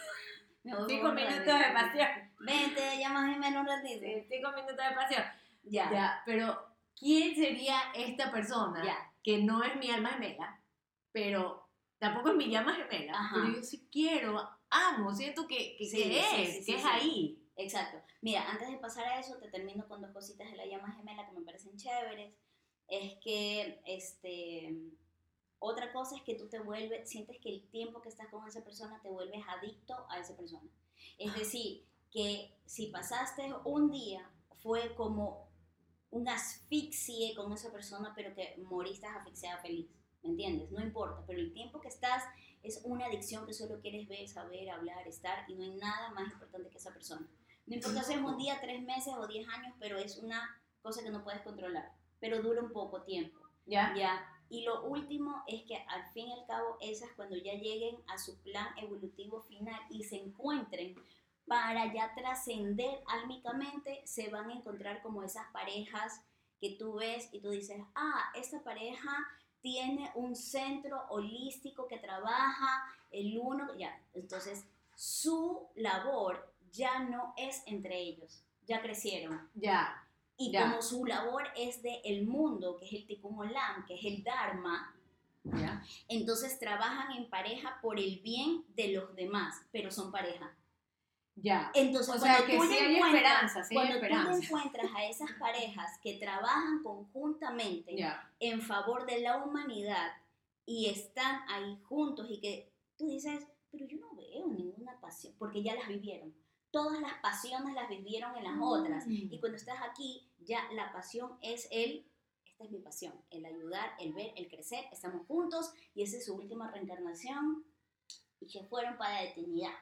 Cinco 0.89 1.13
minutos 1.13 1.45
de 1.47 1.73
pasión. 1.73 2.09
Vente, 2.41 2.99
llama 2.99 3.33
gemela 3.33 3.61
un 3.61 3.67
ratito. 3.67 4.07
cinco 4.29 4.53
minutos 4.53 4.77
de 4.77 4.95
pasión. 4.95 5.25
Ya. 5.65 5.93
ya. 5.93 6.23
Pero, 6.25 6.77
¿quién 6.95 7.35
sería 7.35 7.77
esta 7.95 8.31
persona 8.31 8.85
ya. 8.85 9.13
que 9.23 9.39
no 9.43 9.63
es 9.63 9.77
mi 9.77 9.91
alma 9.91 10.11
gemela, 10.11 10.63
pero 11.13 11.69
tampoco 11.99 12.31
es 12.31 12.37
mi 12.37 12.49
llama 12.49 12.75
gemela, 12.75 13.13
Ajá. 13.13 13.37
pero 13.37 13.57
yo 13.57 13.63
sí 13.63 13.89
quiero 13.91 14.49
amo, 14.71 15.15
siento 15.15 15.47
que, 15.47 15.77
que, 15.77 15.85
es, 15.85 16.67
que 16.67 16.75
es 16.75 16.85
ahí. 16.85 17.43
Exacto. 17.57 17.99
Mira, 18.21 18.49
antes 18.51 18.71
de 18.71 18.79
pasar 18.79 19.05
a 19.07 19.19
eso, 19.19 19.37
te 19.39 19.49
termino 19.49 19.87
con 19.89 20.01
dos 20.01 20.13
cositas 20.13 20.51
de 20.51 20.57
la 20.57 20.67
llama 20.67 20.93
gemela 20.93 21.27
que 21.27 21.33
me 21.33 21.45
parecen 21.45 21.77
chéveres. 21.77 22.35
Es 22.87 23.15
que, 23.23 23.81
este, 23.85 24.77
otra 25.61 25.93
cosa 25.93 26.17
es 26.17 26.23
que 26.23 26.35
tú 26.35 26.49
te 26.49 26.61
vuelves, 26.61 27.09
sientes 27.09 27.39
que 27.41 27.51
el 27.51 27.69
tiempo 27.71 28.01
que 28.01 28.09
estás 28.09 28.29
con 28.29 28.47
esa 28.47 28.63
persona 28.65 29.01
te 29.03 29.09
vuelves 29.09 29.43
adicto 29.49 30.07
a 30.09 30.19
esa 30.19 30.37
persona. 30.37 30.69
Es 31.19 31.35
decir, 31.35 31.85
que 32.11 32.57
si 32.65 32.87
pasaste 32.87 33.53
un 33.65 33.91
día, 33.91 34.31
fue 34.63 34.95
como 34.95 35.49
un 36.11 36.29
asfixie 36.29 37.35
con 37.35 37.53
esa 37.53 37.71
persona, 37.71 38.13
pero 38.15 38.35
que 38.35 38.57
moriste 38.69 39.07
asfixiada 39.07 39.61
feliz. 39.61 39.89
¿Me 40.23 40.31
entiendes? 40.31 40.71
No 40.71 40.81
importa, 40.81 41.23
pero 41.27 41.39
el 41.39 41.53
tiempo 41.53 41.81
que 41.81 41.89
estás 41.89 42.25
es 42.63 42.81
una 42.85 43.07
adicción 43.07 43.47
que 43.47 43.53
solo 43.53 43.81
quieres 43.81 44.09
ver, 44.09 44.29
saber, 44.29 44.71
hablar, 44.71 45.07
estar 45.07 45.49
y 45.49 45.55
no 45.55 45.63
hay 45.63 45.77
nada 45.77 46.11
más 46.11 46.33
importante 46.33 46.71
que 46.71 46.79
esa 46.79 46.93
persona. 46.93 47.27
No 47.67 47.75
importa 47.75 48.03
si 48.03 48.15
es 48.15 48.21
un 48.21 48.37
día, 48.37 48.59
tres 48.61 48.83
meses 48.83 49.15
o 49.17 49.27
diez 49.27 49.47
años, 49.49 49.75
pero 49.79 49.99
es 49.99 50.19
una 50.19 50.61
cosa 50.83 51.03
que 51.03 51.11
no 51.11 51.23
puedes 51.23 51.43
controlar, 51.43 51.93
pero 52.19 52.43
dura 52.43 52.63
un 52.63 52.73
poco 52.73 53.03
tiempo. 53.03 53.39
Ya. 53.67 53.95
Ya. 53.97 54.38
Y 54.51 54.65
lo 54.65 54.85
último 54.85 55.43
es 55.47 55.63
que 55.65 55.77
al 55.77 56.11
fin 56.13 56.29
y 56.29 56.33
al 56.33 56.47
cabo 56.47 56.79
esas 56.81 57.11
cuando 57.13 57.37
ya 57.37 57.55
lleguen 57.55 57.97
a 58.07 58.19
su 58.19 58.39
plan 58.43 58.67
evolutivo 58.79 59.43
final 59.43 59.81
y 59.91 60.05
se 60.05 60.17
encuentren 60.17 60.95
para 61.47 61.93
ya 61.93 62.15
trascender 62.15 63.03
álmicamente, 63.07 64.03
se 64.05 64.29
van 64.29 64.51
a 64.51 64.55
encontrar 64.55 65.03
como 65.03 65.23
esas 65.23 65.47
parejas 65.53 66.21
que 66.61 66.77
tú 66.79 66.95
ves 66.95 67.29
y 67.33 67.41
tú 67.41 67.51
dices, 67.51 67.81
ah, 67.95 68.33
esta 68.35 68.63
pareja 68.63 69.27
tiene 69.61 70.11
un 70.15 70.37
centro 70.37 71.07
holístico 71.09 71.87
que 71.89 71.99
trabaja 71.99 72.85
el 73.11 73.39
uno, 73.39 73.75
ya, 73.77 73.99
entonces 74.13 74.65
su 74.95 75.69
labor 75.75 76.55
ya 76.71 77.01
no 77.01 77.33
es 77.37 77.63
entre 77.67 77.99
ellos, 77.99 78.45
ya 78.67 78.83
crecieron. 78.83 79.49
Ya. 79.55 80.08
Y 80.41 80.57
como 80.57 80.81
su 80.81 81.05
labor 81.05 81.49
es 81.57 81.83
de 81.83 82.01
el 82.05 82.25
mundo, 82.25 82.77
que 82.77 82.87
es 82.87 82.93
el 82.93 83.07
Tikkun 83.07 83.39
Olam, 83.41 83.85
que 83.87 83.97
es 83.97 84.05
el 84.05 84.23
Dharma, 84.23 84.95
¿ya? 85.43 85.85
entonces 86.07 86.59
trabajan 86.61 87.17
en 87.17 87.29
pareja 87.29 87.79
por 87.83 87.99
el 87.99 88.21
bien 88.21 88.65
de 88.77 88.93
los 88.93 89.15
demás, 89.17 89.57
pero 89.73 89.91
son 89.91 90.13
pareja. 90.13 90.55
Ya. 91.35 91.71
Entonces, 91.75 92.15
o 92.15 92.19
cuando, 92.19 92.45
tú, 92.45 92.53
encuentras, 92.53 93.69
cuando 93.71 94.01
tú 94.01 94.43
encuentras 94.43 94.91
a 94.95 95.05
esas 95.05 95.31
parejas 95.39 95.99
que 96.03 96.15
trabajan 96.15 96.83
conjuntamente 96.83 97.97
en 98.41 98.63
favor 98.63 99.07
de 99.07 99.21
la 99.21 99.45
humanidad 99.45 100.13
y 100.67 100.87
están 100.87 101.41
ahí 101.49 101.81
juntos 101.89 102.27
y 102.31 102.41
que 102.41 102.73
tú 102.97 103.09
dices, 103.09 103.47
pero 103.71 103.87
yo 103.87 103.99
no 103.99 104.15
veo 104.15 104.49
ninguna 104.49 104.99
pasión, 105.01 105.35
porque 105.39 105.63
ya 105.63 105.75
las 105.75 105.89
vivieron. 105.89 106.35
Todas 106.71 107.01
las 107.01 107.15
pasiones 107.23 107.75
las 107.75 107.89
vivieron 107.89 108.37
en 108.37 108.45
las 108.45 108.57
mm. 108.57 108.63
otras. 108.63 109.05
Y 109.09 109.39
cuando 109.41 109.57
estás 109.57 109.79
aquí, 109.83 110.29
ya 110.41 110.61
la 110.73 110.93
pasión 110.93 111.39
es 111.41 111.69
el, 111.71 112.07
esta 112.45 112.65
es 112.65 112.71
mi 112.71 112.79
pasión, 112.79 113.15
el 113.31 113.45
ayudar, 113.45 113.93
el 113.99 114.13
ver, 114.13 114.33
el 114.37 114.49
crecer, 114.49 114.85
estamos 114.93 115.27
juntos 115.27 115.73
y 115.95 116.03
esa 116.03 116.17
es 116.17 116.27
su 116.27 116.35
última 116.35 116.71
reencarnación 116.71 117.65
y 118.41 118.49
se 118.49 118.65
fueron 118.65 118.97
para 118.97 119.15
la 119.15 119.25
eternidad. 119.25 119.75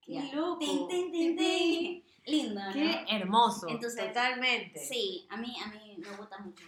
Qué 0.00 0.30
loco. 0.34 0.88
Lindo, 2.26 2.60
Qué 2.72 3.04
hermoso. 3.08 3.66
totalmente. 3.66 4.78
Sí, 4.78 5.26
a 5.30 5.36
mí, 5.36 5.54
a 5.62 5.68
mí 5.68 5.96
me 5.98 6.16
gusta 6.16 6.38
mucho. 6.38 6.64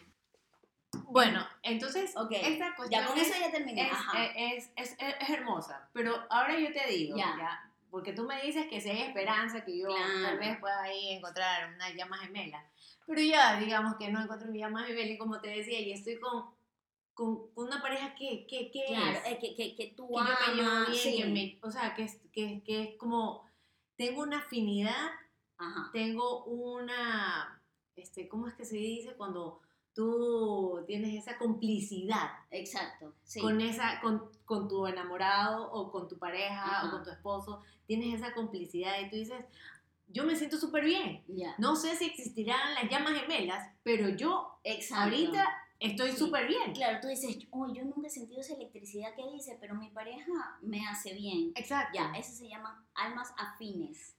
Bueno, 1.05 1.47
entonces, 1.63 2.15
esta 2.31 2.75
cuestión. 2.77 3.03
Ya 3.03 3.07
con 3.07 3.19
eso 3.19 3.33
ya 3.39 3.51
terminé. 3.51 3.91
Es, 4.37 4.71
es, 4.77 4.97
es, 4.99 5.31
hermosa. 5.31 5.89
Pero 5.93 6.15
ahora 6.31 6.59
yo 6.59 6.73
te 6.73 6.87
digo, 6.89 7.17
ya. 7.17 7.66
Porque 7.97 8.13
tú 8.13 8.25
me 8.25 8.43
dices 8.43 8.67
que 8.67 8.79
si 8.79 8.91
hay 8.91 9.01
esperanza, 9.01 9.65
que 9.65 9.79
yo 9.79 9.89
tal 10.23 10.39
vez 10.39 10.61
pueda 10.61 10.83
ahí 10.83 11.13
encontrar 11.13 11.73
una 11.75 11.89
llama 11.95 12.19
gemela. 12.19 12.63
Pero 13.07 13.23
ya, 13.23 13.59
digamos 13.59 13.97
que 13.97 14.11
no 14.13 14.23
encuentro 14.23 14.51
mi 14.51 14.59
llama 14.59 14.85
gemela 14.85 15.13
y 15.13 15.17
como 15.17 15.41
te 15.41 15.49
decía, 15.49 15.81
y 15.81 15.93
estoy 15.93 16.21
con 16.21 16.55
con, 17.15 17.49
una 17.55 17.81
pareja 17.81 18.15
que, 18.15 18.47
que, 18.47 18.71
que 18.71 18.85
claro, 18.89 19.19
es, 19.25 19.39
que, 19.39 19.55
que, 19.55 19.75
que 19.75 19.95
tú 19.97 20.07
que 20.09 20.19
amas, 20.21 20.91
bien, 20.91 21.35
que 21.35 21.59
o 21.63 21.71
sea, 21.71 21.95
que, 21.95 22.07
que, 22.31 22.63
que 22.63 22.83
es 22.83 22.97
como, 22.99 23.51
tengo 23.97 24.21
una 24.21 24.41
afinidad, 24.41 25.09
Ajá. 25.57 25.89
tengo 25.95 26.45
una, 26.45 27.63
este, 27.95 28.29
¿cómo 28.29 28.47
es 28.47 28.53
que 28.53 28.67
se 28.67 28.77
dice? 28.77 29.15
Cuando 29.15 29.63
tú 29.97 30.85
tienes 30.87 31.15
esa 31.15 31.39
complicidad. 31.39 32.29
Exacto. 32.51 33.15
Sí. 33.25 33.41
Con, 33.41 33.63
esa, 33.63 33.99
con, 34.03 34.31
con, 34.45 34.69
tu 34.69 34.87
enamorado 34.87 35.73
o 35.73 35.91
con 35.91 36.07
tu 36.07 36.19
pareja 36.19 36.87
o 36.87 36.91
con 36.91 37.03
tu 37.03 37.11
esposo, 37.11 37.63
tienes 37.87 38.15
esa 38.15 38.35
complicidad 38.35 39.01
y 39.01 39.09
tú 39.09 39.17
dices, 39.17 39.43
yo 40.09 40.25
me 40.25 40.37
siento 40.37 40.59
súper 40.59 40.85
bien. 40.85 41.25
No 41.59 41.77
sé 41.77 41.97
si 41.97 42.05
existirán 42.05 42.75
las 42.75 42.91
llamas 42.91 43.19
gemelas, 43.19 43.75
pero 43.83 44.11
yo 44.11 44.61
Exacto. 44.65 45.05
ahorita 45.05 45.47
estoy 45.81 46.13
súper 46.13 46.47
bien. 46.47 46.75
Claro, 46.75 46.99
tú 47.01 47.09
dices, 47.09 47.39
oh, 47.51 47.73
yo 47.73 47.83
nunca 47.83 48.09
he 48.09 48.11
sentido 48.11 48.43
esa 48.43 48.55
electricidad 48.55 49.15
que 49.15 49.33
dice, 49.33 49.57
pero 49.59 49.75
mi 49.75 49.89
pareja 49.89 50.59
me 50.61 50.87
hace 50.87 51.15
bien. 51.15 51.53
Exacto. 51.55 51.93
Ya, 51.95 52.13
eso 52.19 52.33
se 52.33 52.49
llama 52.49 52.87
almas 52.95 53.33
afines. 53.39 54.15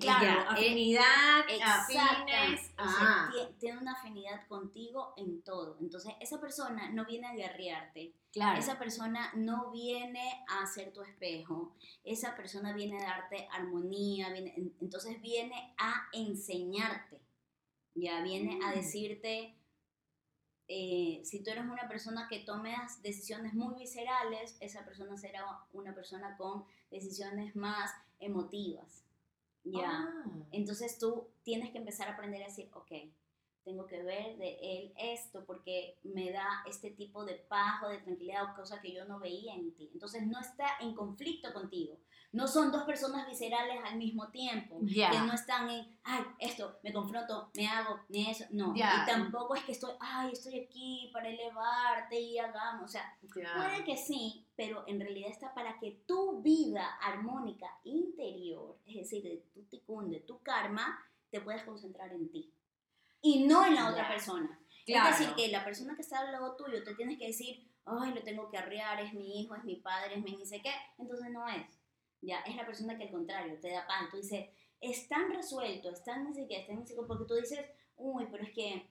Claro, 0.00 0.50
afinidad, 0.50 1.44
afines. 1.62 2.72
tiene 3.58 3.78
una 3.78 3.92
afinidad 3.92 4.46
contigo 4.48 5.14
en 5.16 5.42
todo. 5.42 5.76
Entonces, 5.80 6.14
esa 6.20 6.40
persona 6.40 6.90
no 6.90 7.04
viene 7.04 7.28
a 7.28 7.34
guerrearte. 7.34 8.14
Claro. 8.32 8.58
Esa 8.58 8.78
persona 8.78 9.30
no 9.34 9.70
viene 9.70 10.44
a 10.48 10.66
ser 10.66 10.92
tu 10.92 11.02
espejo. 11.02 11.74
Esa 12.04 12.34
persona 12.34 12.72
viene 12.72 13.00
a 13.00 13.04
darte 13.04 13.46
armonía. 13.52 14.30
Viene, 14.30 14.54
entonces, 14.80 15.20
viene 15.20 15.74
a 15.78 16.08
enseñarte. 16.12 17.20
Ya, 17.94 18.22
viene 18.22 18.58
a 18.64 18.70
mm. 18.70 18.74
decirte 18.74 19.54
eh, 20.72 21.20
si 21.24 21.42
tú 21.42 21.50
eres 21.50 21.64
una 21.64 21.88
persona 21.88 22.28
que 22.28 22.38
tomas 22.38 23.02
decisiones 23.02 23.54
muy 23.54 23.74
viscerales, 23.74 24.56
esa 24.60 24.84
persona 24.84 25.16
será 25.16 25.44
una 25.72 25.92
persona 25.96 26.36
con 26.36 26.64
decisiones 26.92 27.56
más 27.56 27.90
emotivas. 28.20 29.04
Ya. 29.64 29.90
Ah. 29.90 30.24
Entonces 30.52 30.98
tú 30.98 31.28
tienes 31.42 31.70
que 31.70 31.78
empezar 31.78 32.08
a 32.08 32.12
aprender 32.12 32.42
a 32.42 32.46
decir, 32.46 32.70
ok, 32.72 32.92
tengo 33.64 33.86
que 33.86 34.02
ver 34.02 34.36
de 34.38 34.58
él 34.60 34.92
esto 34.96 35.44
porque 35.44 35.98
me 36.02 36.30
da 36.30 36.62
este 36.66 36.90
tipo 36.90 37.24
de 37.24 37.34
paz 37.34 37.82
o 37.84 37.88
de 37.88 37.98
tranquilidad 37.98 38.44
o 38.44 38.54
cosa 38.54 38.80
que 38.80 38.92
yo 38.92 39.04
no 39.04 39.18
veía 39.18 39.54
en 39.54 39.74
ti. 39.74 39.90
Entonces 39.92 40.26
no 40.26 40.40
está 40.40 40.66
en 40.80 40.94
conflicto 40.94 41.52
contigo. 41.52 41.98
No 42.32 42.46
son 42.46 42.70
dos 42.70 42.84
personas 42.84 43.26
viscerales 43.26 43.80
al 43.84 43.96
mismo 43.96 44.28
tiempo, 44.28 44.78
que 44.86 45.18
no 45.26 45.32
están 45.32 45.68
en, 45.68 45.98
ay, 46.04 46.22
esto, 46.38 46.78
me 46.84 46.92
confronto, 46.92 47.50
me 47.56 47.66
hago, 47.66 47.98
ni 48.08 48.30
eso, 48.30 48.44
no. 48.50 48.72
Y 48.76 48.80
tampoco 49.04 49.56
es 49.56 49.64
que 49.64 49.72
estoy, 49.72 49.94
ay, 49.98 50.30
estoy 50.32 50.60
aquí 50.60 51.10
para 51.12 51.28
elevarte 51.28 52.20
y 52.20 52.38
hagamos. 52.38 52.84
O 52.84 52.88
sea, 52.88 53.18
puede 53.32 53.84
que 53.84 53.96
sí, 53.96 54.46
pero 54.54 54.84
en 54.86 55.00
realidad 55.00 55.30
está 55.30 55.52
para 55.52 55.76
que 55.80 56.02
tu 56.06 56.40
vida 56.40 56.86
armónica 57.02 57.66
interior, 57.82 58.78
es 58.86 58.94
decir, 58.94 59.24
de 59.24 59.42
tu 59.52 59.64
ticún, 59.64 60.08
de 60.08 60.20
tu 60.20 60.40
karma, 60.40 61.04
te 61.30 61.40
puedas 61.40 61.64
concentrar 61.64 62.12
en 62.12 62.30
ti 62.30 62.52
y 63.22 63.46
no 63.46 63.66
en 63.66 63.74
la 63.74 63.90
otra 63.90 64.08
persona. 64.08 64.58
Es 64.86 65.18
decir, 65.18 65.34
que 65.36 65.48
la 65.48 65.64
persona 65.64 65.94
que 65.94 66.02
está 66.02 66.20
al 66.20 66.32
lado 66.32 66.56
tuyo 66.56 66.82
te 66.82 66.94
tienes 66.94 67.18
que 67.18 67.28
decir, 67.28 67.70
ay, 67.84 68.12
lo 68.12 68.22
tengo 68.22 68.50
que 68.50 68.58
arrear, 68.58 69.00
es 69.00 69.12
mi 69.14 69.40
hijo, 69.40 69.54
es 69.54 69.64
mi 69.64 69.76
padre, 69.76 70.16
es 70.16 70.22
mi 70.22 70.36
ni 70.36 70.46
sé 70.46 70.60
qué, 70.62 70.72
entonces 70.98 71.30
no 71.30 71.46
es. 71.48 71.80
Ya, 72.22 72.40
es 72.40 72.56
la 72.56 72.66
persona 72.66 72.96
que 72.98 73.04
al 73.04 73.10
contrario 73.10 73.58
te 73.60 73.70
da 73.70 73.86
pan. 73.86 74.08
Tú 74.10 74.16
dices, 74.16 74.48
es 74.80 75.08
tan 75.08 75.32
resuelto, 75.32 75.90
es 75.90 76.02
tan 76.02 76.24
ni 76.24 76.34
siquiera, 76.34 76.62
está 76.62 76.74
ni 76.74 76.86
siquiera, 76.86 77.06
porque 77.06 77.24
tú 77.26 77.34
dices, 77.34 77.64
uy, 77.96 78.26
pero 78.30 78.44
es 78.44 78.52
que 78.52 78.90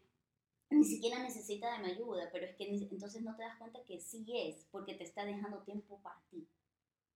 ni 0.69 0.83
siquiera 0.83 1.19
necesita 1.19 1.73
de 1.73 1.79
mi 1.79 1.91
ayuda, 1.91 2.29
pero 2.31 2.45
es 2.45 2.55
que 2.55 2.67
entonces 2.67 3.21
no 3.23 3.35
te 3.35 3.43
das 3.43 3.57
cuenta 3.57 3.83
que 3.85 3.99
sí 3.99 4.25
es, 4.33 4.67
porque 4.71 4.93
te 4.93 5.03
está 5.03 5.25
dejando 5.25 5.63
tiempo 5.63 5.99
para 6.01 6.21
ti. 6.29 6.47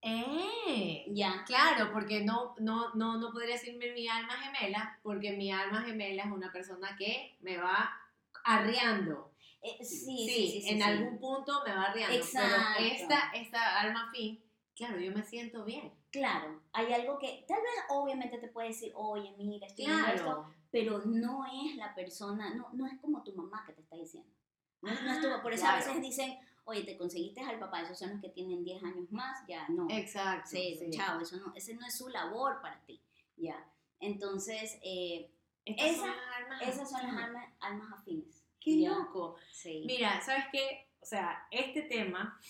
Eh, 0.06 1.06
ya. 1.08 1.44
Claro, 1.46 1.90
porque 1.90 2.22
no, 2.22 2.54
no, 2.58 2.94
no, 2.94 3.18
no 3.18 3.32
podría 3.32 3.54
decirme 3.54 3.92
mi 3.92 4.06
alma 4.06 4.34
gemela, 4.34 4.98
porque 5.02 5.32
mi 5.32 5.50
alma 5.50 5.82
gemela 5.82 6.24
es 6.24 6.30
una 6.30 6.52
persona 6.52 6.94
que 6.98 7.36
me 7.40 7.56
va 7.56 7.90
arreando. 8.44 9.32
Eh, 9.62 9.82
sí, 9.82 10.28
sí, 10.28 10.60
sí, 10.60 10.68
en 10.68 10.82
algún 10.82 11.18
punto 11.18 11.62
me 11.66 11.74
va 11.74 11.84
arreando. 11.84 12.16
Exacto. 12.16 12.54
Pero 12.76 12.94
esta, 12.94 13.30
esta 13.32 13.80
alma 13.80 14.10
fin, 14.12 14.44
claro, 14.76 14.98
yo 15.00 15.10
me 15.10 15.22
siento 15.22 15.64
bien. 15.64 15.90
Claro, 16.10 16.60
hay 16.74 16.92
algo 16.92 17.18
que 17.18 17.44
tal 17.48 17.62
vez 17.62 17.72
obviamente 17.88 18.36
te 18.38 18.48
puede 18.48 18.68
decir, 18.68 18.92
oye, 18.94 19.34
mira, 19.38 19.66
estoy 19.66 19.86
claro. 19.86 20.14
esto, 20.14 20.54
pero 20.70 20.98
no 21.06 21.46
es 21.46 21.76
la 21.76 21.94
persona, 21.94 22.54
no, 22.54 22.68
no 22.74 22.86
es 22.86 23.00
como 23.00 23.22
tu 23.22 23.32
mamá 23.34 23.64
que 23.66 23.72
te 23.72 23.80
está 23.80 23.96
diciendo. 23.96 24.30
No, 24.82 24.90
es 24.90 25.40
por 25.40 25.52
eso 25.54 25.66
a 25.66 25.76
veces 25.76 25.98
dicen, 26.02 26.38
oye, 26.64 26.82
te 26.84 26.96
conseguiste 26.96 27.40
al 27.42 27.58
papá, 27.58 27.82
esos 27.82 27.98
son 27.98 28.10
los 28.10 28.20
que 28.20 28.28
tienen 28.30 28.64
10 28.64 28.82
años 28.82 29.10
más, 29.12 29.46
ya 29.46 29.66
no. 29.68 29.86
Exacto. 29.90 30.50
Sí, 30.50 30.78
chao, 30.90 31.20
eso 31.20 31.36
no, 31.36 31.52
ese 31.54 31.74
no 31.74 31.86
es 31.86 31.96
su 31.96 32.08
labor 32.08 32.60
para 32.60 32.80
ti, 32.84 33.00
ya. 33.36 33.64
Entonces, 34.00 34.78
eh, 34.82 35.30
esas 35.64 35.96
son 35.96 37.02
las 37.02 37.16
almas, 37.16 37.44
almas 37.60 37.92
afines. 37.98 38.44
Qué 38.60 38.76
loco. 38.86 39.36
Sí. 39.52 39.84
Mira, 39.86 40.20
¿sabes 40.22 40.46
qué? 40.52 40.88
O 41.00 41.06
sea, 41.06 41.46
este 41.50 41.82
tema, 41.82 42.40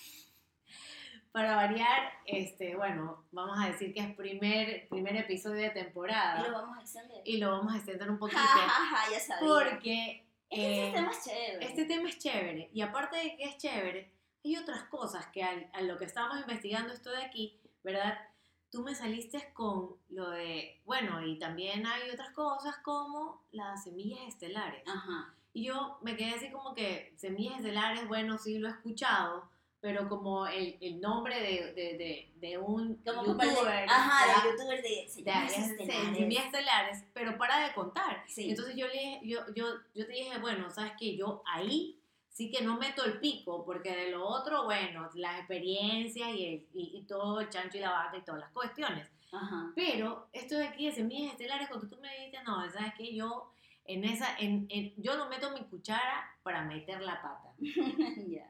para 1.31 1.55
variar, 1.57 2.13
este, 2.25 2.75
bueno, 2.75 3.25
vamos 3.31 3.57
a 3.61 3.67
decir 3.67 3.93
que 3.93 3.99
es 3.99 4.15
primer, 4.15 4.87
primer 4.87 5.17
episodio 5.17 5.61
de 5.61 5.71
temporada. 5.71 6.39
Y 6.39 6.49
lo 6.49 6.53
vamos 6.53 6.77
a 6.77 6.81
extender. 6.81 7.21
Y 7.25 7.37
lo 7.37 7.51
vamos 7.51 7.73
a 7.73 7.77
extender 7.77 8.09
un 8.09 8.17
poquito. 8.17 8.39
ya 9.11 9.19
sabía. 9.19 9.47
Porque 9.47 10.24
este 10.61 10.91
tema 10.93 11.11
es 11.11 11.23
chévere. 11.23 11.65
Este 11.65 11.85
tema 11.85 12.09
es 12.09 12.17
chévere. 12.19 12.69
Y 12.73 12.81
aparte 12.81 13.17
de 13.17 13.35
que 13.35 13.43
es 13.43 13.57
chévere, 13.57 14.11
hay 14.43 14.57
otras 14.57 14.83
cosas 14.83 15.27
que 15.27 15.43
a, 15.43 15.81
lo 15.81 15.97
que 15.97 16.05
estábamos 16.05 16.39
investigando 16.39 16.93
esto 16.93 17.11
de 17.11 17.23
aquí, 17.23 17.59
¿verdad? 17.83 18.17
Tú 18.69 18.83
me 18.83 18.93
saliste 18.93 19.51
con 19.53 19.95
lo 20.09 20.29
de, 20.29 20.81
bueno, 20.85 21.25
y 21.25 21.39
también 21.39 21.85
hay 21.87 22.09
otras 22.11 22.31
cosas 22.31 22.77
como 22.83 23.43
las 23.51 23.83
semillas 23.83 24.21
estelares. 24.27 24.83
Ajá. 24.87 25.33
Y 25.53 25.65
yo 25.65 25.97
me 26.01 26.15
quedé 26.15 26.35
así 26.35 26.51
como 26.51 26.75
que 26.75 27.13
semillas 27.17 27.57
estelares, 27.57 28.07
bueno, 28.07 28.37
sí 28.37 28.59
lo 28.59 28.67
he 28.67 28.71
escuchado, 28.71 29.49
pero 29.85 30.09
como 30.09 30.47
el, 30.47 30.79
el 30.81 30.99
nombre 30.99 31.39
de, 31.39 31.73
de, 31.73 32.31
de, 32.37 32.57
un 32.57 32.95
como 33.05 33.23
youtuber. 33.23 33.85
ajá, 33.87 34.41
de 34.41 34.49
youtuber 34.49 34.81
de 34.81 35.07
semillas 35.07 36.45
estelares. 36.45 37.03
pero 37.13 37.37
para 37.37 37.67
de 37.67 37.73
contar. 37.75 38.23
Entonces 38.35 38.75
yo, 38.75 38.87
le, 38.87 39.19
yo, 39.21 39.41
yo, 39.53 39.67
yo 39.93 40.07
te 40.07 40.11
dije, 40.11 40.39
bueno, 40.39 40.71
sabes 40.71 40.93
que 40.97 41.15
yo 41.15 41.43
ahí 41.45 41.99
sí 42.29 42.49
que 42.49 42.63
no 42.63 42.79
meto 42.79 43.05
el 43.05 43.19
pico, 43.19 43.63
porque 43.63 43.95
de 43.95 44.09
lo 44.09 44.25
otro, 44.25 44.63
bueno, 44.63 45.07
las 45.13 45.37
experiencias 45.37 46.29
y, 46.33 46.67
y, 46.73 47.03
todo 47.03 47.41
el 47.41 47.49
chancho 47.49 47.77
y 47.77 47.81
la 47.81 47.91
bata 47.91 48.17
y 48.17 48.23
todas 48.23 48.41
las 48.41 48.51
cuestiones. 48.53 49.07
Ajá. 49.31 49.71
Pero 49.75 50.29
esto 50.33 50.57
de 50.57 50.65
aquí 50.65 50.87
de 50.87 50.93
semillas 50.93 51.33
estelares, 51.33 51.67
cuando 51.67 51.87
tú 51.87 52.01
me 52.01 52.11
dijiste, 52.11 52.41
no, 52.41 52.67
sabes 52.71 52.95
que 52.95 53.13
yo 53.13 53.51
en 53.85 54.03
esa, 54.03 54.35
en, 54.39 54.65
en, 54.69 54.95
yo 54.97 55.15
no 55.15 55.29
meto 55.29 55.51
mi 55.51 55.63
cuchara 55.65 56.27
para 56.41 56.63
meter 56.63 57.03
la 57.03 57.21
pata. 57.21 57.53
ya. 58.27 58.49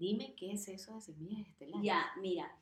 Dime 0.00 0.34
qué 0.34 0.52
es 0.52 0.66
eso 0.66 0.94
de 0.94 1.02
semillas 1.02 1.46
estelares. 1.46 1.84
Ya, 1.84 2.10
mira. 2.16 2.56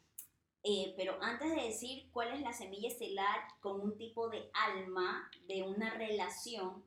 Eh, 0.64 0.93
pero 0.97 1.22
antes 1.22 1.49
de 1.55 1.62
decir 1.62 2.11
cuál 2.11 2.32
es 2.32 2.41
la 2.41 2.53
semilla 2.53 2.89
estelar 2.89 3.39
con 3.61 3.80
un 3.80 3.97
tipo 3.97 4.28
de 4.28 4.51
alma, 4.53 5.30
de 5.47 5.62
una 5.62 5.95
relación, 5.95 6.82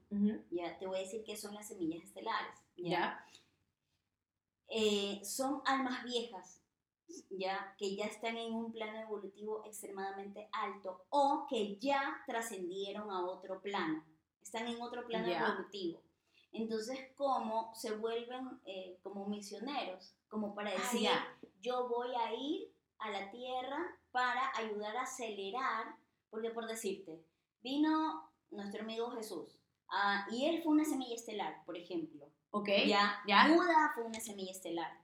ya 0.51 0.77
te 0.77 0.87
voy 0.87 0.97
a 0.97 1.01
decir 1.03 1.23
qué 1.23 1.37
son 1.37 1.55
las 1.55 1.69
semillas 1.69 2.03
estelares. 2.03 2.53
Ya. 2.75 3.25
Eh, 4.67 5.21
son 5.23 5.61
almas 5.65 6.03
viejas, 6.03 6.61
ya, 7.29 7.73
que 7.77 7.95
ya 7.95 8.05
están 8.05 8.35
en 8.35 8.53
un 8.53 8.73
plano 8.73 8.99
evolutivo 8.99 9.63
extremadamente 9.65 10.49
alto 10.51 11.05
o 11.09 11.47
que 11.49 11.77
ya 11.77 12.23
trascendieron 12.27 13.09
a 13.09 13.25
otro 13.25 13.61
plano, 13.61 14.03
están 14.41 14.67
en 14.67 14.81
otro 14.81 15.07
plano 15.07 15.27
evolutivo. 15.27 16.01
Entonces, 16.53 16.99
¿cómo 17.15 17.73
se 17.73 17.91
vuelven 17.91 18.59
eh, 18.65 18.99
como 19.03 19.25
misioneros? 19.25 20.13
Como 20.27 20.53
para 20.53 20.71
ah, 20.71 20.73
decir, 20.73 21.09
yo 21.61 21.87
voy 21.87 22.09
a 22.15 22.33
ir 22.33 22.71
a 22.99 23.09
la 23.09 23.31
tierra 23.31 23.79
para 24.11 24.51
ayudar 24.57 24.95
a 24.97 25.03
acelerar, 25.03 25.95
porque 26.29 26.49
por 26.49 26.67
decirte, 26.67 27.23
vino 27.61 28.29
nuestro 28.49 28.81
amigo 28.81 29.11
Jesús, 29.11 29.57
ah, 29.89 30.27
y 30.31 30.45
él 30.45 30.61
fue 30.61 30.73
una 30.73 30.85
semilla 30.85 31.15
estelar, 31.15 31.63
por 31.65 31.77
ejemplo. 31.77 32.27
Ok. 32.51 32.69
Ya, 32.85 33.21
ya. 33.25 33.47
Buda 33.47 33.91
fue 33.95 34.03
una 34.03 34.19
semilla 34.19 34.51
estelar. 34.51 35.01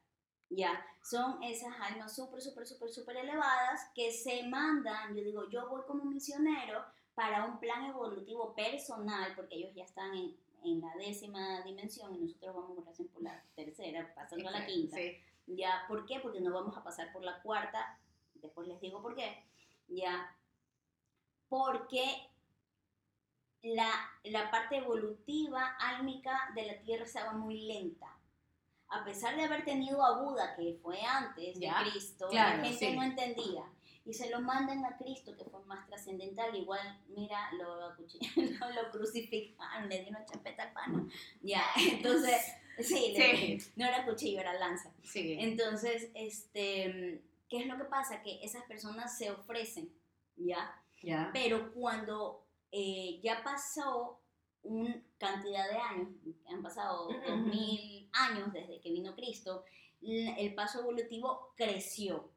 Ya, 0.50 0.86
son 1.02 1.44
esas 1.44 1.74
almas 1.82 2.16
súper, 2.16 2.42
súper, 2.42 2.66
súper, 2.66 2.90
súper 2.90 3.18
elevadas 3.18 3.90
que 3.94 4.12
se 4.12 4.44
mandan, 4.44 5.14
yo 5.16 5.24
digo, 5.24 5.50
yo 5.50 5.68
voy 5.70 5.82
como 5.86 6.06
misionero 6.06 6.86
para 7.16 7.46
un 7.46 7.60
plan 7.60 7.86
evolutivo 7.86 8.54
personal, 8.56 9.34
porque 9.36 9.56
ellos 9.56 9.74
ya 9.76 9.84
están 9.84 10.14
en, 10.14 10.38
en 10.64 10.82
la 10.82 10.94
décima 10.96 11.62
dimensión 11.62 12.14
y 12.16 12.20
nosotros 12.20 12.56
vamos 12.56 12.86
recién 12.86 13.08
por 13.10 13.22
la 13.22 13.44
tercera, 13.56 14.14
pasando 14.14 14.48
a 14.50 14.52
la 14.52 14.66
quinta. 14.66 14.98
Ya, 15.48 15.86
¿por 15.88 16.06
qué? 16.06 16.20
Porque 16.20 16.42
no 16.42 16.54
vamos 16.54 16.78
a 16.78 16.84
pasar 16.84 17.12
por 17.14 17.24
la 17.24 17.42
cuarta, 17.42 18.00
después 18.36 18.68
les 18.68 18.80
digo 18.82 19.02
por 19.02 19.16
qué. 19.16 19.44
Ya, 19.88 20.36
porque 21.48 22.04
la, 23.62 23.90
la 24.24 24.52
parte 24.52 24.78
evolutiva, 24.78 25.76
álmica 25.80 26.52
de 26.54 26.66
la 26.66 26.82
Tierra 26.82 27.06
estaba 27.06 27.34
muy 27.34 27.62
lenta. 27.62 28.14
A 28.90 29.04
pesar 29.04 29.36
de 29.36 29.44
haber 29.44 29.66
tenido 29.66 30.04
a 30.04 30.22
Buda, 30.22 30.56
que 30.56 30.80
fue 30.82 31.02
antes 31.02 31.60
de 31.60 31.70
Cristo, 31.82 32.30
la 32.32 32.58
gente 32.58 32.96
no 32.96 33.04
entendía 33.04 33.66
y 34.08 34.14
se 34.14 34.30
lo 34.30 34.40
mandan 34.40 34.86
a 34.86 34.98
Cristo, 34.98 35.36
que 35.36 35.44
fue 35.44 35.64
más 35.66 35.86
trascendental. 35.86 36.56
Igual, 36.56 37.02
mira, 37.10 37.52
lo, 37.60 37.76
lo, 37.76 37.90
lo 38.74 38.92
crucificaron, 38.92 39.90
le 39.90 40.02
dieron 40.04 40.26
chapeta 40.26 40.64
al 40.64 40.72
pano. 40.72 41.10
Ya, 41.42 41.64
entonces, 41.92 42.42
sí, 42.80 43.14
no 43.76 43.86
era 43.86 44.06
cuchillo, 44.06 44.40
era 44.40 44.54
lanza. 44.54 44.94
Sí. 45.04 45.36
Entonces, 45.38 46.10
este, 46.16 47.22
¿qué 47.50 47.60
es 47.60 47.68
lo 47.68 47.78
que 47.78 47.84
pasa? 47.84 48.22
Que 48.22 48.40
esas 48.44 48.64
personas 48.64 49.18
se 49.18 49.30
ofrecen, 49.30 49.92
¿ya? 50.38 50.82
Ya. 51.02 51.30
Pero 51.34 51.74
cuando 51.74 52.48
eh, 52.72 53.20
ya 53.22 53.44
pasó 53.44 54.22
una 54.64 55.04
cantidad 55.18 55.70
de 55.70 55.78
años, 55.78 56.10
han 56.50 56.64
pasado 56.64 57.10
dos 57.10 57.40
mil 57.40 58.10
años 58.14 58.54
desde 58.54 58.80
que 58.80 58.92
vino 58.92 59.14
Cristo, 59.16 59.66
el 60.02 60.54
paso 60.56 60.80
evolutivo 60.80 61.54
creció. 61.58 62.32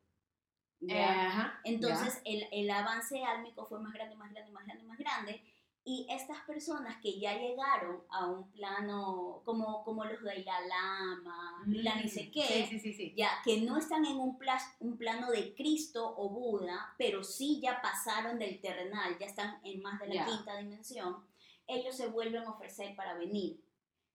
Entonces 1.64 2.20
El, 2.24 2.47
el, 2.53 2.70
avance 2.70 3.22
álmico 3.24 3.66
fue 3.66 3.81
más 3.81 3.93
grande, 3.93 4.16
más 4.16 4.33
grande, 4.33 4.53
más 4.53 4.64
grande, 4.64 4.85
más 4.85 4.99
grande. 4.99 5.43
Y 5.83 6.07
estas 6.11 6.41
personas 6.43 7.01
que 7.01 7.18
ya 7.18 7.39
llegaron 7.39 8.03
a 8.11 8.26
un 8.26 8.51
plano 8.53 9.41
como, 9.45 9.83
como 9.83 10.05
los 10.05 10.22
de 10.22 10.45
Lama, 10.45 11.62
mm, 11.64 11.72
la 11.76 11.97
ni 11.97 12.09
sé 12.09 12.31
qué, 12.31 13.12
ya 13.16 13.31
que 13.43 13.62
no 13.62 13.78
están 13.78 14.05
en 14.05 14.18
un, 14.18 14.39
un 14.81 14.99
plano 14.99 15.31
de 15.31 15.55
Cristo 15.55 16.14
o 16.18 16.28
Buda, 16.28 16.95
pero 16.99 17.24
sí 17.24 17.61
ya 17.62 17.81
pasaron 17.81 18.39
del 18.39 18.61
terrenal, 18.61 19.18
ya 19.18 19.26
están 19.26 19.59
en 19.64 19.81
más 19.81 19.99
de 20.01 20.14
la 20.14 20.26
quinta 20.26 20.59
dimensión, 20.59 21.24
ellos 21.66 21.97
se 21.97 22.09
vuelven 22.09 22.45
a 22.45 22.51
ofrecer 22.51 22.95
para 22.95 23.14
venir. 23.14 23.61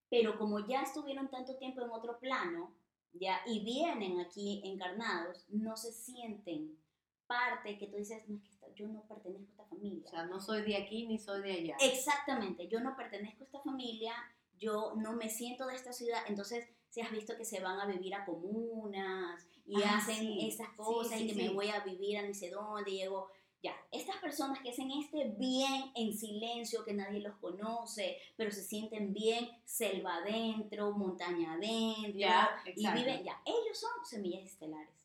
pero 0.08 0.38
como 0.38 0.60
ya 0.60 0.82
estuvieron 0.82 1.28
tanto 1.28 1.56
tiempo 1.56 1.82
en 1.82 1.90
otro 1.90 2.20
plano, 2.20 2.72
ya, 3.18 3.40
y 3.46 3.64
vienen 3.64 4.20
aquí 4.20 4.62
encarnados, 4.64 5.44
no 5.48 5.76
se 5.76 5.92
sienten 5.92 6.78
parte 7.26 7.78
que 7.78 7.86
tú 7.86 7.96
dices, 7.96 8.22
no, 8.28 8.36
es 8.36 8.42
que 8.42 8.74
yo 8.74 8.88
no 8.88 9.02
pertenezco 9.08 9.46
a 9.46 9.50
esta 9.50 9.64
familia. 9.64 10.04
O 10.06 10.10
sea, 10.10 10.26
no 10.26 10.40
soy 10.40 10.62
de 10.62 10.76
aquí 10.76 11.06
ni 11.06 11.18
soy 11.18 11.42
de 11.42 11.52
allá. 11.52 11.76
Exactamente, 11.80 12.68
yo 12.68 12.80
no 12.80 12.96
pertenezco 12.96 13.42
a 13.42 13.46
esta 13.46 13.60
familia, 13.60 14.14
yo 14.58 14.94
no 14.96 15.12
me 15.12 15.28
siento 15.28 15.66
de 15.66 15.74
esta 15.74 15.92
ciudad, 15.92 16.20
entonces 16.28 16.68
si 16.88 17.00
has 17.00 17.10
visto 17.10 17.36
que 17.36 17.44
se 17.44 17.60
van 17.60 17.78
a 17.78 17.86
vivir 17.86 18.14
a 18.14 18.24
comunas 18.24 19.46
y 19.66 19.82
ah, 19.82 19.98
hacen 19.98 20.26
esas 20.40 20.68
cosas 20.70 21.20
y 21.20 21.26
que 21.26 21.34
me 21.34 21.50
voy 21.50 21.68
a 21.68 21.80
vivir 21.80 22.16
a 22.16 22.22
ni 22.22 22.32
sé 22.32 22.50
dónde, 22.50 22.90
llego, 22.90 23.30
ya, 23.66 23.76
estas 23.90 24.16
personas 24.16 24.60
que 24.60 24.70
hacen 24.70 24.90
este 24.90 25.34
bien 25.36 25.90
en 25.94 26.16
silencio, 26.16 26.84
que 26.84 26.94
nadie 26.94 27.20
los 27.20 27.36
conoce, 27.36 28.16
pero 28.36 28.50
se 28.50 28.62
sienten 28.62 29.12
bien 29.12 29.48
selva 29.64 30.16
adentro, 30.16 30.92
montaña 30.92 31.54
adentro, 31.54 32.30
y 32.74 32.86
viven, 32.86 33.24
ya, 33.24 33.40
ellos 33.44 33.78
son 33.78 34.04
semillas 34.04 34.44
estelares 34.44 34.96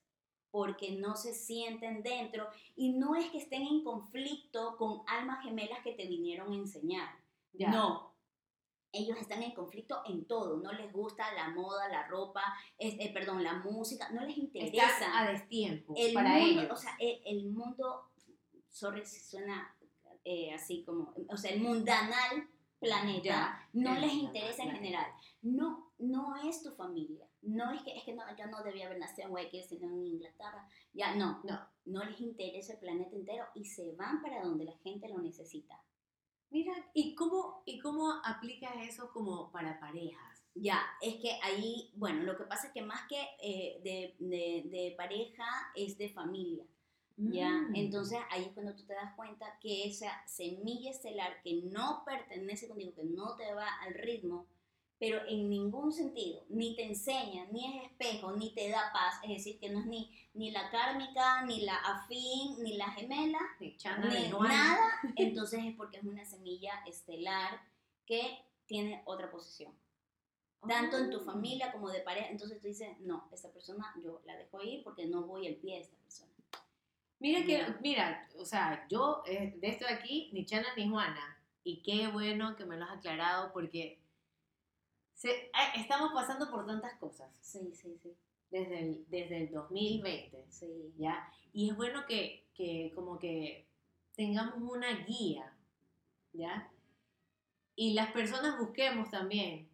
porque 0.52 0.92
no 0.92 1.16
se 1.16 1.34
sienten 1.34 2.04
dentro 2.04 2.48
y 2.76 2.92
no 2.92 3.16
es 3.16 3.30
que 3.32 3.38
estén 3.38 3.64
en 3.64 3.84
conflicto 3.84 4.76
con 4.78 5.02
almas 5.08 5.44
gemelas 5.44 5.80
que 5.82 5.94
te 5.94 6.06
vinieron 6.06 6.52
a 6.52 6.56
enseñar. 6.56 7.10
No. 7.54 8.12
Ellos 8.94 9.18
están 9.18 9.42
en 9.42 9.54
conflicto 9.54 10.02
en 10.06 10.26
todo, 10.26 10.58
no 10.58 10.74
les 10.74 10.92
gusta 10.92 11.34
la 11.34 11.50
moda, 11.52 11.88
la 11.88 12.08
ropa, 12.08 12.44
eh, 12.78 13.14
perdón, 13.14 13.42
la 13.42 13.54
música, 13.54 14.10
no 14.12 14.26
les 14.26 14.38
interesa. 14.38 14.86
Están 14.86 15.16
a 15.16 15.32
destiempo 15.32 15.96
para 16.14 16.38
ellos. 16.38 16.68
O 16.70 16.76
sea, 16.76 16.98
el, 17.00 17.50
mundo, 17.52 18.11
sorry 18.72 19.06
si 19.06 19.20
suena 19.20 19.76
eh, 20.24 20.54
así 20.54 20.84
como, 20.84 21.14
o 21.30 21.38
sea, 21.38 21.52
el 21.52 21.62
mundanal 21.62 22.48
planeta 22.80 23.68
no 23.74 23.94
les 23.96 24.14
interesa 24.14 24.64
en 24.64 24.72
general. 24.72 25.06
No, 25.44 25.92
no 26.00 26.36
es 26.48 26.64
tu 26.64 26.72
familia 26.72 27.28
no 27.42 27.72
es 27.72 27.82
que, 27.84 27.98
es 27.98 28.04
que 28.04 28.14
no, 28.14 28.24
yo 28.38 28.46
no 28.48 28.64
debía 28.64 28.86
haber 28.86 29.00
nacido 29.00 29.26
en 29.26 29.32
Guayaquil, 29.32 29.64
sino 29.64 29.88
en 29.88 30.06
Inglaterra. 30.06 30.68
Ya, 30.94 31.16
no, 31.16 31.42
no, 31.44 31.60
no 31.86 32.04
les 32.04 32.20
interesa 32.22 32.74
el 32.74 32.80
planeta 32.80 33.16
entero 33.16 33.46
y 33.56 33.66
se 33.66 33.94
van 33.94 34.22
para 34.22 34.44
donde 34.44 34.66
la 34.66 34.78
gente 34.84 35.10
lo 35.10 35.20
necesita. 35.20 35.82
Mira, 36.50 36.74
¿y 36.94 37.16
cómo, 37.16 37.64
y 37.66 37.80
cómo 37.80 38.14
aplicas 38.24 38.74
eso 38.82 39.10
como 39.12 39.52
para 39.52 39.80
parejas? 39.80 40.44
Ya, 40.54 40.82
es 41.02 41.16
que 41.16 41.40
ahí, 41.44 41.92
bueno, 41.96 42.24
lo 42.24 42.38
que 42.38 42.44
pasa 42.44 42.68
es 42.68 42.74
que 42.74 42.82
más 42.82 43.08
que 43.08 43.22
eh, 43.42 43.80
de, 43.84 44.16
de, 44.20 44.70
de, 44.70 44.94
pareja 44.98 45.46
es 45.76 45.98
de 45.98 46.10
familia. 46.10 46.66
¿Ya? 47.18 47.50
Mm. 47.50 47.76
Entonces 47.76 48.20
ahí 48.30 48.44
es 48.44 48.54
cuando 48.54 48.76
tú 48.76 48.84
te 48.84 48.94
das 48.94 49.14
cuenta 49.16 49.58
que 49.60 49.88
esa 49.88 50.12
semilla 50.26 50.92
estelar 50.92 51.42
que 51.44 51.62
no 51.64 52.04
pertenece 52.06 52.68
contigo, 52.68 52.94
que 52.96 53.04
no 53.04 53.36
te 53.36 53.54
va 53.54 53.68
al 53.82 53.94
ritmo, 53.94 54.48
pero 55.02 55.20
en 55.28 55.50
ningún 55.50 55.92
sentido, 55.92 56.44
ni 56.50 56.76
te 56.76 56.86
enseña, 56.86 57.48
ni 57.52 57.66
es 57.66 57.86
espejo, 57.86 58.34
ni 58.34 58.54
te 58.54 58.70
da 58.70 58.92
paz, 58.94 59.16
es 59.24 59.30
decir, 59.30 59.60
que 59.60 59.70
no 59.70 59.80
es 59.80 59.88
ni, 59.88 60.16
ni 60.36 60.52
la 60.52 60.70
kármica, 60.70 61.44
ni 61.44 61.62
la 61.62 61.76
afín, 61.76 62.62
ni 62.62 62.78
la 62.78 62.92
gemela, 62.92 63.40
ni, 63.60 63.76
nada, 64.30 64.92
entonces 65.16 65.66
es 65.66 65.76
porque 65.76 65.98
es 65.98 66.04
una 66.04 66.24
semilla 66.24 66.84
estelar 66.86 67.62
que 68.06 68.46
tiene 68.68 69.02
otra 69.06 69.32
posición. 69.32 69.74
Tanto 70.68 71.00
en 71.00 71.10
tu 71.10 71.18
oh. 71.18 71.22
familia 71.22 71.72
como 71.72 71.90
de 71.90 72.02
pareja, 72.02 72.30
entonces 72.30 72.62
tú 72.62 72.68
dices, 72.68 72.96
no, 73.00 73.28
esta 73.32 73.52
persona 73.52 73.92
yo 74.04 74.22
la 74.26 74.38
dejo 74.38 74.62
ir 74.62 74.84
porque 74.84 75.08
no 75.08 75.24
voy 75.24 75.48
al 75.48 75.56
pie 75.56 75.78
de 75.78 75.82
esta 75.82 75.98
persona. 75.98 76.31
Mira 77.22 77.46
que, 77.46 77.64
mira, 77.82 78.28
o 78.40 78.44
sea, 78.44 78.88
yo 78.90 79.22
eh, 79.28 79.54
de 79.56 79.68
esto 79.68 79.86
de 79.86 79.94
aquí, 79.94 80.32
ni 80.34 80.44
Chana 80.44 80.70
ni 80.76 80.90
Juana, 80.90 81.38
y 81.64 81.84
qué 81.84 82.08
bueno 82.08 82.56
que 82.56 82.66
me 82.66 82.78
lo 82.78 82.86
has 82.86 82.98
aclarado 82.98 83.54
porque 83.54 84.02
estamos 85.76 86.14
pasando 86.14 86.50
por 86.50 86.66
tantas 86.66 86.96
cosas. 86.96 87.32
Sí, 87.40 87.76
sí, 87.76 87.96
sí. 88.02 88.18
Desde 88.50 88.80
el, 88.80 89.06
desde 89.08 89.44
el 89.44 89.52
2020. 89.52 90.48
Sí. 90.50 90.96
¿Ya? 90.98 91.32
Y 91.54 91.70
es 91.70 91.76
bueno 91.76 92.08
que, 92.08 92.50
que 92.56 92.92
como 92.96 93.20
que 93.20 93.68
tengamos 94.16 94.56
una 94.60 94.92
guía, 95.06 95.56
¿ya? 96.34 96.72
Y 97.76 97.94
las 97.94 98.12
personas 98.12 98.58
busquemos 98.58 99.12
también. 99.12 99.70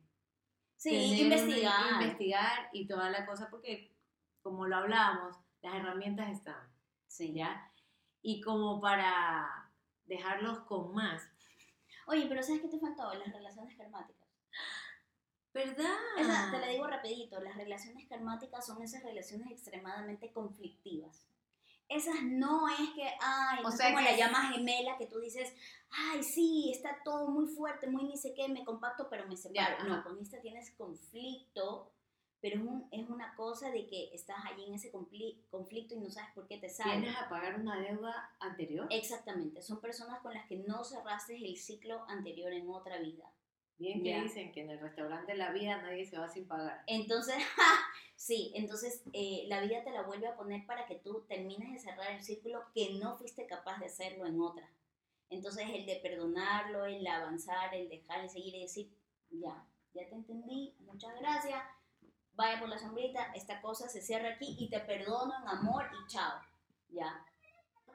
Sí, 0.75 1.21
investigar. 1.21 1.93
investigar 1.93 2.69
y 2.73 2.85
toda 2.85 3.09
la 3.09 3.25
cosa, 3.25 3.47
porque 3.49 3.95
como 4.41 4.67
lo 4.67 4.75
hablábamos, 4.75 5.37
las 5.61 5.75
herramientas 5.75 6.29
están. 6.29 6.76
Sí. 7.07 7.33
¿Ya? 7.33 7.71
Y 8.21 8.41
como 8.41 8.79
para 8.81 9.71
dejarlos 10.05 10.59
con 10.61 10.93
más. 10.93 11.23
Oye, 12.07 12.25
pero 12.27 12.41
¿sabes 12.41 12.61
qué 12.61 12.67
te 12.69 12.79
faltó? 12.79 13.13
Las 13.13 13.31
relaciones 13.33 13.77
karmáticas. 13.77 14.27
¿Verdad? 15.53 16.51
te 16.51 16.59
lo 16.59 16.67
digo 16.67 16.87
rapidito, 16.87 17.41
las 17.41 17.57
relaciones 17.57 18.07
karmáticas 18.07 18.65
son 18.65 18.81
esas 18.83 19.01
relaciones 19.03 19.49
extremadamente 19.49 20.31
conflictivas. 20.31 21.25
Esas 21.89 22.21
no 22.21 22.67
es 22.67 22.89
que, 22.93 23.07
ay, 23.21 23.63
o 23.65 23.71
sea 23.71 23.87
como 23.87 24.01
la 24.01 24.15
llama 24.15 24.51
gemela 24.51 24.97
que 24.97 25.07
tú 25.07 25.19
dices, 25.19 25.55
ay, 25.89 26.21
sí, 26.21 26.71
está 26.71 27.01
todo 27.03 27.29
muy 27.29 27.47
fuerte, 27.47 27.87
muy 27.87 28.03
ni 28.03 28.17
sé 28.17 28.33
qué, 28.35 28.47
me 28.49 28.65
compacto, 28.65 29.07
pero 29.09 29.25
me 29.27 29.37
separo. 29.37 29.83
no, 29.85 30.03
con 30.03 30.19
esta 30.19 30.39
tienes 30.41 30.71
conflicto, 30.71 31.91
pero 32.41 32.57
es, 32.57 32.61
un, 32.61 32.87
es 32.91 33.09
una 33.09 33.35
cosa 33.35 33.71
de 33.71 33.87
que 33.87 34.13
estás 34.13 34.37
ahí 34.45 34.65
en 34.65 34.73
ese 34.75 34.91
conflicto 34.91 35.95
y 35.95 35.99
no 35.99 36.09
sabes 36.09 36.31
por 36.33 36.47
qué 36.47 36.57
te 36.57 36.69
sale. 36.69 37.01
¿Tienes 37.01 37.17
a 37.17 37.29
pagar 37.29 37.59
una 37.59 37.79
deuda 37.79 38.35
anterior? 38.39 38.87
Exactamente, 38.91 39.61
son 39.61 39.81
personas 39.81 40.21
con 40.21 40.33
las 40.33 40.45
que 40.47 40.57
no 40.57 40.83
cerraste 40.83 41.35
el 41.35 41.57
ciclo 41.57 42.03
anterior 42.07 42.53
en 42.53 42.69
otra 42.69 42.99
vida. 42.99 43.31
Bien 43.77 44.01
que 44.01 44.21
dicen 44.21 44.51
que 44.51 44.61
en 44.61 44.71
el 44.71 44.79
restaurante 44.79 45.35
La 45.35 45.51
Vida 45.51 45.79
nadie 45.81 46.03
se 46.03 46.17
va 46.17 46.27
sin 46.27 46.47
pagar. 46.47 46.83
Entonces, 46.87 47.35
sí, 48.15 48.51
entonces 48.55 49.03
eh, 49.13 49.45
la 49.47 49.61
vida 49.61 49.83
te 49.83 49.91
la 49.91 50.01
vuelve 50.01 50.27
a 50.27 50.35
poner 50.35 50.65
para 50.65 50.87
que 50.87 50.95
tú 50.95 51.25
termines 51.27 51.71
de 51.71 51.79
cerrar 51.79 52.11
el 52.11 52.23
círculo 52.23 52.63
que 52.73 52.95
no 52.95 53.17
fuiste 53.17 53.45
capaz 53.45 53.77
de 53.79 53.85
hacerlo 53.85 54.25
en 54.25 54.41
otra. 54.41 54.67
Entonces, 55.29 55.67
el 55.71 55.85
de 55.85 55.97
perdonarlo, 55.97 56.85
el 56.85 57.03
de 57.03 57.09
avanzar, 57.09 57.73
el 57.75 57.89
dejar, 57.89 58.21
el 58.21 58.29
seguir 58.29 58.55
y 58.55 58.61
decir, 58.61 58.91
ya, 59.29 59.67
ya 59.93 60.07
te 60.07 60.15
entendí, 60.15 60.75
muchas 60.79 61.13
gracias, 61.19 61.61
vaya 62.37 62.59
por 62.59 62.69
la 62.69 62.77
sombrita, 62.77 63.31
esta 63.33 63.61
cosa 63.61 63.89
se 63.89 64.01
cierra 64.01 64.35
aquí 64.35 64.55
y 64.59 64.69
te 64.69 64.79
perdono 64.79 65.33
en 65.41 65.47
amor 65.47 65.89
y 65.91 66.07
chao, 66.07 66.39
ya. 66.89 67.25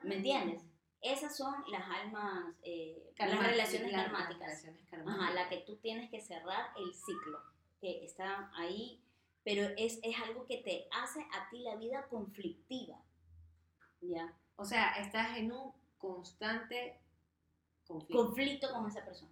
¿Me 0.03 0.17
entiendes? 0.17 0.61
Esas 1.01 1.35
son 1.35 1.53
las 1.71 1.83
almas, 1.89 2.53
eh, 2.61 3.13
las 3.17 3.39
relaciones 3.39 3.91
karmáticas. 3.91 4.65
Ajá, 5.05 5.33
la 5.33 5.49
que 5.49 5.57
tú 5.59 5.77
tienes 5.77 6.09
que 6.11 6.21
cerrar 6.21 6.71
el 6.77 6.93
ciclo, 6.93 7.41
que 7.79 8.03
está 8.05 8.51
ahí, 8.55 9.01
pero 9.43 9.63
es, 9.77 9.99
es 10.03 10.15
algo 10.21 10.45
que 10.45 10.57
te 10.57 10.87
hace 10.91 11.21
a 11.21 11.49
ti 11.49 11.59
la 11.59 11.75
vida 11.75 12.07
conflictiva. 12.09 13.01
¿Ya? 14.01 14.37
O 14.57 14.65
sea, 14.65 14.91
estás 14.95 15.37
en 15.37 15.53
un 15.53 15.73
constante 15.97 16.99
conflicto, 17.87 18.25
conflicto 18.25 18.73
con 18.73 18.87
esa 18.87 19.05
persona. 19.05 19.31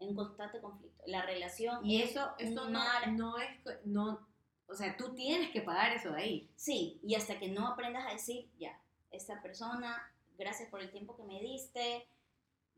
En 0.00 0.14
constante 0.14 0.60
conflicto. 0.60 1.02
La 1.06 1.22
relación. 1.22 1.84
Y 1.84 2.02
eso, 2.02 2.32
esto 2.38 2.68
no, 2.68 2.84
no 3.12 3.38
es. 3.38 3.48
No, 3.84 4.26
o 4.66 4.74
sea, 4.74 4.96
tú 4.96 5.14
tienes 5.14 5.50
que 5.50 5.60
pagar 5.60 5.92
eso 5.92 6.12
de 6.12 6.22
ahí. 6.22 6.50
Sí, 6.56 6.98
y 7.02 7.14
hasta 7.14 7.38
que 7.38 7.48
no 7.48 7.68
aprendas 7.68 8.06
a 8.06 8.12
decir, 8.12 8.50
ya, 8.58 8.80
esta 9.10 9.40
persona 9.42 10.10
gracias 10.36 10.68
por 10.68 10.80
el 10.80 10.90
tiempo 10.90 11.16
que 11.16 11.24
me 11.24 11.40
diste, 11.40 12.06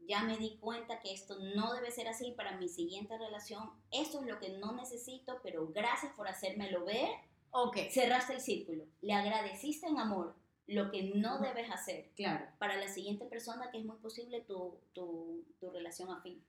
ya 0.06 0.22
me 0.22 0.36
di 0.36 0.58
cuenta 0.58 1.00
que 1.00 1.12
esto 1.12 1.38
no 1.54 1.72
debe 1.72 1.90
ser 1.90 2.08
así 2.08 2.32
para 2.32 2.56
mi 2.58 2.68
siguiente 2.68 3.16
relación, 3.18 3.70
esto 3.90 4.20
es 4.20 4.26
lo 4.26 4.38
que 4.38 4.50
no 4.58 4.72
necesito, 4.72 5.40
pero 5.42 5.68
gracias 5.68 6.12
por 6.14 6.28
hacérmelo 6.28 6.84
ver. 6.84 7.10
Ok. 7.50 7.76
Cerraste 7.90 8.34
el 8.34 8.40
círculo, 8.40 8.84
le 9.00 9.14
agradeciste 9.14 9.86
en 9.86 9.98
amor 9.98 10.34
lo 10.66 10.90
que 10.90 11.14
no 11.14 11.38
debes 11.38 11.70
hacer. 11.70 12.10
Claro. 12.16 12.44
Para 12.58 12.76
la 12.76 12.88
siguiente 12.88 13.24
persona 13.24 13.70
que 13.70 13.78
es 13.78 13.84
muy 13.84 13.96
posible 13.98 14.40
tu, 14.40 14.78
tu, 14.92 15.44
tu 15.60 15.70
relación 15.70 16.10
afín. 16.10 16.44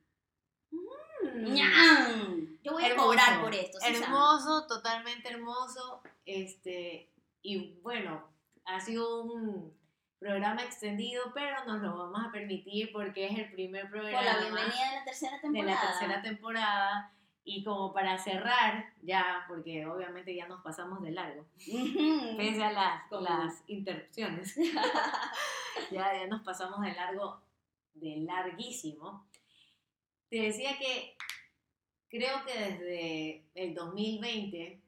Mm. 0.72 2.58
Yo 2.64 2.74
voy 2.74 2.86
a 2.86 2.96
cobrar 2.96 3.42
por 3.42 3.54
esto. 3.54 3.78
hermoso, 3.86 4.68
totalmente 4.68 5.30
hermoso. 5.30 6.02
Este, 6.26 7.12
y 7.42 7.80
bueno, 7.82 8.24
ha 8.66 8.80
sido 8.80 9.24
un 9.24 9.78
programa 10.20 10.64
extendido, 10.64 11.32
pero 11.34 11.64
nos 11.66 11.82
lo 11.82 11.98
vamos 11.98 12.26
a 12.26 12.32
permitir 12.32 12.92
porque 12.92 13.28
es 13.28 13.38
el 13.38 13.52
primer 13.52 13.90
programa. 13.90 14.18
Con 14.18 14.26
la 14.26 14.40
bienvenida 14.40 14.90
de 14.90 14.96
la 15.00 15.06
tercera 15.06 15.40
temporada. 15.40 15.66
De 15.66 15.76
la 15.76 15.82
tercera 15.82 16.22
temporada. 16.22 17.14
Y 17.50 17.64
como 17.64 17.94
para 17.94 18.18
cerrar, 18.18 18.94
ya, 19.02 19.46
porque 19.48 19.86
obviamente 19.86 20.36
ya 20.36 20.50
nos 20.50 20.62
pasamos 20.62 21.02
de 21.02 21.12
largo, 21.12 21.46
pese 21.56 22.62
a 22.62 22.74
las, 22.74 23.10
las 23.10 23.64
interrupciones, 23.68 24.54
ya, 25.92 26.14
ya 26.14 26.28
nos 26.28 26.42
pasamos 26.42 26.82
de 26.82 26.94
largo, 26.94 27.42
de 27.94 28.18
larguísimo. 28.18 29.27
Te 30.30 30.42
decía 30.42 30.78
que 30.78 31.16
creo 32.10 32.44
que 32.46 32.60
desde 32.60 33.46
el 33.56 33.74
2020 33.74 34.82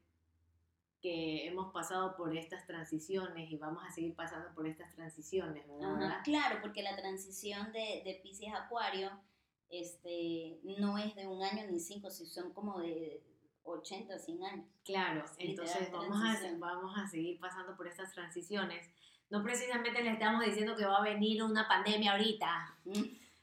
que 1.02 1.48
hemos 1.48 1.72
pasado 1.72 2.18
por 2.18 2.36
estas 2.36 2.66
transiciones 2.68 3.50
y 3.50 3.58
vamos 3.58 3.84
a 3.88 3.92
seguir 3.92 4.16
pasando 4.16 4.54
por 4.54 4.68
estas 4.68 4.94
transiciones, 4.96 5.66
¿verdad? 5.66 6.22
claro, 6.26 6.60
porque 6.62 6.84
la 6.84 6.98
transición 6.98 7.72
de, 7.72 8.02
de 8.04 8.20
Pisces 8.22 8.54
a 8.54 8.66
Acuario 8.66 9.10
este, 9.70 10.60
no 10.64 10.98
es 10.98 11.16
de 11.16 11.28
un 11.28 11.42
año 11.42 11.66
ni 11.70 11.80
cinco, 11.80 12.10
si 12.10 12.26
son 12.26 12.52
como 12.54 12.80
de 12.80 13.24
80, 13.64 14.18
100 14.18 14.44
años. 14.44 14.66
Claro, 14.84 15.24
entonces 15.38 15.92
vamos 15.92 16.22
a, 16.22 16.58
vamos 16.58 16.98
a 16.98 17.08
seguir 17.08 17.40
pasando 17.40 17.78
por 17.78 17.88
estas 17.88 18.12
transiciones. 18.14 18.90
No 19.30 19.44
precisamente 19.44 20.02
le 20.02 20.12
estamos 20.12 20.44
diciendo 20.44 20.76
que 20.76 20.86
va 20.86 20.98
a 20.98 21.04
venir 21.04 21.44
una 21.44 21.68
pandemia 21.68 22.14
ahorita, 22.14 22.78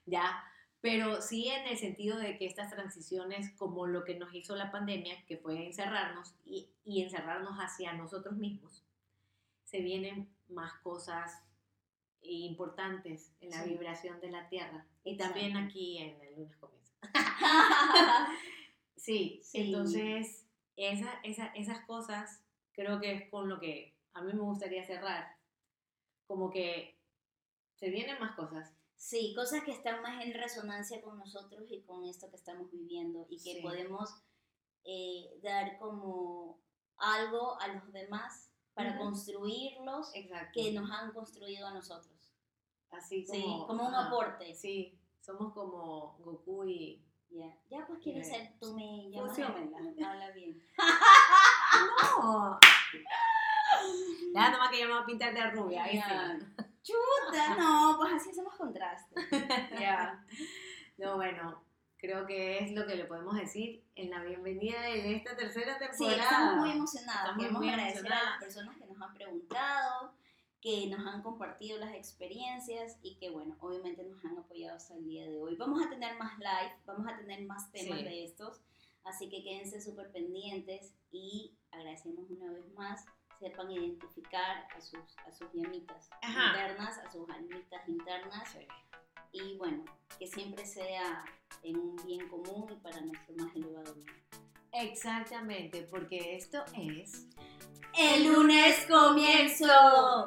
¿ya? 0.05 0.45
Pero 0.87 1.21
sí 1.21 1.49
en 1.49 1.67
el 1.67 1.77
sentido 1.77 2.17
de 2.17 2.39
que 2.39 2.47
estas 2.47 2.71
transiciones, 2.71 3.51
como 3.57 3.89
lo 3.89 4.05
que 4.05 4.15
nos 4.15 4.33
hizo 4.33 4.55
la 4.55 4.71
pandemia, 4.71 5.25
que 5.27 5.37
fue 5.37 5.67
encerrarnos 5.67 6.33
y, 6.45 6.69
y 6.85 7.03
encerrarnos 7.03 7.57
hacia 7.59 7.93
nosotros 7.95 8.37
mismos, 8.37 8.85
se 9.65 9.81
vienen 9.81 10.29
más 10.49 10.73
cosas 10.85 11.43
importantes 12.21 13.33
en 13.41 13.51
la 13.51 13.65
vibración 13.65 14.21
de 14.21 14.31
la 14.31 14.49
Tierra. 14.49 14.87
Y 15.03 15.17
también 15.17 15.57
aquí 15.57 15.99
en 15.99 16.21
el 16.23 16.37
lunes 16.37 16.57
comienza. 16.57 16.95
sí, 18.97 19.43
entonces 19.55 20.47
esa, 20.77 21.19
esa, 21.25 21.47
esas 21.49 21.81
cosas 21.81 22.45
creo 22.75 23.01
que 23.01 23.13
es 23.13 23.29
con 23.29 23.49
lo 23.49 23.59
que 23.59 23.93
a 24.15 24.23
mí 24.23 24.33
me 24.33 24.43
gustaría 24.43 24.85
cerrar. 24.85 25.37
Como 26.29 26.49
que 26.49 26.97
se 27.75 27.91
vienen 27.91 28.21
más 28.21 28.37
cosas. 28.37 28.76
Sí, 28.97 29.35
cosas 29.35 29.63
que 29.63 29.73
están 29.73 30.03
más 30.03 30.25
en 30.25 30.33
resonancia 30.33 31.03
con 31.03 31.19
nosotros 31.19 31.65
y 31.71 31.83
con 31.83 32.05
esto 32.05 32.31
que 32.31 32.37
estamos 32.37 32.71
viviendo 32.71 33.27
y 33.29 33.43
que 33.43 33.61
podemos 33.63 34.11
eh, 34.85 35.39
dar 35.43 35.79
como 35.79 36.61
algo 36.97 37.61
a 37.61 37.69
los 37.69 37.93
demás 37.93 38.51
para 38.75 38.99
construirlos 38.99 40.13
que 40.53 40.73
nos 40.73 40.91
han 40.91 41.13
construido 41.13 41.67
a 41.67 41.73
nosotros. 41.73 42.15
Así 42.91 43.25
como, 43.25 43.39
sí, 43.39 43.65
como 43.67 43.89
un 43.89 43.95
aporte. 43.95 44.55
Sí, 44.55 44.99
somos 45.21 45.53
como 45.53 46.17
Goku 46.19 46.65
y... 46.65 47.03
Ya, 47.29 47.59
ya 47.69 47.85
pues 47.87 47.99
quieres 47.99 48.29
ser 48.29 48.55
tú 48.61 48.73
me 48.75 49.11
llamas 49.11 49.37
habla 49.39 50.31
bien. 50.31 50.63
no. 52.23 52.59
Ya 54.33 54.51
nomás 54.51 54.71
que 54.71 54.79
llamaba 54.79 55.03
a 55.03 55.07
pintar 55.07 55.35
de 55.35 55.51
rubia, 55.51 55.85
ahí 55.85 56.01
Chuta, 56.87 57.57
no, 57.57 57.97
pues 57.99 58.13
así 58.13 58.31
hacemos 58.31 58.55
contraste. 58.55 59.15
Ya. 59.81 60.25
No, 60.99 61.17
bueno, 61.17 61.61
creo 61.97 62.25
que 62.27 62.59
es 62.59 62.73
lo 62.73 62.87
que 62.87 62.95
le 62.95 63.07
podemos 63.07 63.35
decir 63.35 63.83
en 63.97 64.11
la 64.11 64.23
bienvenida 64.23 64.81
de 64.83 65.17
esta 65.17 65.37
tercera 65.37 65.79
temporada. 65.79 66.15
Sí, 66.15 66.21
estamos 66.21 66.57
muy 66.59 66.71
emocionados. 66.71 67.37
Queremos 67.37 67.63
agradecer 67.63 68.13
a 68.13 68.25
las 68.25 68.39
personas 68.39 68.77
que 68.77 68.87
nos 68.87 69.03
han 69.03 69.15
preguntado, 69.15 70.13
que 70.61 70.87
nos 70.87 71.05
han 71.05 71.23
compartido 71.23 71.77
las 71.79 71.93
experiencias 71.93 72.99
y 73.03 73.17
que, 73.17 73.31
bueno, 73.31 73.57
obviamente 73.59 74.05
nos 74.05 74.25
han 74.25 74.39
apoyado 74.39 74.77
hasta 74.77 74.95
el 74.95 75.05
día 75.05 75.27
de 75.27 75.41
hoy. 75.41 75.57
Vamos 75.57 75.85
a 75.85 75.91
tener 75.91 76.17
más 76.17 76.39
live, 76.39 76.73
vamos 76.87 77.13
a 77.13 77.17
tener 77.17 77.45
más 77.47 77.73
temas 77.73 77.99
de 77.99 78.25
estos, 78.25 78.61
así 79.03 79.29
que 79.29 79.43
quédense 79.43 79.81
súper 79.81 80.13
pendientes 80.13 80.95
y 81.11 81.59
agradecemos 81.73 82.31
una 82.31 82.53
vez 82.53 82.73
más 82.75 83.05
sepan 83.39 83.71
identificar 83.71 84.67
a 84.75 84.81
sus, 84.81 85.19
a 85.27 85.33
sus 85.33 85.53
llamitas 85.53 86.11
internas, 86.23 86.99
a 86.99 87.11
sus 87.11 87.29
almitas 87.31 87.89
internas. 87.89 88.57
Y 89.33 89.57
bueno, 89.59 89.85
que 90.19 90.27
siempre 90.27 90.65
sea 90.65 91.25
en 91.63 91.77
un 91.77 91.97
bien 92.07 92.29
común 92.29 92.67
y 92.71 92.77
para 92.77 93.01
nuestro 93.01 93.35
más 93.37 93.55
elevado 93.55 93.95
bien. 93.95 94.07
Exactamente, 94.73 95.83
porque 95.91 96.37
esto 96.37 96.65
es... 96.77 97.27
El 97.99 98.27
lunes 98.27 98.87
comienzo. 98.87 100.27